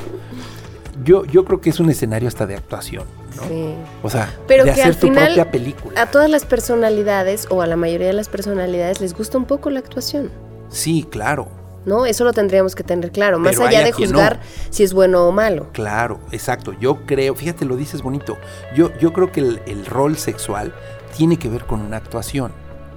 yo, 1.04 1.24
yo 1.26 1.44
creo 1.44 1.60
que 1.60 1.70
es 1.70 1.80
un 1.80 1.90
escenario 1.90 2.28
hasta 2.28 2.46
de 2.46 2.54
actuación, 2.54 3.04
¿no? 3.36 3.42
Sí. 3.48 3.74
O 4.02 4.08
sea, 4.08 4.32
Pero 4.46 4.64
de 4.64 4.72
que 4.72 4.80
hacer 4.80 4.94
al 4.94 4.96
tu 4.96 5.08
final 5.08 5.26
propia 5.26 5.50
película. 5.50 6.00
A 6.00 6.10
todas 6.10 6.30
las 6.30 6.44
personalidades 6.44 7.46
o 7.50 7.60
a 7.60 7.66
la 7.66 7.76
mayoría 7.76 8.06
de 8.06 8.12
las 8.14 8.28
personalidades 8.28 9.00
les 9.00 9.12
gusta 9.12 9.36
un 9.36 9.44
poco 9.44 9.70
la 9.70 9.80
actuación. 9.80 10.30
Sí, 10.70 11.06
claro. 11.10 11.63
¿No? 11.84 12.06
Eso 12.06 12.24
lo 12.24 12.32
tendríamos 12.32 12.74
que 12.74 12.82
tener 12.82 13.12
claro, 13.12 13.38
más 13.38 13.56
Pero 13.56 13.68
allá 13.68 13.84
de 13.84 13.92
juzgar 13.92 14.36
no. 14.38 14.42
si 14.70 14.82
es 14.82 14.94
bueno 14.94 15.26
o 15.28 15.32
malo. 15.32 15.68
Claro, 15.72 16.18
exacto. 16.32 16.72
Yo 16.80 17.04
creo, 17.04 17.34
fíjate, 17.34 17.64
lo 17.64 17.76
dices 17.76 18.02
bonito. 18.02 18.38
Yo, 18.74 18.90
yo 18.98 19.12
creo 19.12 19.30
que 19.30 19.40
el, 19.40 19.60
el 19.66 19.84
rol 19.84 20.16
sexual 20.16 20.74
tiene 21.16 21.38
que 21.38 21.48
ver 21.48 21.64
con 21.66 21.80
una 21.80 21.98
actuación. 21.98 22.52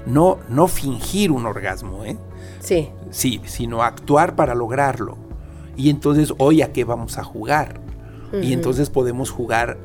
No, 0.06 0.40
no 0.48 0.68
fingir 0.68 1.32
un 1.32 1.46
orgasmo, 1.46 2.06
¿eh? 2.06 2.18
Sí. 2.62 2.90
Sí, 3.12 3.42
sino 3.46 3.84
actuar 3.84 4.36
para 4.36 4.56
lograrlo. 4.56 5.18
Y 5.76 5.90
entonces, 5.90 6.34
hoy 6.38 6.62
a 6.62 6.72
qué 6.72 6.86
vamos 6.86 7.18
a 7.18 7.24
jugar. 7.24 7.82
Y 8.42 8.52
entonces 8.52 8.90
podemos 8.90 9.32
jugar 9.32 9.78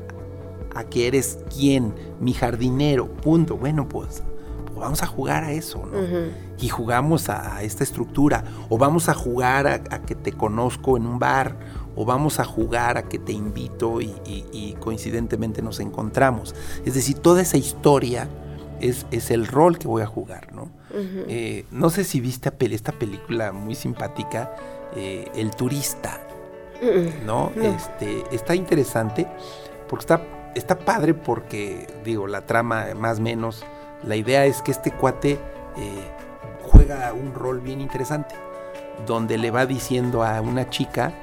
a 0.75 0.83
que 0.83 1.07
eres 1.07 1.39
quién, 1.55 1.93
mi 2.19 2.33
jardinero, 2.33 3.07
punto. 3.07 3.55
Bueno, 3.57 3.87
pues, 3.87 4.21
pues 4.65 4.77
vamos 4.77 5.01
a 5.01 5.05
jugar 5.05 5.43
a 5.45 5.51
eso, 5.53 5.85
¿no? 5.85 5.99
Ujú. 5.99 6.31
Y 6.59 6.69
jugamos 6.69 7.29
a, 7.29 7.57
a 7.57 7.63
esta 7.63 7.83
estructura, 7.83 8.43
o 8.69 8.77
vamos 8.77 9.09
a 9.09 9.13
jugar 9.13 9.67
a, 9.67 9.73
a 9.73 10.01
que 10.05 10.15
te 10.15 10.31
conozco 10.31 10.97
en 10.97 11.05
un 11.05 11.19
bar, 11.19 11.55
o 11.95 12.05
vamos 12.05 12.39
a 12.39 12.45
jugar 12.45 12.97
a 12.97 13.03
que 13.03 13.19
te 13.19 13.31
invito 13.33 14.01
y, 14.01 14.13
y- 14.25 14.45
y 14.51 14.73
coincidentemente 14.79 15.61
nos 15.61 15.79
encontramos. 15.79 16.55
Es 16.85 16.93
decir, 16.95 17.19
toda 17.19 17.41
esa 17.41 17.57
historia 17.57 18.27
es, 18.79 19.05
es 19.11 19.29
el 19.31 19.45
rol 19.47 19.77
que 19.77 19.87
voy 19.87 20.01
a 20.01 20.07
jugar, 20.07 20.53
¿no? 20.53 20.69
Eh, 20.95 21.65
no 21.71 21.89
sé 21.89 22.03
si 22.03 22.19
viste 22.19 22.51
esta 22.71 22.91
película 22.91 23.51
muy 23.51 23.75
simpática, 23.75 24.51
eh, 24.95 25.27
El 25.35 25.51
turista, 25.51 26.19
¿no? 27.25 27.51
Este, 27.61 28.23
está 28.31 28.55
interesante 28.55 29.27
porque 29.89 30.03
está, 30.03 30.21
está 30.55 30.77
padre 30.79 31.13
porque, 31.13 31.87
digo, 32.03 32.27
la 32.27 32.45
trama 32.45 32.87
más 32.95 33.19
o 33.19 33.21
menos, 33.21 33.63
la 34.03 34.15
idea 34.15 34.45
es 34.45 34.61
que 34.61 34.71
este 34.71 34.91
cuate 34.91 35.39
juega 36.73 37.13
un 37.13 37.33
rol 37.33 37.61
bien 37.61 37.79
interesante, 37.79 38.35
donde 39.05 39.37
le 39.37 39.51
va 39.51 39.65
diciendo 39.65 40.23
a 40.23 40.41
una 40.41 40.69
chica 40.69 41.13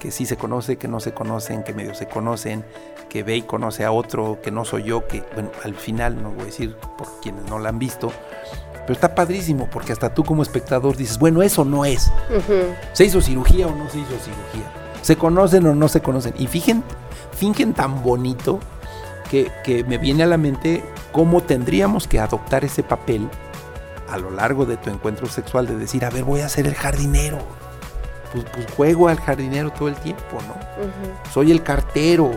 que 0.00 0.10
sí 0.10 0.26
se 0.26 0.36
conoce, 0.36 0.76
que 0.76 0.88
no 0.88 1.00
se 1.00 1.12
conocen, 1.12 1.62
que 1.62 1.74
medio 1.74 1.94
se 1.94 2.06
conocen, 2.06 2.64
que 3.08 3.22
ve 3.22 3.36
y 3.36 3.42
conoce 3.42 3.84
a 3.84 3.92
otro, 3.92 4.38
que 4.42 4.50
no 4.50 4.64
soy 4.64 4.84
yo, 4.84 5.06
que, 5.06 5.22
bueno, 5.34 5.50
al 5.64 5.74
final 5.74 6.22
no 6.22 6.30
voy 6.30 6.42
a 6.42 6.46
decir 6.46 6.76
por 6.98 7.08
quienes 7.20 7.48
no 7.48 7.58
la 7.58 7.70
han 7.70 7.78
visto, 7.78 8.12
pero 8.82 8.92
está 8.92 9.14
padrísimo 9.14 9.68
porque 9.70 9.92
hasta 9.92 10.12
tú 10.12 10.24
como 10.24 10.42
espectador 10.42 10.96
dices, 10.96 11.18
bueno, 11.18 11.42
eso 11.42 11.64
no 11.64 11.84
es. 11.84 12.10
¿Se 12.92 13.04
hizo 13.04 13.20
cirugía 13.20 13.66
o 13.66 13.74
no 13.74 13.88
se 13.88 13.98
hizo 13.98 14.10
cirugía? 14.10 14.70
¿Se 15.02 15.16
conocen 15.16 15.66
o 15.66 15.74
no 15.74 15.88
se 15.88 16.00
conocen? 16.00 16.34
Y 16.38 16.46
fingen, 16.46 16.82
fingen 17.32 17.72
tan 17.72 18.02
bonito 18.02 18.60
que, 19.30 19.50
que 19.64 19.84
me 19.84 19.98
viene 19.98 20.24
a 20.24 20.26
la 20.26 20.36
mente 20.36 20.84
cómo 21.12 21.42
tendríamos 21.42 22.06
que 22.06 22.20
adoptar 22.20 22.64
ese 22.64 22.82
papel 22.82 23.28
a 24.08 24.18
lo 24.18 24.30
largo 24.30 24.66
de 24.66 24.76
tu 24.76 24.90
encuentro 24.90 25.26
sexual 25.26 25.66
de 25.66 25.76
decir, 25.76 26.04
a 26.04 26.10
ver, 26.10 26.24
voy 26.24 26.40
a 26.40 26.48
ser 26.48 26.66
el 26.66 26.74
jardinero. 26.74 27.38
Pues, 28.32 28.44
pues 28.52 28.70
juego 28.72 29.08
al 29.08 29.18
jardinero 29.18 29.70
todo 29.70 29.88
el 29.88 29.94
tiempo, 29.96 30.38
¿no? 30.48 30.56
Soy 31.32 31.52
el 31.52 31.62
cartero. 31.62 32.30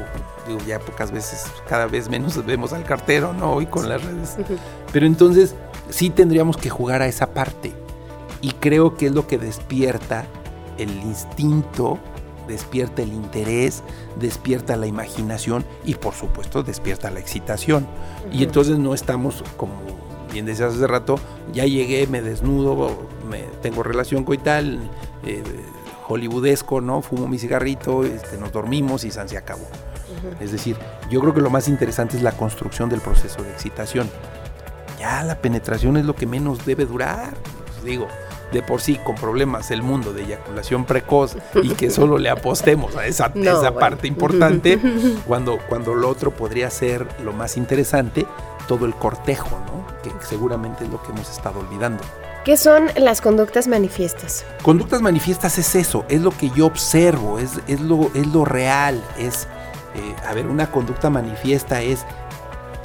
Digo, 0.47 0.59
ya 0.65 0.79
pocas 0.79 1.11
veces, 1.11 1.45
cada 1.67 1.87
vez 1.87 2.09
menos 2.09 2.45
vemos 2.45 2.73
al 2.73 2.83
cartero, 2.83 3.33
¿no? 3.33 3.53
Hoy 3.53 3.65
con 3.65 3.89
las 3.89 4.03
redes. 4.03 4.37
Pero 4.93 5.05
entonces 5.05 5.55
sí 5.89 6.09
tendríamos 6.09 6.57
que 6.57 6.69
jugar 6.69 7.01
a 7.01 7.07
esa 7.07 7.33
parte. 7.33 7.73
Y 8.41 8.51
creo 8.51 8.95
que 8.95 9.07
es 9.07 9.11
lo 9.13 9.25
que 9.25 9.37
despierta 9.37 10.25
el 10.77 10.91
instinto, 10.91 11.97
despierta 12.47 13.01
el 13.01 13.11
interés, 13.11 13.83
despierta 14.19 14.77
la 14.77 14.85
imaginación 14.85 15.65
y 15.83 15.95
por 15.95 16.13
supuesto 16.13 16.61
despierta 16.63 17.09
la 17.09 17.19
excitación. 17.19 17.87
Y 18.31 18.43
entonces 18.43 18.77
no 18.77 18.93
estamos 18.93 19.43
como 19.57 19.73
bien 20.31 20.45
decías 20.45 20.73
hace 20.73 20.87
rato, 20.87 21.19
ya 21.53 21.65
llegué, 21.65 22.07
me 22.07 22.21
desnudo, 22.21 23.07
me, 23.29 23.43
tengo 23.61 23.83
relación 23.83 24.23
coital, 24.23 24.79
eh, 25.25 25.43
hollywoodesco, 26.07 26.81
¿no? 26.81 27.01
Fumo 27.01 27.27
mi 27.27 27.37
cigarrito, 27.37 28.03
este, 28.03 28.37
nos 28.37 28.51
dormimos 28.51 29.03
y 29.03 29.11
san 29.11 29.27
se 29.29 29.37
acabó. 29.37 29.67
Es 30.39 30.51
decir, 30.51 30.77
yo 31.09 31.19
creo 31.21 31.33
que 31.33 31.41
lo 31.41 31.49
más 31.49 31.67
interesante 31.67 32.17
es 32.17 32.23
la 32.23 32.31
construcción 32.31 32.89
del 32.89 33.01
proceso 33.01 33.43
de 33.43 33.51
excitación. 33.51 34.09
Ya 34.99 35.23
la 35.23 35.39
penetración 35.39 35.97
es 35.97 36.05
lo 36.05 36.15
que 36.15 36.25
menos 36.25 36.65
debe 36.65 36.85
durar. 36.85 37.33
Pues 37.73 37.83
digo, 37.83 38.07
de 38.51 38.63
por 38.63 38.81
sí 38.81 38.99
con 39.03 39.15
problemas 39.15 39.71
el 39.71 39.83
mundo 39.83 40.13
de 40.13 40.23
eyaculación 40.23 40.85
precoz 40.85 41.35
y 41.61 41.69
que 41.71 41.89
solo 41.89 42.17
le 42.17 42.29
apostemos 42.29 42.95
a 42.95 43.05
esa, 43.05 43.29
No, 43.35 43.43
esa 43.43 43.71
bueno. 43.71 43.79
parte 43.79 44.07
importante, 44.07 44.79
cuando, 45.27 45.59
cuando 45.69 45.93
lo 45.93 46.09
otro 46.09 46.31
podría 46.31 46.69
ser 46.69 47.07
lo 47.23 47.33
más 47.33 47.57
interesante, 47.57 48.25
todo 48.67 48.85
el 48.85 48.93
cortejo, 48.95 49.59
¿no? 49.65 49.85
Que 50.01 50.11
seguramente 50.25 50.83
es 50.83 50.89
lo 50.89 51.01
que 51.01 51.11
hemos 51.11 51.29
estado 51.29 51.59
olvidando. 51.59 52.03
¿Qué 52.45 52.55
son 52.55 52.87
las 52.95 53.19
conductas 53.19 53.67
manifiestas? 53.67 54.45
Conductas 54.63 55.01
manifiestas 55.01 55.57
es 55.57 55.75
eso, 55.75 56.05
es 56.07 56.21
lo 56.21 56.31
que 56.31 56.49
yo 56.51 56.65
observo, 56.65 57.39
es, 57.39 57.59
es, 57.67 57.81
lo, 57.81 58.09
es 58.13 58.27
lo 58.27 58.45
real, 58.45 59.03
es, 59.17 59.47
eh, 59.95 60.15
a 60.25 60.33
ver, 60.33 60.47
una 60.47 60.71
conducta 60.71 61.09
manifiesta 61.09 61.81
es 61.81 62.05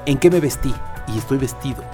en 0.05 0.19
qué 0.19 0.31
me 0.31 0.41
vestí 0.41 0.75
y 1.07 1.19
estoy 1.19 1.39
vestido, 1.39 1.85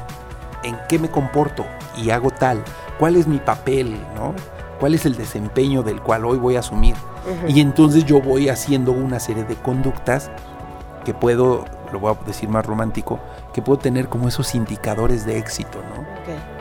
en 0.62 0.78
qué 0.89 0.99
me 0.99 1.11
comporto 1.11 1.66
y 1.95 2.09
hago 2.09 2.30
tal, 2.30 2.64
cuál 2.99 3.16
es 3.16 3.26
mi 3.26 3.39
papel, 3.39 4.01
¿no? 4.14 4.34
¿Cuál 4.80 4.95
es 4.95 5.05
el 5.05 5.16
desempeño 5.16 5.82
del 5.82 6.01
cual 6.01 6.24
hoy 6.24 6.39
voy 6.39 6.57
a 6.57 6.61
asumir? 6.61 6.95
Y 7.47 7.61
entonces 7.61 8.07
yo 8.07 8.22
voy 8.22 8.49
haciendo 8.49 8.93
una 8.93 9.20
serie 9.20 9.45
de 9.45 9.57
conductas 9.57 10.30
que 11.05 11.12
puedo, 11.12 11.66
lo 11.93 12.01
voy 12.01 12.14
a 12.14 12.26
decir 12.26 12.49
más 12.49 12.64
romántico, 12.64 13.18
que 13.59 13.62
puedo 13.62 13.80
tener 13.80 14.09
como 14.09 14.28
esos 14.28 14.54
indicadores 14.54 15.26
de 15.26 15.36
éxito, 15.36 15.82
¿no? 15.82 16.06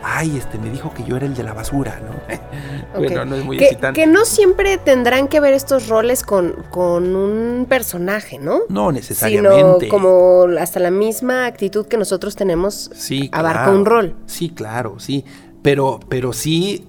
Ay, 0.01 0.35
este 0.35 0.57
me 0.57 0.71
dijo 0.71 0.91
que 0.95 1.03
yo 1.03 1.15
era 1.15 1.27
el 1.27 1.35
de 1.35 1.43
la 1.43 1.53
basura, 1.53 1.99
¿no? 1.99 2.97
bueno, 2.99 3.23
no 3.25 3.35
es 3.35 3.45
muy 3.45 3.57
que, 3.57 3.65
excitante. 3.65 4.01
que 4.01 4.07
no 4.07 4.25
siempre 4.25 4.79
tendrán 4.79 5.27
que 5.27 5.39
ver 5.39 5.53
estos 5.53 5.89
roles 5.89 6.23
con, 6.23 6.53
con 6.71 7.15
un 7.15 7.67
personaje, 7.69 8.39
¿no? 8.39 8.61
No 8.69 8.87
Sino 8.87 8.91
necesariamente. 8.93 9.89
como 9.89 10.47
hasta 10.59 10.79
la 10.79 10.89
misma 10.89 11.45
actitud 11.45 11.85
que 11.85 11.97
nosotros 11.97 12.35
tenemos 12.35 12.89
sí, 12.95 13.29
abarca 13.31 13.65
claro. 13.65 13.77
un 13.77 13.85
rol. 13.85 14.15
Sí, 14.25 14.49
claro, 14.49 14.95
sí. 14.97 15.23
Pero, 15.61 15.99
pero 16.09 16.33
sí, 16.33 16.87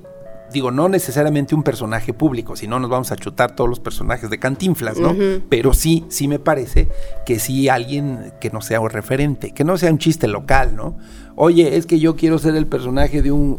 digo, 0.53 0.71
no 0.71 0.89
necesariamente 0.89 1.55
un 1.55 1.63
personaje 1.63 2.13
público, 2.13 2.57
si 2.57 2.67
no 2.67 2.81
nos 2.81 2.91
vamos 2.91 3.13
a 3.13 3.17
chutar 3.17 3.55
todos 3.55 3.69
los 3.69 3.81
personajes 3.81 4.31
de 4.31 4.39
Cantinflas, 4.39 4.99
¿no? 4.99 5.15
Pero 5.49 5.75
sí, 5.75 6.05
sí 6.09 6.29
me 6.29 6.39
parece 6.39 6.89
que 7.27 7.39
sí 7.39 7.69
alguien 7.69 8.33
que 8.41 8.51
no 8.51 8.61
sea 8.61 8.81
un 8.81 8.91
referente, 8.91 9.53
que 9.53 9.65
no 9.65 9.77
sea 9.77 9.91
un 9.91 9.99
chiste 9.99 10.29
local, 10.29 10.75
¿no? 10.77 10.97
Oye, 11.37 11.77
es 11.77 11.87
que 11.87 11.99
yo 12.01 12.17
quiero 12.17 12.39
ser 12.39 12.55
el 12.57 12.67
personaje 12.67 13.23
de 13.23 13.33
un... 13.33 13.59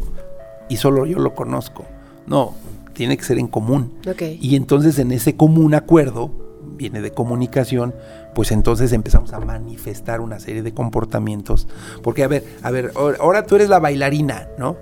y 0.68 0.76
solo 0.76 1.06
yo 1.06 1.18
lo 1.18 1.34
conozco. 1.34 1.86
No, 2.26 2.54
tiene 2.92 3.16
que 3.16 3.24
ser 3.24 3.38
en 3.38 3.48
común. 3.48 3.94
Y 4.40 4.56
entonces 4.56 4.98
en 4.98 5.12
ese 5.12 5.36
común 5.36 5.74
acuerdo, 5.74 6.30
viene 6.76 7.00
de 7.00 7.12
comunicación, 7.12 7.94
pues 8.34 8.52
entonces 8.52 8.92
empezamos 8.92 9.32
a 9.32 9.40
manifestar 9.40 10.20
una 10.20 10.38
serie 10.38 10.62
de 10.62 10.72
comportamientos. 10.72 11.68
Porque, 12.02 12.24
a 12.24 12.28
ver, 12.28 12.44
a 12.62 12.70
ver, 12.70 12.92
ahora 12.96 13.44
tú 13.44 13.56
eres 13.56 13.68
la 13.68 13.78
bailarina, 13.78 14.48
¿no? 14.58 14.76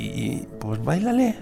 Y, 0.00 0.06
y, 0.06 0.46
pues 0.58 0.82
bailale. 0.82 1.34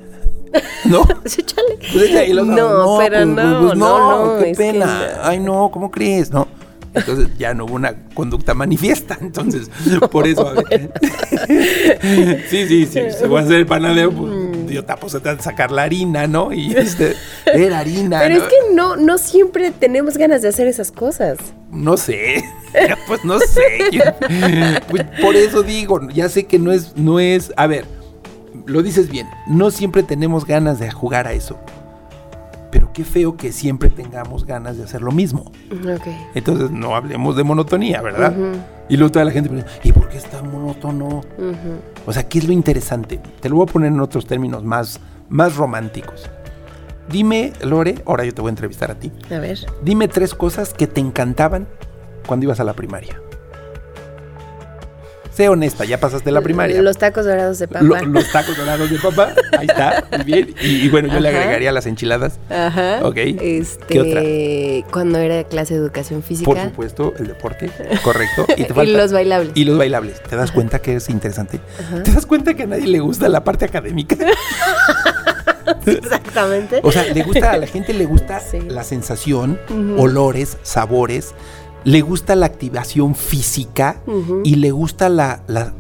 ¿No? 0.87 1.05
Pues 1.05 1.39
échale. 1.39 1.79
Pues 1.93 2.35
los- 2.35 2.47
No, 2.47 2.97
pero 2.99 3.25
no, 3.27 3.61
pues 3.69 3.79
no, 3.79 4.35
no, 4.37 4.43
qué 4.43 4.51
es 4.51 4.59
que 4.59 4.65
pena. 4.73 4.87
no. 4.87 5.23
Ay, 5.23 5.39
no, 5.41 5.71
¿cómo 5.73 5.91
crees? 5.91 6.31
No. 6.31 6.49
Entonces 6.95 7.29
ya 7.39 7.53
no 7.55 7.67
hubo 7.67 7.75
una 7.75 7.95
conducta 8.15 8.55
manifiesta. 8.55 9.19
Entonces, 9.21 9.71
por 10.11 10.27
eso, 10.27 10.49
a 10.49 10.55
ver. 10.55 10.91
sí, 12.51 12.67
sí, 12.67 12.87
sí. 12.87 13.01
Se 13.11 13.27
va 13.29 13.41
a 13.41 13.43
hacer 13.43 13.57
el 13.57 13.67
panadero, 13.67 14.11
pues, 14.11 14.33
Mm. 14.33 14.67
yo 14.69 14.85
tapo 14.85 15.09
se 15.09 15.21
trata 15.21 15.37
de 15.37 15.43
sacar 15.43 15.71
la 15.71 15.83
harina, 15.85 16.27
¿no? 16.27 16.53
Y 16.53 16.73
este, 16.75 17.15
ver 17.55 17.73
harina. 17.75 18.19
Pero 18.21 18.37
¿no? 18.39 18.43
es 18.45 18.49
que 18.49 18.75
no, 18.75 18.97
no 18.97 19.19
siempre 19.19 19.71
tenemos 19.71 20.17
ganas 20.19 20.43
de 20.43 20.49
hacer 20.49 20.67
esas 20.67 20.91
cosas. 20.91 21.39
No 21.71 21.97
sé. 21.97 22.43
pues 23.07 23.25
no 23.25 23.39
sé. 23.39 23.63
Yo- 23.93 24.03
pues 24.89 25.05
por 25.21 25.37
eso 25.37 25.63
digo, 25.63 26.01
ya 26.13 26.29
sé 26.29 26.45
que 26.47 26.59
no 26.59 26.73
es, 26.73 26.97
no 26.97 27.21
es. 27.21 27.53
A 27.57 27.67
ver, 27.67 27.85
lo 28.69 28.83
dices 28.83 29.09
bien. 29.09 29.29
No 29.47 29.71
siempre 29.71 30.03
tenemos 30.03 30.45
ganas 30.45 30.79
de 30.79 30.91
jugar 30.91 31.27
a 31.27 31.33
eso. 31.33 31.59
Pero 32.71 32.93
qué 32.93 33.03
feo 33.03 33.37
que 33.37 33.51
siempre 33.51 33.89
tengamos 33.89 34.45
ganas 34.45 34.77
de 34.77 34.85
hacer 34.85 35.01
lo 35.01 35.11
mismo. 35.11 35.51
Entonces 36.35 36.71
no 36.71 36.95
hablemos 36.95 37.35
de 37.35 37.43
monotonía, 37.43 38.03
¿verdad? 38.03 38.35
Y 38.91 38.97
luego 38.99 39.11
toda 39.11 39.25
la 39.25 39.31
gente 39.31 39.49
pregunta, 39.49 39.73
¿y 39.83 39.93
por 39.93 40.09
qué 40.09 40.19
es 40.19 40.25
tan 40.27 40.53
monótono? 40.53 41.23
O 42.07 42.13
sea, 42.13 42.29
¿qué 42.29 42.39
es 42.39 42.47
lo 42.47 42.53
interesante? 42.53 43.21
Te 43.41 43.49
lo 43.49 43.57
voy 43.57 43.67
a 43.69 43.73
poner 43.73 43.91
en 43.91 44.01
otros 44.01 44.27
términos 44.27 44.65
más, 44.65 45.01
más 45.31 45.57
románticos. 45.57 46.29
Dime, 47.11 47.55
Lore, 47.63 48.03
ahora 48.05 48.27
yo 48.27 48.35
te 48.35 48.43
voy 48.43 48.51
a 48.51 48.53
entrevistar 48.53 48.91
a 48.91 48.95
ti. 48.97 49.11
A 49.31 49.39
ver. 49.39 49.59
Dime 49.83 50.09
tres 50.09 50.35
cosas 50.35 50.75
que 50.75 50.87
te 50.87 51.01
encantaban 51.01 51.67
cuando 52.27 52.45
ibas 52.45 52.61
a 52.61 52.65
la 52.65 52.75
primaria. 52.75 53.19
Sé 55.39 55.49
honesta, 55.49 55.85
ya 55.85 56.01
pasaste 56.01 56.33
la 56.33 56.41
primaria. 56.41 56.83
Los 56.83 56.99
tacos 56.99 57.25
dorados 57.25 57.61
de 57.61 57.69
Lo- 57.69 57.95
papá. 57.95 58.03
los 58.07 58.33
tacos 58.33 58.57
dorados 58.57 58.91
de 58.91 58.99
papá. 58.99 59.35
Ahí 59.57 59.69
está, 59.69 60.05
muy 60.11 60.25
bien. 60.25 60.53
Y, 60.61 60.67
y 60.85 60.89
bueno, 60.89 61.07
yo 61.07 61.21
le 61.21 61.29
agregaría 61.29 61.71
las 61.71 61.87
enchiladas. 61.87 62.41
Ajá. 62.51 62.99
Ok. 63.05 63.19
Este, 63.19 63.87
¿Qué 63.87 64.01
otra? 64.01 64.91
Cuando 64.93 65.19
era 65.21 65.45
clase 65.45 65.75
de 65.75 65.81
educación 65.81 66.25
física. 66.25 66.45
Por 66.51 66.61
supuesto, 66.61 67.15
el 67.21 67.29
deporte, 67.29 67.71
correcto. 68.03 68.47
Y, 68.57 68.65
te 68.65 68.73
Y 68.73 68.75
falta- 68.75 68.99
los 68.99 69.13
bailables. 69.13 69.53
Y 69.55 69.65
los 69.65 69.79
bailables. 69.79 70.21
¿Te 70.25 70.35
das 70.35 70.51
cuenta 70.51 70.81
que 70.81 70.97
es 70.97 71.09
interesante? 71.09 71.61
¿Te 72.03 72.11
das 72.11 72.27
cuenta 72.27 72.55
que 72.55 72.65
a 72.65 72.67
nadie 72.67 72.89
le 72.89 72.99
gusta 72.99 73.29
la 73.29 73.45
parte 73.45 73.65
académica? 73.65 74.17
Exactamente. 75.87 76.81
O 76.83 76.91
sea, 76.91 77.05
le 77.05 77.23
gusta, 77.23 77.53
a 77.53 77.59
la 77.59 77.67
gente 77.69 77.95
le 77.95 78.07
gusta 78.07 78.41
Sí. 78.41 78.59
la 78.69 78.83
sensación, 78.83 79.61
olores, 79.97 80.57
sabores, 80.65 81.33
le 81.89 82.01
gusta 82.03 82.37
la 82.37 82.45
activación 82.47 83.15
física 83.15 84.01
Ujú. 84.07 84.43
y 84.45 84.57
le 84.57 84.71
gusta 84.73 85.09
la, 85.09 85.41
la- 85.47 85.73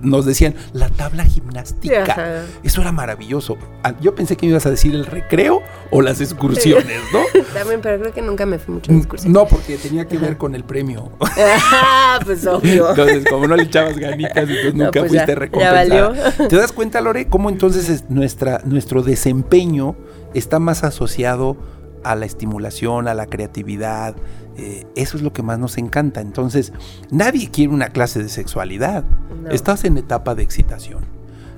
nos 0.00 0.24
decían, 0.24 0.54
la 0.72 0.88
tabla 0.90 1.24
gimnástica. 1.24 2.04
Ajá. 2.04 2.42
Eso 2.62 2.80
era 2.82 2.92
maravilloso. 2.92 3.56
Ah, 3.82 3.94
Yo 4.00 4.14
pensé 4.14 4.36
que 4.36 4.46
me 4.46 4.50
ibas 4.50 4.64
a 4.64 4.70
decir 4.70 4.94
el 4.94 5.04
recreo 5.06 5.60
o 5.90 6.00
las 6.02 6.20
excursiones, 6.20 7.00
¿no? 7.12 7.18
También, 7.54 7.80
pero 7.82 8.00
creo 8.00 8.12
que 8.14 8.22
nunca 8.22 8.46
me 8.46 8.58
fui 8.60 8.74
mucho 8.74 8.92
a 8.92 8.94
excursión. 8.94 9.32
No, 9.32 9.46
porque 9.46 9.76
tenía 9.78 10.06
que 10.06 10.18
ver 10.18 10.36
con 10.38 10.54
el 10.54 10.62
premio. 10.64 11.10
Ajá, 11.20 12.20
pues 12.24 12.46
obvio. 12.46 12.90
Entonces, 12.90 13.24
como 13.28 13.46
no 13.48 13.56
le 13.56 13.64
echabas 13.64 13.98
ganitas, 13.98 14.36
entonces 14.36 14.74
No, 14.74 14.84
nunca 14.84 15.00
pues 15.00 15.10
fuiste 15.10 15.26
ya, 15.26 15.34
ya 15.34 15.40
recompensada. 15.40 16.08
valió. 16.08 16.48
¿Te 16.48 16.56
das 16.56 16.72
cuenta, 16.72 17.00
Lore, 17.00 17.26
cómo 17.26 17.50
entonces 17.50 17.88
es 17.88 18.08
nuestra, 18.08 18.60
nuestro 18.64 19.02
desempeño 19.02 19.96
está 20.32 20.58
más 20.60 20.84
asociado 20.84 21.56
a 22.04 22.14
la 22.14 22.26
estimulación, 22.26 23.08
a 23.08 23.14
la 23.14 23.26
creatividad? 23.26 24.14
Eh, 24.56 24.86
eso 24.96 25.16
es 25.16 25.22
lo 25.22 25.32
que 25.32 25.42
más 25.42 25.58
nos 25.58 25.78
encanta. 25.78 26.20
Entonces, 26.20 26.72
nadie 27.10 27.50
quiere 27.50 27.72
una 27.72 27.88
clase 27.88 28.22
de 28.22 28.28
sexualidad. 28.28 29.04
No. 29.42 29.50
Estás 29.50 29.84
en 29.84 29.98
etapa 29.98 30.34
de 30.34 30.42
excitación. 30.42 31.04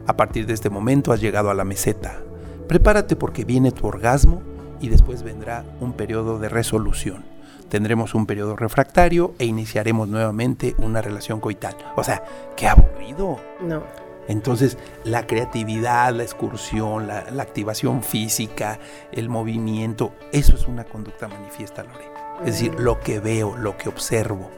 A 0.06 0.16
partir 0.16 0.46
de 0.46 0.52
este 0.52 0.70
momento 0.70 1.12
has 1.12 1.20
llegado 1.20 1.50
a 1.50 1.54
la 1.54 1.64
meseta. 1.64 2.20
Prepárate 2.68 3.16
porque 3.16 3.44
viene 3.44 3.72
tu 3.72 3.86
orgasmo 3.86 4.42
y 4.80 4.88
después 4.88 5.22
vendrá 5.22 5.64
un 5.80 5.92
periodo 5.92 6.38
de 6.38 6.48
resolución. 6.48 7.24
Tendremos 7.68 8.14
un 8.14 8.26
periodo 8.26 8.56
refractario 8.56 9.34
e 9.38 9.46
iniciaremos 9.46 10.08
nuevamente 10.08 10.74
una 10.78 11.00
relación 11.02 11.40
coital. 11.40 11.74
O 11.96 12.04
sea, 12.04 12.22
qué 12.56 12.68
aburrido. 12.68 13.38
No. 13.60 13.82
Entonces, 14.28 14.78
la 15.04 15.26
creatividad, 15.26 16.14
la 16.14 16.22
excursión, 16.22 17.06
la, 17.06 17.30
la 17.30 17.42
activación 17.42 18.02
física, 18.02 18.78
el 19.12 19.28
movimiento, 19.28 20.12
eso 20.32 20.54
es 20.54 20.66
una 20.66 20.84
conducta 20.84 21.28
manifiesta, 21.28 21.82
Lore. 21.82 22.13
Es 22.40 22.46
decir, 22.54 22.74
lo 22.78 23.00
que 23.00 23.20
veo, 23.20 23.56
lo 23.56 23.76
que 23.76 23.88
observo. 23.88 24.50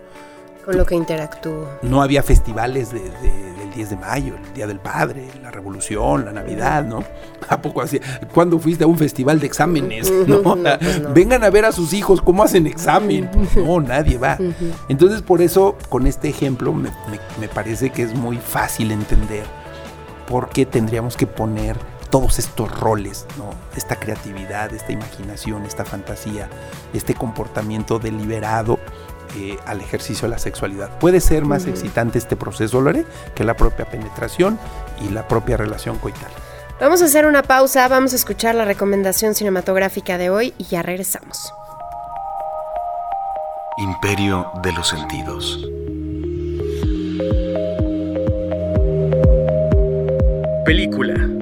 Con 0.64 0.76
lo 0.76 0.84
que 0.84 0.96
interactúo. 0.96 1.68
No 1.82 2.02
había 2.02 2.24
festivales 2.24 2.92
de- 2.92 2.98
de- 2.98 3.52
del 3.56 3.72
10 3.72 3.90
de 3.90 3.96
mayo, 3.96 4.34
el 4.34 4.52
Día 4.52 4.66
del 4.66 4.80
Padre, 4.80 5.28
la 5.40 5.52
Revolución, 5.52 6.24
la 6.24 6.32
Navidad, 6.32 6.84
¿no? 6.84 7.04
¿A 7.48 7.62
poco 7.62 7.82
así? 7.82 8.00
¿Cuándo 8.34 8.58
fuiste 8.58 8.82
a 8.82 8.88
un 8.88 8.98
festival 8.98 9.38
de 9.38 9.46
exámenes? 9.46 10.10
¿no? 10.26 10.40
No, 10.56 10.64
pues 10.80 11.00
no. 11.02 11.12
Vengan 11.14 11.44
a 11.44 11.50
ver 11.50 11.66
a 11.66 11.70
sus 11.72 11.92
hijos 11.92 12.20
cómo 12.20 12.42
hacen 12.42 12.66
examen. 12.66 13.30
No, 13.54 13.80
nadie 13.80 14.18
va. 14.18 14.38
Entonces, 14.88 15.22
por 15.22 15.40
eso, 15.40 15.76
con 15.88 16.08
este 16.08 16.28
ejemplo, 16.28 16.72
me, 16.72 16.90
me- 17.10 17.20
me 17.40 17.48
parece 17.48 17.90
que 17.90 18.02
es 18.02 18.14
muy 18.14 18.38
fácil 18.38 18.90
entender 18.90 19.44
por 20.28 20.48
qué 20.48 20.66
tendríamos 20.66 21.16
que 21.16 21.28
poner 21.28 21.76
todos 22.08 22.38
estos 22.38 22.70
roles, 22.78 23.26
¿no? 23.38 23.50
Esta 23.76 23.96
creatividad, 23.96 24.72
esta 24.72 24.92
imaginación, 24.92 25.64
esta 25.64 25.84
fantasía, 25.84 26.48
este 26.92 27.14
comportamiento 27.14 27.98
deliberado 27.98 28.78
eh, 29.36 29.58
al 29.66 29.80
ejercicio 29.80 30.28
de 30.28 30.34
la 30.34 30.38
sexualidad. 30.38 30.98
Puede 30.98 31.20
ser 31.20 31.44
más 31.44 31.66
excitante 31.66 32.18
este 32.18 32.36
proceso, 32.36 32.80
Lore, 32.80 33.04
que 33.34 33.44
la 33.44 33.54
propia 33.54 33.84
penetración 33.84 34.58
y 35.04 35.10
la 35.12 35.28
propia 35.28 35.56
relación 35.56 35.98
coital. 35.98 36.30
Vamos 36.80 37.02
a 37.02 37.06
hacer 37.06 37.26
una 37.26 37.42
pausa, 37.42 37.88
vamos 37.88 38.12
a 38.12 38.16
escuchar 38.16 38.54
la 38.54 38.64
recomendación 38.64 39.34
cinematográfica 39.34 40.18
de 40.18 40.30
hoy 40.30 40.54
y 40.58 40.64
ya 40.64 40.82
regresamos. 40.82 41.52
Imperio 43.78 44.50
de 44.62 44.72
los 44.72 44.88
sentidos. 44.88 45.66
Película. 50.64 51.35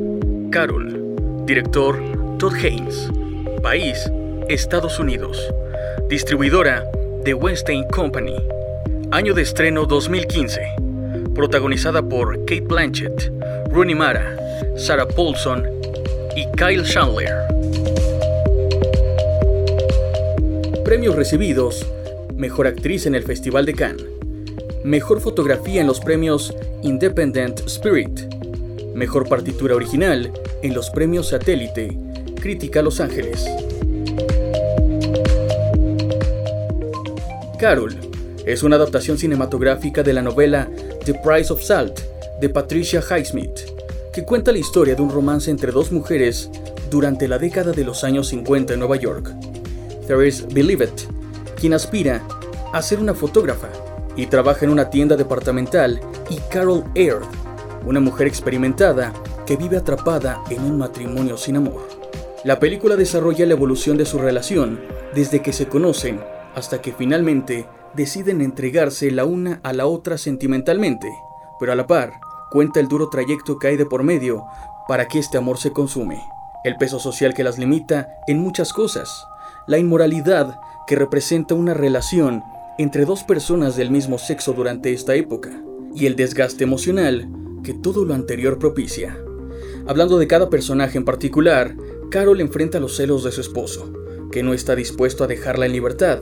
Carol. 0.55 1.46
Director 1.46 2.00
Todd 2.38 2.55
Haynes. 2.62 3.11
País. 3.61 4.09
Estados 4.48 5.00
Unidos. 5.00 5.52
Distribuidora 6.09 6.88
The 7.24 7.34
Weinstein 7.34 7.82
Company. 7.88 8.36
Año 9.11 9.34
de 9.34 9.42
estreno 9.42 9.84
2015. 9.84 10.61
Protagonizada 11.34 12.09
por 12.09 12.38
Kate 12.44 12.61
Blanchett, 12.61 13.32
Rooney 13.72 13.96
Mara, 13.96 14.36
Sarah 14.76 15.09
Paulson 15.09 15.64
y 16.36 16.46
Kyle 16.57 16.84
Chandler. 16.84 17.34
Premios 20.84 21.16
recibidos. 21.16 21.84
Mejor 22.36 22.68
actriz 22.68 23.07
en 23.07 23.16
el 23.16 23.24
Festival 23.24 23.66
de 23.66 23.74
Cannes. 23.74 24.07
Mejor 24.84 25.20
fotografía 25.20 25.80
en 25.80 25.88
los 25.88 25.98
premios 25.98 26.55
Independent 26.82 27.59
Spirit. 27.66 28.32
Mejor 28.95 29.28
partitura 29.28 29.74
original 29.74 30.32
en 30.62 30.72
los 30.72 30.90
premios 30.90 31.28
Satélite. 31.28 31.99
Crítica 32.40 32.80
Los 32.80 33.01
Ángeles. 33.01 33.45
Carol 37.59 37.97
es 38.47 38.62
una 38.62 38.76
adaptación 38.76 39.18
cinematográfica 39.18 40.05
de 40.05 40.12
la 40.12 40.22
novela 40.22 40.68
The 41.05 41.14
Price 41.24 41.53
of 41.53 41.62
Salt 41.62 42.01
de 42.40 42.49
Patricia 42.49 43.03
Highsmith, 43.03 43.61
que 44.12 44.24
cuenta 44.24 44.53
la 44.53 44.59
historia 44.59 44.95
de 44.95 45.03
un 45.03 45.11
romance 45.11 45.51
entre 45.51 45.72
dos 45.72 45.90
mujeres 45.90 46.51
durante 46.88 47.26
la 47.26 47.38
década 47.38 47.72
de 47.72 47.82
los 47.82 48.05
años 48.05 48.28
50 48.28 48.74
en 48.74 48.78
Nueva 48.78 48.97
York. 48.97 49.34
Therese 50.07 50.47
Believett, 50.53 51.09
quien 51.59 51.72
aspira 51.74 52.22
a 52.72 52.80
ser 52.80 53.01
una 53.01 53.14
fotógrafa 53.14 53.70
y 54.14 54.26
trabaja 54.26 54.64
en 54.64 54.70
una 54.70 54.90
tienda 54.90 55.16
departamental, 55.16 56.01
y 56.30 56.36
Carol 56.49 56.84
Aird, 56.95 57.24
una 57.87 58.01
mujer 58.01 58.26
experimentada 58.26 59.12
que 59.47 59.57
vive 59.57 59.76
atrapada 59.76 60.43
en 60.51 60.62
un 60.62 60.78
matrimonio 60.78 61.37
sin 61.37 61.57
amor. 61.57 61.89
La 62.45 62.61
película 62.61 62.97
desarrolla 62.97 63.47
la 63.47 63.55
evolución 63.55 63.97
de 63.97 64.05
su 64.05 64.18
relación 64.18 64.80
desde 65.14 65.43
que 65.43 65.53
se 65.53 65.66
conocen 65.66 66.20
hasta 66.55 66.80
que 66.80 66.93
finalmente 66.93 67.66
deciden 67.95 68.41
entregarse 68.41 69.11
la 69.11 69.24
una 69.24 69.61
a 69.62 69.72
la 69.72 69.87
otra 69.87 70.18
sentimentalmente, 70.18 71.09
pero 71.59 71.72
a 71.72 71.74
la 71.74 71.87
par 71.87 72.12
cuenta 72.51 72.80
el 72.80 72.89
duro 72.89 73.09
trayecto 73.09 73.59
que 73.59 73.68
hay 73.68 73.76
de 73.76 73.87
por 73.87 74.03
medio 74.03 74.45
para 74.87 75.09
que 75.09 75.18
este 75.18 75.39
amor 75.39 75.59
se 75.59 75.72
consume, 75.72 76.22
el 76.64 76.76
peso 76.76 76.99
social 76.99 77.35
que 77.35 77.45
las 77.45 77.59
limita 77.59 78.09
en 78.26 78.39
muchas 78.39 78.72
cosas, 78.72 79.26
la 79.66 79.78
inmoralidad 79.78 80.61
que 80.87 80.97
representa 80.97 81.55
una 81.55 81.74
relación 81.74 82.43
entre 82.78 83.05
dos 83.07 83.24
personas 83.24 83.76
del 83.76 83.91
mismo 83.91 84.18
sexo 84.18 84.53
durante 84.53 84.93
esta 84.93 85.14
época, 85.14 85.51
y 85.95 86.07
el 86.07 86.16
desgaste 86.16 86.64
emocional 86.64 87.28
que 87.64 87.74
todo 87.74 88.04
lo 88.04 88.14
anterior 88.14 88.60
propicia. 88.60 89.18
Hablando 89.86 90.18
de 90.18 90.28
cada 90.28 90.48
personaje 90.48 90.96
en 90.96 91.04
particular, 91.04 91.76
Carol 92.10 92.40
enfrenta 92.40 92.78
los 92.78 92.96
celos 92.96 93.24
de 93.24 93.32
su 93.32 93.40
esposo, 93.40 93.92
que 94.30 94.44
no 94.44 94.54
está 94.54 94.76
dispuesto 94.76 95.24
a 95.24 95.26
dejarla 95.26 95.66
en 95.66 95.72
libertad, 95.72 96.20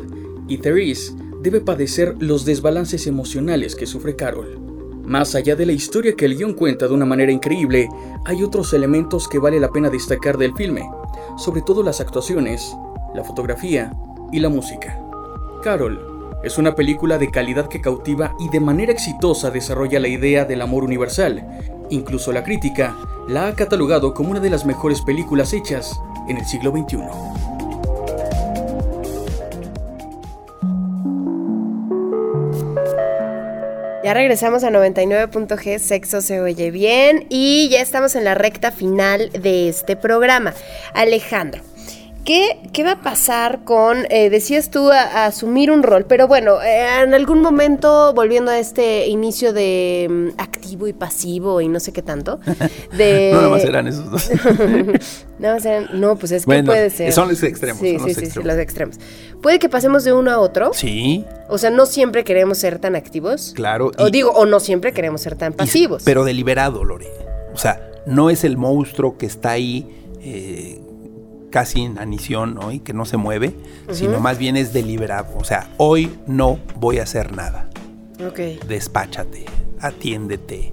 y 0.48 0.58
Therese 0.58 1.12
debe 1.42 1.60
padecer 1.60 2.14
los 2.18 2.46
desbalances 2.46 3.06
emocionales 3.06 3.76
que 3.76 3.86
sufre 3.86 4.16
Carol. 4.16 4.58
Más 5.04 5.34
allá 5.34 5.56
de 5.56 5.66
la 5.66 5.72
historia 5.72 6.14
que 6.14 6.24
el 6.24 6.36
guion 6.36 6.54
cuenta 6.54 6.86
de 6.86 6.94
una 6.94 7.04
manera 7.04 7.32
increíble, 7.32 7.88
hay 8.24 8.42
otros 8.42 8.72
elementos 8.72 9.28
que 9.28 9.38
vale 9.38 9.60
la 9.60 9.70
pena 9.70 9.90
destacar 9.90 10.38
del 10.38 10.54
filme, 10.54 10.88
sobre 11.36 11.62
todo 11.62 11.82
las 11.82 12.00
actuaciones, 12.00 12.74
la 13.14 13.24
fotografía 13.24 13.92
y 14.32 14.38
la 14.38 14.48
música. 14.48 14.98
Carol 15.62 16.11
es 16.42 16.58
una 16.58 16.74
película 16.74 17.18
de 17.18 17.30
calidad 17.30 17.68
que 17.68 17.80
cautiva 17.80 18.34
y 18.38 18.48
de 18.48 18.60
manera 18.60 18.92
exitosa 18.92 19.50
desarrolla 19.50 20.00
la 20.00 20.08
idea 20.08 20.44
del 20.44 20.62
amor 20.62 20.84
universal. 20.84 21.46
Incluso 21.90 22.32
la 22.32 22.44
crítica 22.44 22.96
la 23.28 23.48
ha 23.48 23.54
catalogado 23.54 24.14
como 24.14 24.30
una 24.30 24.40
de 24.40 24.50
las 24.50 24.64
mejores 24.64 25.00
películas 25.02 25.52
hechas 25.52 26.00
en 26.28 26.38
el 26.38 26.44
siglo 26.44 26.70
XXI. 26.70 26.98
Ya 34.04 34.14
regresamos 34.14 34.64
a 34.64 34.70
99.g, 34.70 35.78
sexo 35.78 36.22
se 36.22 36.40
oye 36.40 36.72
bien 36.72 37.24
y 37.28 37.68
ya 37.68 37.80
estamos 37.80 38.16
en 38.16 38.24
la 38.24 38.34
recta 38.34 38.72
final 38.72 39.30
de 39.30 39.68
este 39.68 39.94
programa. 39.94 40.54
Alejandro, 40.92 41.62
¿Qué, 42.24 42.58
¿Qué, 42.72 42.84
va 42.84 42.92
a 42.92 43.00
pasar 43.00 43.64
con, 43.64 44.06
eh, 44.08 44.30
decías 44.30 44.70
tú, 44.70 44.90
a, 44.90 45.26
asumir 45.26 45.72
un 45.72 45.82
rol? 45.82 46.04
Pero 46.08 46.28
bueno, 46.28 46.62
eh, 46.62 47.02
en 47.02 47.14
algún 47.14 47.40
momento, 47.40 48.12
volviendo 48.14 48.52
a 48.52 48.58
este 48.60 49.08
inicio 49.08 49.52
de 49.52 50.06
mm, 50.08 50.40
activo 50.40 50.86
y 50.86 50.92
pasivo 50.92 51.60
y 51.60 51.66
no 51.66 51.80
sé 51.80 51.92
qué 51.92 52.00
tanto, 52.02 52.38
de... 52.96 53.30
no, 53.32 53.38
nada 53.38 53.48
más 53.48 53.64
eran 53.64 53.88
esos 53.88 54.08
dos. 54.08 54.30
no, 55.40 55.56
eran, 55.56 55.88
no, 56.00 56.14
pues 56.16 56.30
es 56.30 56.46
que 56.46 56.62
puede 56.62 56.90
ser. 56.90 57.12
Son 57.12 57.28
los 57.28 57.42
extremos. 57.42 57.80
Sí, 57.80 57.98
son 57.98 58.06
los 58.06 58.16
sí, 58.16 58.24
extremos. 58.24 58.34
sí, 58.34 58.48
los 58.48 58.58
extremos. 58.58 58.96
Puede 59.42 59.58
que 59.58 59.68
pasemos 59.68 60.04
de 60.04 60.12
uno 60.12 60.30
a 60.30 60.38
otro. 60.38 60.70
Sí. 60.74 61.24
O 61.48 61.58
sea, 61.58 61.70
no 61.70 61.86
siempre 61.86 62.22
queremos 62.22 62.58
ser 62.58 62.78
tan 62.78 62.94
activos. 62.94 63.52
Claro. 63.56 63.90
O 63.98 64.06
y- 64.06 64.10
digo, 64.12 64.30
o 64.30 64.46
no 64.46 64.60
siempre 64.60 64.92
queremos 64.92 65.22
ser 65.22 65.34
tan 65.34 65.54
y- 65.54 65.56
pasivos. 65.56 66.02
pero 66.04 66.22
deliberado, 66.22 66.84
Lore. 66.84 67.08
O 67.52 67.58
sea, 67.58 67.90
no 68.06 68.30
es 68.30 68.44
el 68.44 68.56
monstruo 68.56 69.18
que 69.18 69.26
está 69.26 69.50
ahí 69.50 69.88
eh, 70.20 70.80
casi 71.52 71.82
en 71.82 72.00
anición, 72.00 72.54
¿no? 72.54 72.72
Y 72.72 72.80
que 72.80 72.92
no 72.92 73.04
se 73.04 73.16
mueve, 73.16 73.54
sino 73.92 74.18
más 74.18 74.38
bien 74.38 74.56
es 74.56 74.72
deliberado. 74.72 75.36
O 75.38 75.44
sea, 75.44 75.70
hoy 75.76 76.18
no 76.26 76.58
voy 76.80 76.98
a 76.98 77.04
hacer 77.04 77.36
nada. 77.36 77.68
ok. 78.26 78.66
Despáchate, 78.66 79.44
atiéndete, 79.78 80.72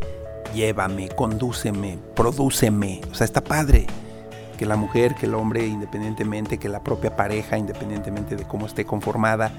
llévame, 0.55 1.09
condúceme, 1.09 1.99
prodúceme. 2.15 3.01
O 3.11 3.13
sea, 3.13 3.25
está 3.25 3.43
padre 3.43 3.85
que 4.57 4.65
la 4.65 4.75
mujer, 4.75 5.15
que 5.15 5.27
el 5.27 5.35
hombre, 5.35 5.67
independientemente, 5.67 6.57
que 6.57 6.67
la 6.67 6.83
propia 6.83 7.15
pareja, 7.15 7.57
independientemente 7.57 8.35
de 8.35 8.45
cómo 8.45 8.65
esté 8.65 8.85
conformada, 8.85 9.51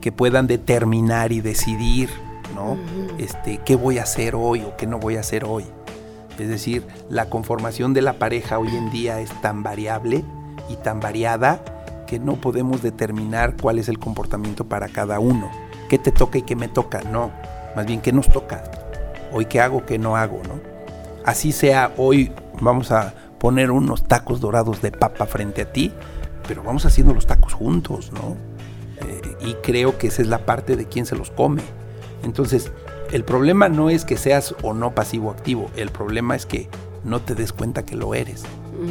que 0.00 0.12
puedan 0.12 0.46
determinar 0.46 1.32
y 1.32 1.40
decidir, 1.40 2.08
¿no? 2.54 2.78
Este, 3.18 3.60
qué 3.64 3.76
voy 3.76 3.98
a 3.98 4.04
hacer 4.04 4.34
hoy 4.34 4.62
o 4.62 4.76
qué 4.76 4.86
no 4.86 4.98
voy 4.98 5.16
a 5.16 5.20
hacer 5.20 5.44
hoy. 5.44 5.64
Es 6.38 6.48
decir, 6.48 6.86
la 7.10 7.28
conformación 7.28 7.94
de 7.94 8.02
la 8.02 8.14
pareja 8.14 8.58
hoy 8.58 8.68
en 8.68 8.90
día 8.90 9.20
es 9.20 9.30
tan 9.42 9.62
variable 9.64 10.24
y 10.68 10.76
tan 10.76 11.00
variada 11.00 11.60
que 12.06 12.18
no 12.18 12.36
podemos 12.36 12.82
determinar 12.82 13.56
cuál 13.60 13.78
es 13.78 13.88
el 13.88 13.98
comportamiento 13.98 14.64
para 14.64 14.88
cada 14.88 15.20
uno. 15.20 15.50
¿Qué 15.88 15.98
te 15.98 16.12
toca 16.12 16.38
y 16.38 16.42
qué 16.42 16.56
me 16.56 16.68
toca? 16.68 17.02
No, 17.02 17.30
más 17.76 17.86
bien 17.86 18.00
qué 18.00 18.12
nos 18.12 18.28
toca. 18.28 18.64
Hoy 19.32 19.46
qué 19.46 19.60
hago, 19.60 19.84
qué 19.84 19.98
no 19.98 20.16
hago, 20.16 20.40
¿no? 20.48 20.60
Así 21.24 21.52
sea, 21.52 21.92
hoy 21.98 22.32
vamos 22.60 22.90
a 22.92 23.14
poner 23.38 23.70
unos 23.70 24.04
tacos 24.04 24.40
dorados 24.40 24.80
de 24.80 24.90
papa 24.90 25.26
frente 25.26 25.62
a 25.62 25.72
ti, 25.72 25.92
pero 26.46 26.62
vamos 26.62 26.86
haciendo 26.86 27.12
los 27.12 27.26
tacos 27.26 27.52
juntos, 27.52 28.10
¿no? 28.12 28.36
Eh, 29.06 29.36
y 29.40 29.54
creo 29.62 29.98
que 29.98 30.08
esa 30.08 30.22
es 30.22 30.28
la 30.28 30.46
parte 30.46 30.76
de 30.76 30.86
quién 30.86 31.06
se 31.06 31.16
los 31.16 31.30
come. 31.30 31.62
Entonces, 32.22 32.72
el 33.12 33.24
problema 33.24 33.68
no 33.68 33.90
es 33.90 34.04
que 34.04 34.16
seas 34.16 34.54
o 34.62 34.74
no 34.74 34.94
pasivo 34.94 35.30
activo, 35.30 35.70
el 35.76 35.90
problema 35.90 36.36
es 36.36 36.46
que 36.46 36.68
no 37.04 37.20
te 37.20 37.34
des 37.34 37.52
cuenta 37.52 37.84
que 37.84 37.96
lo 37.96 38.14
eres. 38.14 38.44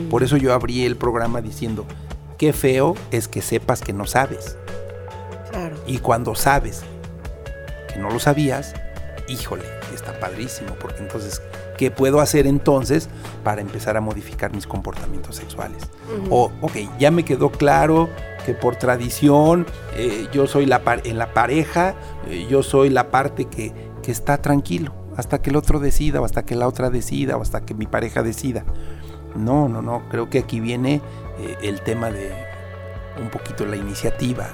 Por 0.10 0.24
eso 0.24 0.38
yo 0.38 0.54
abrí 0.54 0.86
el 0.86 0.96
programa 0.96 1.42
diciendo, 1.42 1.86
qué 2.38 2.54
feo 2.54 2.96
es 3.12 3.28
que 3.28 3.42
sepas 3.42 3.82
que 3.82 3.94
no 3.94 4.06
sabes. 4.06 4.58
Claro. 5.52 5.76
Y 5.88 6.00
cuando 6.00 6.36
sabes 6.36 6.84
que 7.92 8.00
no 8.00 8.10
lo 8.10 8.20
sabías, 8.20 8.74
híjole, 9.28 9.64
está 9.94 10.20
padrísimo, 10.20 10.76
porque 10.80 11.02
entonces, 11.02 11.42
¿qué 11.78 11.92
puedo 11.92 12.22
hacer 12.22 12.48
entonces 12.48 13.10
para 13.44 13.62
empezar 13.62 13.98
a 13.98 14.02
modificar 14.02 14.54
mis 14.54 14.68
comportamientos 14.68 15.36
sexuales? 15.36 15.84
O, 16.30 16.52
ok, 16.62 16.74
ya 17.00 17.12
me 17.12 17.26
quedó 17.26 17.52
claro 17.52 18.08
que 18.46 18.54
por 18.54 18.76
tradición 18.78 19.66
eh, 19.96 20.28
yo 20.32 20.48
soy 20.48 20.66
la 20.66 20.84
par- 20.84 21.02
en 21.06 21.18
la 21.18 21.34
pareja, 21.34 21.96
eh, 22.30 22.48
yo 22.50 22.64
soy 22.64 22.90
la 22.90 23.10
parte 23.10 23.46
que, 23.46 23.74
que 24.04 24.12
está 24.12 24.42
tranquilo, 24.42 24.94
hasta 25.18 25.42
que 25.42 25.50
el 25.50 25.56
otro 25.58 25.80
decida, 25.80 26.22
o 26.22 26.26
hasta 26.26 26.46
que 26.46 26.56
la 26.56 26.68
otra 26.68 26.90
decida, 26.90 27.36
o 27.36 27.42
hasta 27.42 27.66
que 27.66 27.74
mi 27.74 27.88
pareja 27.88 28.24
decida. 28.24 28.64
No, 29.38 29.68
no, 29.70 29.82
no, 29.82 30.04
creo 30.10 30.30
que 30.30 30.40
aquí 30.40 30.60
viene 30.60 31.02
eh, 31.40 31.58
el 31.62 31.82
tema 31.82 32.10
de 32.12 32.32
un 33.22 33.30
poquito 33.30 33.66
la 33.66 33.76
iniciativa. 33.76 34.50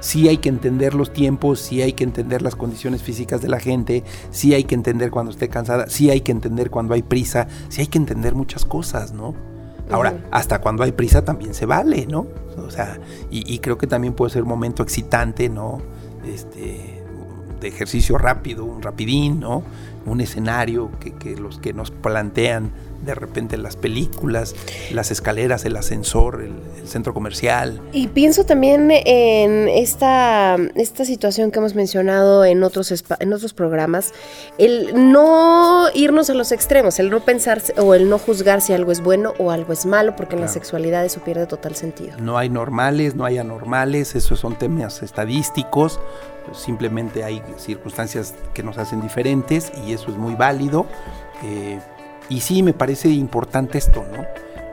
Sí 0.00 0.28
hay 0.28 0.38
que 0.38 0.48
entender 0.48 0.94
los 0.94 1.12
tiempos, 1.12 1.60
sí 1.60 1.82
hay 1.82 1.92
que 1.92 2.04
entender 2.04 2.40
las 2.40 2.56
condiciones 2.56 3.02
físicas 3.02 3.42
de 3.42 3.48
la 3.48 3.60
gente, 3.60 4.02
sí 4.30 4.54
hay 4.54 4.64
que 4.64 4.74
entender 4.74 5.10
cuando 5.10 5.30
esté 5.30 5.48
cansada, 5.48 5.88
sí 5.88 6.10
hay 6.10 6.22
que 6.22 6.32
entender 6.32 6.70
cuando 6.70 6.94
hay 6.94 7.02
prisa, 7.02 7.48
sí 7.68 7.82
hay 7.82 7.86
que 7.86 7.98
entender 7.98 8.34
muchas 8.34 8.64
cosas, 8.64 9.12
¿no? 9.12 9.34
Ahora, 9.90 10.24
hasta 10.30 10.60
cuando 10.60 10.84
hay 10.84 10.92
prisa 10.92 11.24
también 11.24 11.52
se 11.52 11.66
vale, 11.66 12.06
¿no? 12.06 12.28
O 12.56 12.70
sea, 12.70 12.98
y, 13.30 13.52
y 13.52 13.58
creo 13.58 13.76
que 13.76 13.88
también 13.88 14.14
puede 14.14 14.30
ser 14.30 14.44
un 14.44 14.48
momento 14.48 14.82
excitante, 14.82 15.48
¿no? 15.48 15.82
Este, 16.24 17.02
de 17.60 17.68
ejercicio 17.68 18.16
rápido, 18.16 18.64
un 18.64 18.82
rapidín, 18.82 19.40
¿no? 19.40 19.62
Un 20.06 20.20
escenario 20.20 20.90
que, 20.98 21.12
que 21.12 21.36
los 21.36 21.58
que 21.58 21.72
nos 21.72 21.90
plantean 21.90 22.70
de 23.04 23.14
repente 23.14 23.56
las 23.56 23.76
películas, 23.76 24.54
las 24.92 25.10
escaleras, 25.10 25.64
el 25.64 25.76
ascensor, 25.76 26.42
el, 26.42 26.52
el 26.80 26.88
centro 26.88 27.14
comercial. 27.14 27.80
Y 27.92 28.08
pienso 28.08 28.44
también 28.44 28.90
en 28.90 29.68
esta, 29.68 30.56
esta 30.74 31.04
situación 31.04 31.50
que 31.50 31.58
hemos 31.58 31.74
mencionado 31.74 32.44
en 32.44 32.62
otros, 32.62 32.92
en 33.18 33.32
otros 33.32 33.54
programas, 33.54 34.12
el 34.58 35.12
no 35.12 35.86
irnos 35.94 36.30
a 36.30 36.34
los 36.34 36.52
extremos, 36.52 36.98
el 36.98 37.10
no 37.10 37.20
pensar 37.20 37.62
o 37.76 37.94
el 37.94 38.08
no 38.08 38.18
juzgar 38.18 38.60
si 38.60 38.72
algo 38.72 38.92
es 38.92 39.02
bueno 39.02 39.34
o 39.38 39.50
algo 39.50 39.72
es 39.72 39.86
malo, 39.86 40.16
porque 40.16 40.34
en 40.34 40.42
la 40.42 40.48
sexualidad 40.48 41.04
eso 41.04 41.20
pierde 41.20 41.46
total 41.46 41.74
sentido. 41.74 42.16
No 42.18 42.38
hay 42.38 42.48
normales, 42.48 43.14
no 43.14 43.24
hay 43.24 43.38
anormales, 43.38 44.14
esos 44.14 44.40
son 44.40 44.58
temas 44.58 45.02
estadísticos, 45.02 46.00
simplemente 46.52 47.24
hay 47.24 47.42
circunstancias 47.56 48.34
que 48.54 48.62
nos 48.62 48.78
hacen 48.78 49.00
diferentes 49.00 49.72
y 49.86 49.92
eso 49.92 50.10
es 50.10 50.16
muy 50.16 50.34
válido. 50.34 50.86
Eh, 51.44 51.78
y 52.30 52.40
sí, 52.40 52.62
me 52.62 52.72
parece 52.72 53.08
importante 53.08 53.76
esto, 53.76 54.04
¿no? 54.16 54.24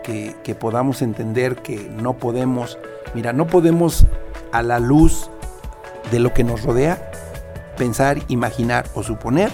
Que, 0.03 0.35
que 0.43 0.55
podamos 0.55 1.01
entender 1.01 1.57
que 1.57 1.89
no 1.89 2.13
podemos, 2.13 2.77
mira, 3.13 3.33
no 3.33 3.47
podemos 3.47 4.05
a 4.53 4.61
la 4.61 4.79
luz 4.79 5.29
de 6.11 6.19
lo 6.19 6.33
que 6.33 6.45
nos 6.45 6.63
rodea 6.63 7.11
pensar, 7.77 8.19
imaginar 8.29 8.85
o 8.93 9.03
suponer 9.03 9.51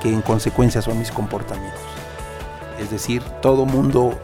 que 0.00 0.12
en 0.12 0.22
consecuencia 0.22 0.82
son 0.82 0.98
mis 0.98 1.10
comportamientos. 1.10 1.80
Es 2.80 2.90
decir, 2.90 3.22
todo 3.42 3.66
mundo 3.66 4.16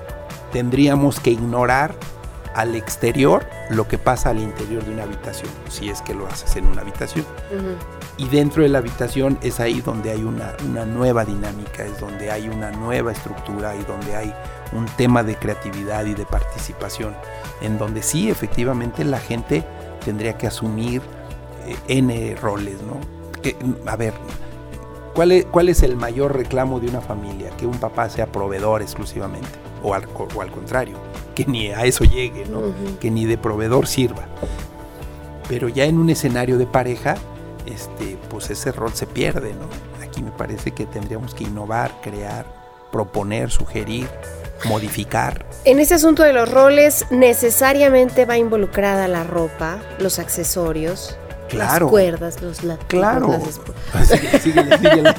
tendríamos 0.52 1.18
que 1.18 1.30
ignorar 1.30 1.94
al 2.54 2.76
exterior 2.76 3.44
lo 3.70 3.88
que 3.88 3.98
pasa 3.98 4.30
al 4.30 4.38
interior 4.38 4.84
de 4.84 4.92
una 4.92 5.02
habitación, 5.02 5.50
si 5.68 5.90
es 5.90 6.02
que 6.02 6.14
lo 6.14 6.26
haces 6.28 6.54
en 6.56 6.66
una 6.66 6.82
habitación. 6.82 7.26
Y 8.16 8.28
dentro 8.28 8.62
de 8.62 8.68
la 8.68 8.78
habitación 8.78 9.38
es 9.42 9.58
ahí 9.58 9.80
donde 9.80 10.10
hay 10.12 10.22
una, 10.22 10.52
una, 10.68 10.84
nueva 10.84 11.24
dinámica, 11.24 11.84
es 11.84 11.98
donde 11.98 12.30
hay 12.30 12.48
una 12.48 12.70
nueva 12.70 13.10
estructura 13.10 13.74
y 13.74 13.82
donde 13.82 14.14
hay 14.14 14.32
un 14.72 14.86
tema 14.96 15.24
de 15.24 15.34
creatividad 15.34 16.06
y 16.06 16.14
de 16.14 16.24
participación, 16.24 17.14
en 17.60 17.76
donde 17.76 18.02
sí, 18.02 18.30
efectivamente, 18.30 19.04
la 19.04 19.18
gente 19.18 19.64
tendría 20.04 20.38
que 20.38 20.46
asumir 20.46 21.02
eh, 21.66 21.76
N 21.88 22.36
roles, 22.36 22.76
¿no? 22.82 23.00
Que, 23.42 23.56
a 23.86 23.96
ver, 23.96 24.14
¿cuál 25.12 25.32
es, 25.32 25.46
¿cuál 25.46 25.68
es 25.68 25.82
el 25.82 25.96
mayor 25.96 26.36
reclamo 26.36 26.78
de 26.78 26.88
una 26.88 27.00
familia? 27.00 27.50
Que 27.56 27.66
un 27.66 27.78
papá 27.78 28.08
sea 28.08 28.26
proveedor 28.26 28.80
exclusivamente, 28.80 29.48
o 29.82 29.92
al, 29.92 30.06
o 30.14 30.40
al 30.40 30.52
contrario, 30.52 30.98
que 31.34 31.46
ni 31.46 31.68
a 31.68 31.84
eso 31.84 32.04
llegue, 32.04 32.46
¿no? 32.46 32.60
Que 33.00 33.10
ni 33.10 33.24
de 33.24 33.38
proveedor 33.38 33.88
sirva. 33.88 34.26
Pero 35.48 35.68
ya 35.68 35.84
en 35.84 35.98
un 35.98 36.10
escenario 36.10 36.58
de 36.58 36.66
pareja, 36.66 37.16
este, 37.66 38.18
pues 38.30 38.50
ese 38.50 38.72
rol 38.72 38.92
se 38.94 39.06
pierde, 39.06 39.52
¿no? 39.54 39.66
Aquí 40.04 40.22
me 40.22 40.30
parece 40.30 40.72
que 40.72 40.86
tendríamos 40.86 41.34
que 41.34 41.44
innovar, 41.44 42.00
crear, 42.02 42.46
proponer, 42.92 43.50
sugerir, 43.50 44.08
modificar. 44.66 45.44
En 45.64 45.80
ese 45.80 45.94
asunto 45.94 46.22
de 46.22 46.32
los 46.32 46.50
roles, 46.50 47.06
necesariamente 47.10 48.24
va 48.24 48.38
involucrada 48.38 49.08
la 49.08 49.24
ropa, 49.24 49.78
los 49.98 50.18
accesorios, 50.18 51.16
Claro. 51.48 51.86
las 51.86 51.90
cuerdas, 51.90 52.42
los 52.42 52.64
látigos, 52.64 52.86
Claro. 52.88 53.28
las 53.92 54.08
Síguele, 54.08 54.38
síguele, 54.40 54.78
síguele. 54.78 55.14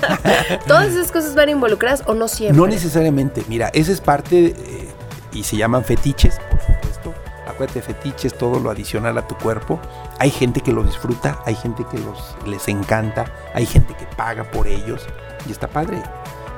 Todas 0.67 0.87
esas 0.87 1.11
cosas 1.11 1.35
van 1.35 1.49
involucradas 1.49 2.03
o 2.07 2.13
no 2.13 2.27
siempre. 2.27 2.57
No 2.57 2.67
necesariamente, 2.67 3.43
mira, 3.47 3.69
esa 3.73 3.91
es 3.91 4.01
parte, 4.01 4.47
eh, 4.47 4.87
y 5.33 5.43
se 5.43 5.55
llaman 5.57 5.83
fetiches, 5.83 6.39
Acuérdate, 7.55 7.81
fetiches, 7.81 8.37
todo 8.37 8.59
lo 8.59 8.69
adicional 8.69 9.17
a 9.17 9.27
tu 9.27 9.35
cuerpo. 9.37 9.79
Hay 10.19 10.29
gente 10.29 10.61
que 10.61 10.73
lo 10.73 10.83
disfruta, 10.83 11.39
hay 11.45 11.55
gente 11.55 11.85
que 11.89 11.97
los, 11.97 12.35
les 12.45 12.67
encanta, 12.67 13.25
hay 13.53 13.65
gente 13.65 13.95
que 13.95 14.05
paga 14.05 14.43
por 14.43 14.67
ellos, 14.67 15.07
y 15.47 15.51
está 15.51 15.67
padre. 15.67 16.03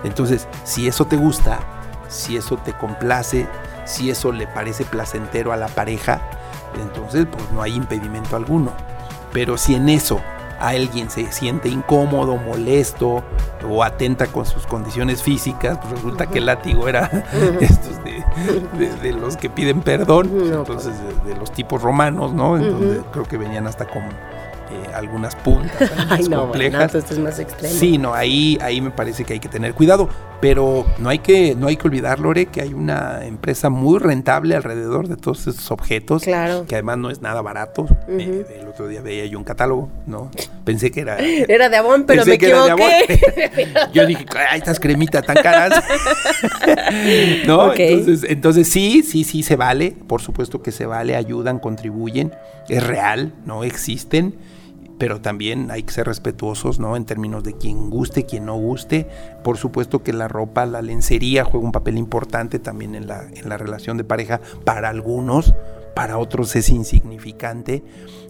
Entonces, 0.04 0.48
si 0.64 0.88
eso 0.88 1.06
te 1.06 1.16
gusta, 1.16 1.60
si 2.08 2.38
eso 2.38 2.58
te 2.58 2.74
complace, 2.74 3.48
si 3.86 4.10
eso 4.10 4.32
le 4.32 4.48
parece 4.48 4.86
placentero 4.86 5.54
a 5.54 5.58
la 5.58 5.68
pareja, 5.68 6.22
entonces 6.82 7.26
pues 7.32 7.52
no 7.52 7.62
hay 7.62 7.76
impedimento 7.76 8.36
alguno. 8.36 8.72
Pero 9.34 9.58
si 9.58 9.76
en 9.76 9.89
eso 9.89 10.22
alguien 10.60 11.10
se 11.10 11.32
siente 11.32 11.70
incómodo, 11.70 12.38
molesto 12.38 13.24
o 13.68 13.84
atenta 13.84 14.28
con 14.28 14.45
sus 14.45 14.66
condiciones 14.66 15.22
físicas, 15.22 15.78
pues 15.78 15.93
resulta 15.93 16.28
que 16.28 16.39
el 16.39 16.48
látigo 16.48 16.88
era 16.88 17.08
de, 17.34 18.16
de- 18.77 18.95
de 19.01 19.13
los 19.13 19.38
que 19.38 19.49
piden 19.49 19.81
perdón, 19.81 20.29
No, 20.49 20.59
entonces 20.59 20.93
de, 21.25 21.33
de 21.33 21.39
los 21.39 21.51
tipos 21.51 21.81
romanos, 21.81 22.33
¿no? 22.33 22.57
En 22.57 22.71
donde 22.71 23.01
creo 23.11 23.25
que 23.25 23.38
venían 23.38 23.67
hasta 23.67 23.85
con 23.85 24.03
eh, 24.03 24.91
algunas 24.93 25.35
puntas 25.35 25.91
Ay, 26.09 26.27
no, 26.29 26.41
complejas. 26.41 26.91
bueno, 26.91 26.99
esto 26.99 27.13
es 27.13 27.19
más 27.19 27.39
extremo. 27.39 27.73
Sí, 27.73 27.97
no, 27.97 28.13
ahí, 28.13 28.57
ahí 28.61 28.81
me 28.81 28.91
parece 28.91 29.23
que 29.23 29.33
hay 29.33 29.39
que 29.39 29.49
tener 29.49 29.73
cuidado, 29.73 30.09
pero 30.39 30.85
no 30.99 31.09
hay 31.09 31.19
que, 31.19 31.55
no 31.55 31.67
hay 31.67 31.77
que 31.77 31.88
olvidar, 31.88 32.19
Lore, 32.19 32.45
que 32.47 32.61
hay 32.61 32.73
una 32.73 33.25
empresa 33.25 33.69
muy 33.69 33.99
rentable 33.99 34.55
alrededor 34.55 35.07
de 35.07 35.15
todos 35.17 35.47
esos 35.47 35.71
objetos, 35.71 36.23
Claro. 36.23 36.65
que 36.67 36.75
además 36.75 36.97
no 36.99 37.09
es 37.09 37.21
nada 37.21 37.41
barato. 37.41 37.88
Eh, 38.07 38.45
el 38.59 38.67
otro 38.67 38.88
día 38.88 39.01
veía 39.01 39.25
yo 39.25 39.38
un 39.38 39.43
catálogo, 39.43 39.89
¿no? 40.05 40.29
Pensé 40.63 40.91
que 40.91 41.01
era... 41.01 41.17
Era 41.47 41.69
de 41.69 41.77
Avon, 41.77 42.03
pero 42.05 42.23
pensé 42.23 42.31
me 42.31 42.38
que 42.38 42.47
era 42.49 42.63
de 42.65 42.71
equivoqué. 42.71 43.65
Avon. 43.73 43.91
yo 43.93 44.05
dije, 44.05 44.25
ay, 44.49 44.59
estas 44.59 44.79
cremitas 44.79 45.25
tan 45.25 45.38
caras. 45.38 45.83
¿No? 47.47 47.73
Entonces, 47.73 48.25
entonces 48.29 48.67
sí, 48.69 49.03
sí, 49.03 49.23
sí 49.23 49.43
se 49.43 49.55
vale, 49.55 49.95
por 50.07 50.21
supuesto 50.21 50.61
que 50.61 50.71
se 50.71 50.85
vale, 50.85 51.15
ayudan, 51.15 51.59
contribuyen, 51.59 52.33
es 52.69 52.85
real, 52.85 53.33
¿no? 53.45 53.63
Existen 53.63 54.35
pero 54.98 55.22
también 55.22 55.70
hay 55.72 55.84
que 55.84 55.93
ser 55.93 56.08
respetuosos, 56.08 56.80
¿no? 56.80 56.95
En 56.95 57.06
términos 57.06 57.43
de 57.43 57.54
quien 57.54 57.89
guste, 57.89 58.26
quien 58.26 58.45
no 58.45 58.56
guste. 58.56 59.08
Por 59.43 59.58
supuesto 59.58 60.04
que 60.04 60.14
la 60.14 60.28
ropa, 60.28 60.66
la 60.66 60.82
lencería 60.82 61.43
juega 61.43 61.66
un 61.66 61.72
papel 61.72 61.98
importante 61.98 62.60
también 62.60 62.95
en 62.95 63.08
la, 63.08 63.28
en 63.34 63.50
la 63.50 63.58
relación 63.58 63.98
de 63.98 64.04
pareja 64.04 64.41
para 64.64 64.89
algunos, 64.89 65.54
para 65.95 66.18
otros 66.18 66.56
es 66.56 66.70
insignificante, 66.70 67.84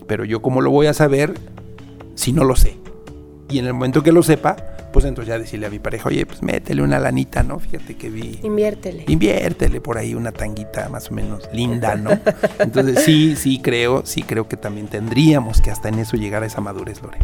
pero 0.07 0.26
yo 0.26 0.41
cómo 0.41 0.61
lo 0.61 0.72
voy 0.72 0.88
a 0.88 0.93
saber 0.93 1.34
si 2.15 2.34
no 2.34 2.43
lo 2.43 2.55
sé. 2.55 2.78
Y 3.49 3.59
en 3.59 3.65
el 3.65 3.73
momento 3.73 4.03
que 4.03 4.11
lo 4.11 4.23
sepa, 4.23 4.55
pues 4.91 5.05
entonces 5.05 5.29
ya 5.29 5.39
decirle 5.39 5.67
a 5.67 5.69
mi 5.69 5.79
pareja, 5.79 6.09
oye, 6.09 6.25
pues 6.25 6.41
métele 6.41 6.81
una 6.81 6.99
lanita, 6.99 7.43
¿no? 7.43 7.59
Fíjate 7.59 7.95
que 7.95 8.09
vi... 8.09 8.39
Inviértele. 8.43 9.05
Inviértele 9.07 9.79
por 9.79 9.97
ahí 9.97 10.15
una 10.15 10.31
tanguita 10.31 10.89
más 10.89 11.11
o 11.11 11.13
menos 11.13 11.47
linda, 11.53 11.95
¿no? 11.95 12.11
Entonces 12.59 13.03
sí, 13.03 13.35
sí 13.35 13.59
creo, 13.59 14.05
sí 14.05 14.23
creo 14.23 14.47
que 14.47 14.57
también 14.57 14.87
tendríamos 14.87 15.61
que 15.61 15.71
hasta 15.71 15.89
en 15.89 15.99
eso 15.99 16.17
llegar 16.17 16.43
a 16.43 16.47
esa 16.47 16.61
madurez, 16.61 17.01
Lore. 17.01 17.19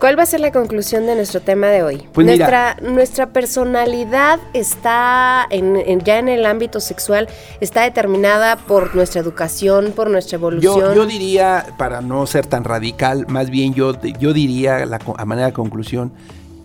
¿Cuál 0.00 0.18
va 0.18 0.22
a 0.22 0.26
ser 0.26 0.40
la 0.40 0.50
conclusión 0.50 1.04
de 1.04 1.14
nuestro 1.14 1.42
tema 1.42 1.66
de 1.66 1.82
hoy? 1.82 2.08
Pues 2.14 2.26
mira. 2.26 2.76
nuestra, 2.80 3.26
personalidad 3.26 4.40
está 4.54 5.46
en, 5.50 5.76
en- 5.76 6.00
ya 6.00 6.18
en 6.18 6.30
el 6.30 6.46
ámbito 6.46 6.80
sexual, 6.80 7.28
está 7.60 7.82
determinada 7.82 8.56
por 8.56 8.94
nuestra 8.94 9.20
educación, 9.20 9.92
por 9.94 10.08
nuestra 10.08 10.36
evolución. 10.36 10.80
Yo, 10.80 10.94
yo 10.94 11.06
diría, 11.06 11.66
para 11.76 12.00
no 12.00 12.26
ser 12.26 12.46
tan 12.46 12.64
radical, 12.64 13.26
más 13.28 13.50
bien 13.50 13.74
yo, 13.74 14.00
yo 14.18 14.32
diría 14.32 14.86
la 14.86 14.98
a 15.18 15.24
manera 15.26 15.48
de 15.48 15.52
conclusión, 15.52 16.12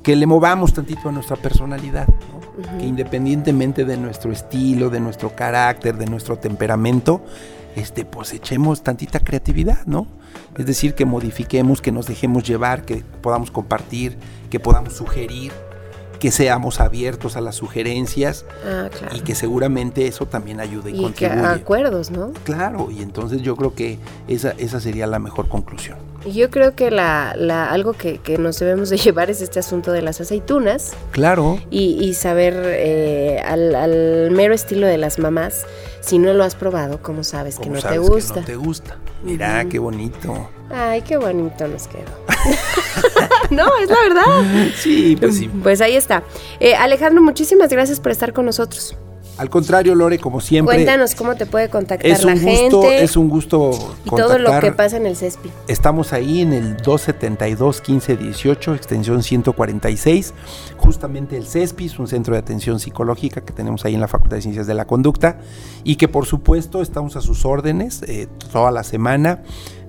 que 0.02 0.16
le 0.16 0.28
movamos 0.28 0.74
tantito 0.74 1.10
a 1.10 1.12
nuestra 1.12 1.36
personalidad, 1.36 2.08
¿no? 2.08 2.78
que 2.80 2.86
independientemente 2.86 3.84
de 3.84 3.98
nuestro 3.98 4.32
estilo, 4.32 4.90
de 4.90 5.02
nuestro 5.02 5.36
carácter, 5.36 5.98
de 5.98 6.06
nuestro 6.06 6.38
temperamento, 6.38 7.22
este, 7.76 8.06
pues 8.06 8.32
echemos 8.32 8.82
tantita 8.82 9.20
creatividad, 9.20 9.80
¿no? 9.86 10.08
Es 10.58 10.66
decir, 10.66 10.94
que 10.96 11.06
modifiquemos, 11.06 11.82
que 11.82 11.92
nos 11.92 12.08
dejemos 12.08 12.44
llevar, 12.44 12.84
que 12.86 13.04
podamos 13.22 13.52
compartir, 13.52 14.18
que 14.50 14.60
podamos 14.60 14.94
sugerir, 14.94 15.52
que 16.20 16.32
seamos 16.32 16.80
abiertos 16.80 17.36
a 17.36 17.42
las 17.42 17.56
sugerencias 17.56 18.46
Ah, 18.66 18.88
claro. 18.98 19.16
y 19.18 19.20
que 19.20 19.36
seguramente 19.36 20.08
eso 20.08 20.26
también 20.26 20.60
ayude 20.62 20.92
y, 20.92 20.94
Y 21.06 21.12
que 21.12 21.28
contribuye. 21.28 21.48
acuerdos, 21.62 22.10
¿no? 22.10 22.32
Claro, 22.46 22.90
y 22.90 23.02
entonces 23.02 23.42
yo 23.42 23.56
creo 23.58 23.76
que 23.76 24.00
esa, 24.30 24.52
esa 24.58 24.80
sería 24.80 25.08
la 25.08 25.20
mejor 25.20 25.50
conclusión. 25.50 25.98
Y 26.26 26.32
Yo 26.32 26.50
creo 26.50 26.74
que 26.74 26.90
la, 26.90 27.36
la- 27.38 27.70
algo 27.70 27.94
que, 27.94 28.18
que 28.20 28.38
nos 28.40 28.58
debemos 28.58 28.90
de 28.90 28.98
llevar 28.98 29.30
es 29.30 29.42
este 29.42 29.60
asunto 29.60 29.92
de 29.92 30.02
las 30.02 30.22
aceitunas 30.22 30.94
Claro, 31.12 31.60
y, 31.70 32.02
y 32.04 32.14
saber 32.14 32.54
eh, 32.66 33.42
al, 33.46 33.76
al 33.76 34.32
mero 34.32 34.54
estilo 34.56 34.88
de 34.88 34.98
las 34.98 35.20
mamás, 35.20 35.66
si 36.00 36.18
no 36.18 36.34
lo 36.34 36.44
has 36.46 36.56
probado, 36.56 37.02
¿cómo 37.04 37.24
sabes 37.26 37.58
que 37.58 37.64
¿cómo 37.64 37.76
no 37.76 37.82
te 37.82 37.88
sabes 37.90 38.00
gusta? 38.10 38.34
Que 38.36 38.40
no 38.40 38.46
te 38.48 38.56
gusta. 38.56 38.98
Mira, 39.24 39.66
qué 39.66 39.80
bonito. 39.80 40.50
Ay, 40.70 41.02
qué 41.02 41.18
bonito 41.18 41.68
nos 41.68 41.88
quedó. 41.88 42.04
no, 43.50 43.66
es 43.78 43.90
la 43.90 44.02
verdad. 44.02 44.72
Sí, 44.78 45.16
pues 45.20 45.38
sí. 45.38 45.48
Pues 45.48 45.82
ahí 45.82 45.96
está. 45.96 46.24
Eh, 46.60 46.76
Alejandro, 46.76 47.22
muchísimas 47.22 47.70
gracias 47.70 48.00
por 48.00 48.12
estar 48.12 48.34
con 48.34 48.46
nosotros. 48.46 48.96
Al 49.38 49.50
contrario, 49.50 49.96
Lore, 49.96 50.18
como 50.20 50.40
siempre. 50.40 50.76
Cuéntanos 50.76 51.16
cómo 51.16 51.36
te 51.36 51.46
puede 51.46 51.70
contactar 51.70 52.10
es 52.10 52.24
la 52.24 52.34
gusto, 52.34 52.82
gente 52.82 53.04
es 53.04 53.18
un 53.18 53.30
gusto 53.30 53.72
y 54.06 54.10
todo 54.10 54.38
lo 54.38 54.60
que 54.60 54.72
pasa 54.72 54.98
en 54.98 55.06
el 55.06 55.16
CESPI. 55.16 55.52
Estamos 55.68 56.14
ahí 56.14 56.42
en 56.42 56.54
el 56.54 56.78
272 56.78 57.82
1518, 57.88 58.76
extensión 58.76 59.24
146. 59.24 60.34
Justamente 60.78 61.38
el 61.38 61.46
CESPI 61.46 61.86
es 61.86 62.00
un 62.00 62.08
centro 62.08 62.34
de 62.34 62.40
atención 62.40 62.80
psicológica 62.80 63.42
que 63.42 63.52
tenemos 63.54 63.84
ahí 63.86 63.96
en 63.96 64.02
la 64.02 64.08
Facultad 64.08 64.38
de 64.38 64.42
Ciencias 64.42 64.68
de 64.68 64.74
la 64.74 64.86
Conducta 64.86 65.38
y 65.84 65.98
que 65.98 66.08
por 66.08 66.26
supuesto 66.26 66.82
estamos 66.82 67.16
a 67.16 67.22
sus 67.22 67.46
órdenes 67.46 68.04
eh, 68.04 68.28
toda 68.52 68.72
la 68.72 68.84
semana. 68.84 69.42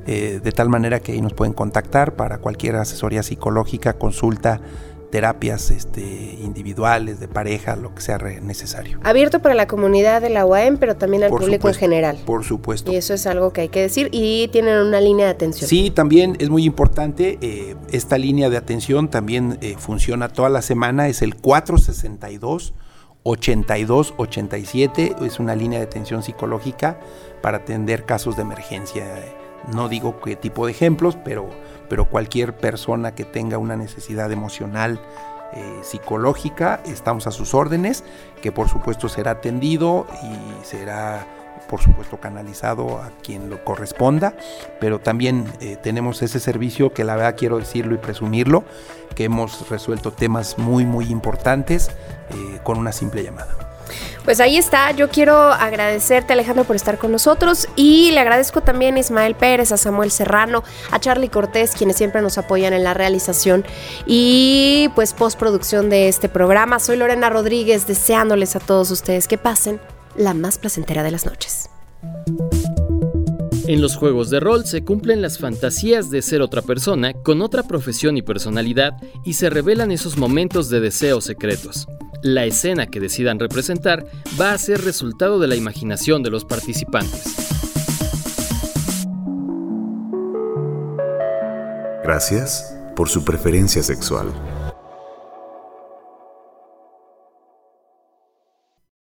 eh, 0.07 0.40
de 0.42 0.53
tal 0.53 0.68
manera 0.68 1.01
que 1.01 1.12
ahí 1.12 1.20
nos 1.20 1.34
pueden 1.34 1.53
contactar 1.53 2.14
para 2.14 2.38
cualquier 2.38 2.76
asesoría 2.76 3.24
psicológica, 3.24 3.94
consulta, 3.94 4.61
terapias 5.17 5.71
este, 5.71 6.03
individuales, 6.43 7.21
de 7.21 7.27
pareja, 7.27 7.75
lo 7.75 7.95
que 7.95 8.03
sea 8.03 8.19
necesario. 8.19 9.01
Abierto 9.03 9.41
para 9.41 9.55
la 9.55 9.67
comunidad 9.67 10.21
de 10.21 10.29
la 10.29 10.45
UAM, 10.45 10.77
pero 10.77 10.95
también 10.95 11.23
al 11.23 11.31
Por 11.31 11.41
público 11.41 11.69
supuesto, 11.69 11.85
en 11.87 11.91
general. 11.91 12.19
Por 12.27 12.45
supuesto. 12.45 12.93
Y 12.93 12.97
eso 12.97 13.14
es 13.14 13.27
algo 13.27 13.51
que 13.51 13.62
hay 13.62 13.71
que 13.71 13.81
decir. 13.81 14.11
Y 14.12 14.49
tienen 14.49 14.77
una 14.77 15.01
línea 15.01 15.25
de 15.25 15.33
atención. 15.33 15.71
Sí, 15.71 15.91
también 15.91 16.37
es 16.39 16.51
muy 16.51 16.64
importante, 16.64 17.39
eh, 17.41 17.77
esta 17.93 18.19
línea 18.19 18.51
de 18.51 18.59
atención 18.59 19.09
también 19.09 19.57
eh, 19.62 19.77
funciona 19.79 20.29
toda 20.29 20.51
la 20.51 20.61
semana, 20.61 21.09
es 21.09 21.23
el 21.23 21.35
462 21.35 22.75
82 23.23 24.12
87, 24.19 25.17
es 25.23 25.41
una 25.41 25.57
línea 25.57 25.79
de 25.79 25.87
atención 25.87 26.23
psicológica 26.23 27.01
para 27.41 27.57
atender 27.57 28.05
casos 28.05 28.37
de 28.37 28.43
emergencia. 28.43 29.07
No 29.73 29.89
digo 29.89 30.21
qué 30.21 30.37
tipo 30.37 30.67
de 30.67 30.73
ejemplos, 30.73 31.17
pero, 31.25 31.49
pero 31.89 32.05
cualquier 32.07 32.57
persona 32.57 33.14
que 33.14 33.25
tenga 33.25 33.59
una 33.59 33.77
necesidad 33.77 34.31
emocional 34.33 35.01
eh, 35.53 35.81
psicológica, 35.83 36.81
estamos 36.87 37.27
a 37.27 37.31
sus 37.31 37.55
órdenes, 37.55 38.05
que 38.43 38.53
por 38.53 38.69
supuesto 38.69 39.09
será 39.09 39.33
atendido 39.33 40.07
y 40.23 40.64
será 40.64 41.27
por 41.69 41.81
supuesto 41.81 42.19
canalizado 42.19 42.99
a 42.99 43.11
quien 43.23 43.51
lo 43.51 43.64
corresponda, 43.64 44.37
pero 44.81 45.01
también 45.01 45.51
eh, 45.61 45.77
tenemos 45.83 46.23
ese 46.23 46.41
servicio 46.41 46.93
que 46.93 47.05
la 47.05 47.17
verdad 47.17 47.37
quiero 47.37 47.59
decirlo 47.59 47.95
y 47.95 47.99
presumirlo, 47.99 48.64
que 49.14 49.25
hemos 49.25 49.69
resuelto 49.69 50.12
temas 50.12 50.59
muy 50.59 50.85
muy 50.85 51.07
importantes 51.07 51.91
eh, 52.31 52.61
con 52.62 52.79
una 52.79 52.93
simple 52.93 53.23
llamada. 53.23 53.76
Pues 54.24 54.41
ahí 54.41 54.57
está, 54.57 54.91
yo 54.93 55.09
quiero 55.09 55.37
agradecerte 55.37 56.32
Alejandro 56.32 56.64
por 56.64 56.76
estar 56.76 56.99
con 56.99 57.12
nosotros 57.12 57.68
y 57.76 58.11
le 58.11 58.20
agradezco 58.20 58.61
también 58.61 58.97
a 58.97 59.01
Ismael 59.01 59.34
Pérez, 59.34 59.72
a 59.72 59.76
Samuel 59.76 60.11
Serrano, 60.11 60.64
a 60.91 60.99
Charlie 60.99 61.28
Cortés, 61.28 61.72
quienes 61.76 61.97
siempre 61.97 62.22
nos 62.22 62.39
apoyan 62.39 62.72
en 62.72 62.84
la 62.84 62.95
realización 62.95 63.64
y 64.07 64.91
pues 64.95 65.12
postproducción 65.14 65.91
de 65.91 66.09
este 66.09 66.28
programa. 66.28 66.78
Soy 66.78 66.97
Lorena 66.97 67.30
Rodríguez, 67.30 67.87
deseándoles 67.87 68.57
a 68.57 68.61
todos 68.61 68.91
ustedes 68.91 69.28
que 69.28 69.39
pasen 69.39 69.80
la 70.16 70.34
más 70.34 70.59
placentera 70.59 71.03
de 71.03 71.11
las 71.11 71.26
noches. 71.26 71.70
En 73.68 73.80
los 73.80 73.97
juegos 73.97 74.30
de 74.30 74.39
rol 74.39 74.64
se 74.64 74.84
cumplen 74.84 75.20
las 75.20 75.39
fantasías 75.39 76.09
de 76.09 76.22
ser 76.22 76.41
otra 76.41 76.62
persona 76.62 77.14
con 77.14 77.43
otra 77.43 77.64
profesión 77.64 78.16
y 78.16 78.22
personalidad 78.22 78.95
y 79.24 79.32
se 79.32 79.51
revelan 79.51 79.91
esos 79.91 80.16
momentos 80.16 80.68
de 80.70 80.78
deseos 80.78 81.24
secretos. 81.24 81.89
La 82.23 82.45
escena 82.45 82.87
que 82.87 83.01
decidan 83.01 83.39
representar 83.39 84.07
va 84.41 84.53
a 84.53 84.59
ser 84.59 84.83
resultado 84.83 85.39
de 85.39 85.49
la 85.49 85.57
imaginación 85.57 86.23
de 86.23 86.31
los 86.31 86.45
participantes. 86.45 87.25
Gracias 92.03 92.77
por 92.95 93.09
su 93.09 93.25
preferencia 93.25 93.83
sexual. 93.83 94.33